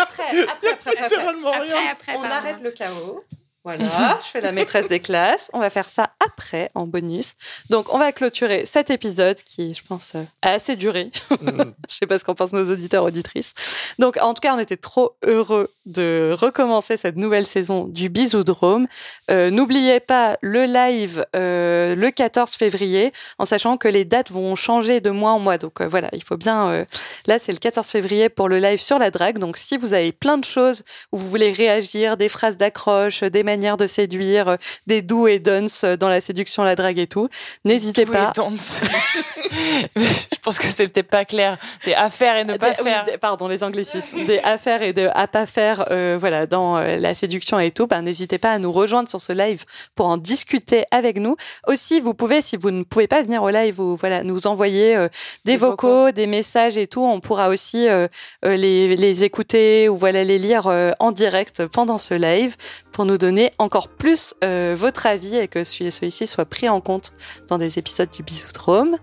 [0.02, 1.26] Après, après, après, après, après.
[1.28, 3.22] Après, après, On arrête le chaos.
[3.64, 5.48] Voilà, je fais la maîtresse des classes.
[5.52, 7.34] On va faire ça après, en bonus.
[7.70, 11.10] Donc, on va clôturer cet épisode qui, je pense, euh, a assez duré.
[11.30, 11.62] Mm.
[11.88, 13.54] je sais pas ce qu'en pensent nos auditeurs, auditrices.
[13.98, 18.88] Donc, en tout cas, on était trop heureux de recommencer cette nouvelle saison du Bisoudrome.
[19.30, 24.56] Euh, N'oubliez pas le live euh, le 14 février, en sachant que les dates vont
[24.56, 25.58] changer de mois en mois.
[25.58, 26.84] Donc, euh, voilà, il faut bien...
[27.26, 29.38] Là, c'est le 14 février pour le live sur la drague.
[29.38, 30.82] Donc, si vous avez plein de choses
[31.12, 34.56] où vous voulez réagir, des phrases d'accroche, des manières de séduire, euh,
[34.86, 35.66] des doux et dons
[36.00, 37.28] dans la séduction, la drague et tout,
[37.64, 38.32] n'hésitez pas.
[39.96, 41.58] Je pense que c'est peut-être pas clair.
[41.84, 43.04] Des à faire et ne pas Des- oui, faire.
[43.04, 44.24] des- pardon, les anglicismes.
[44.24, 47.70] Des à faire et de à pas faire, euh, voilà, dans euh, la séduction et
[47.70, 49.64] tout, ben, n'hésitez pas à nous rejoindre sur ce live
[49.94, 51.36] pour en discuter avec nous.
[51.66, 54.96] Aussi, vous pouvez, si vous ne pouvez pas venir au live, vous, voilà, nous envoyer
[54.96, 55.08] euh,
[55.44, 57.04] des, Des vocaux, des messages et tout.
[57.04, 58.08] On pourra aussi euh,
[58.44, 62.56] euh, les, les écouter ou voilà, les lire euh, en direct pendant ce live
[62.92, 66.80] pour nous donner encore plus euh, votre avis et que celui- celui-ci soit pris en
[66.80, 67.12] compte
[67.48, 68.96] dans des épisodes du Bisoudrome.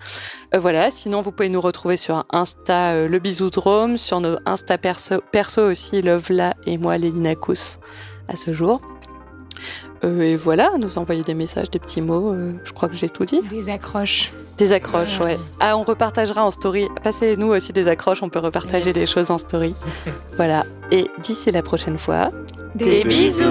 [0.56, 4.78] Euh, voilà, sinon vous pouvez nous retrouver sur Insta euh, le Bisoudrome, sur nos Insta
[4.78, 7.78] perso, perso aussi Lovela et moi Lélina Kous
[8.28, 8.82] à ce jour.
[10.06, 12.34] Euh, et voilà, nous envoyer des messages, des petits mots,
[12.64, 13.42] je crois que j'ai tout dit.
[13.50, 14.32] Des accroches.
[14.58, 15.38] Des accroches, ouais.
[15.60, 16.88] Ah, on repartagera en story.
[17.04, 18.96] Passez-nous aussi des accroches, on peut repartager Yes.
[18.96, 19.74] des choses en story.
[20.38, 20.66] voilà.
[20.92, 22.32] Et d'ici la prochaine fois,
[22.76, 23.44] Des bisous.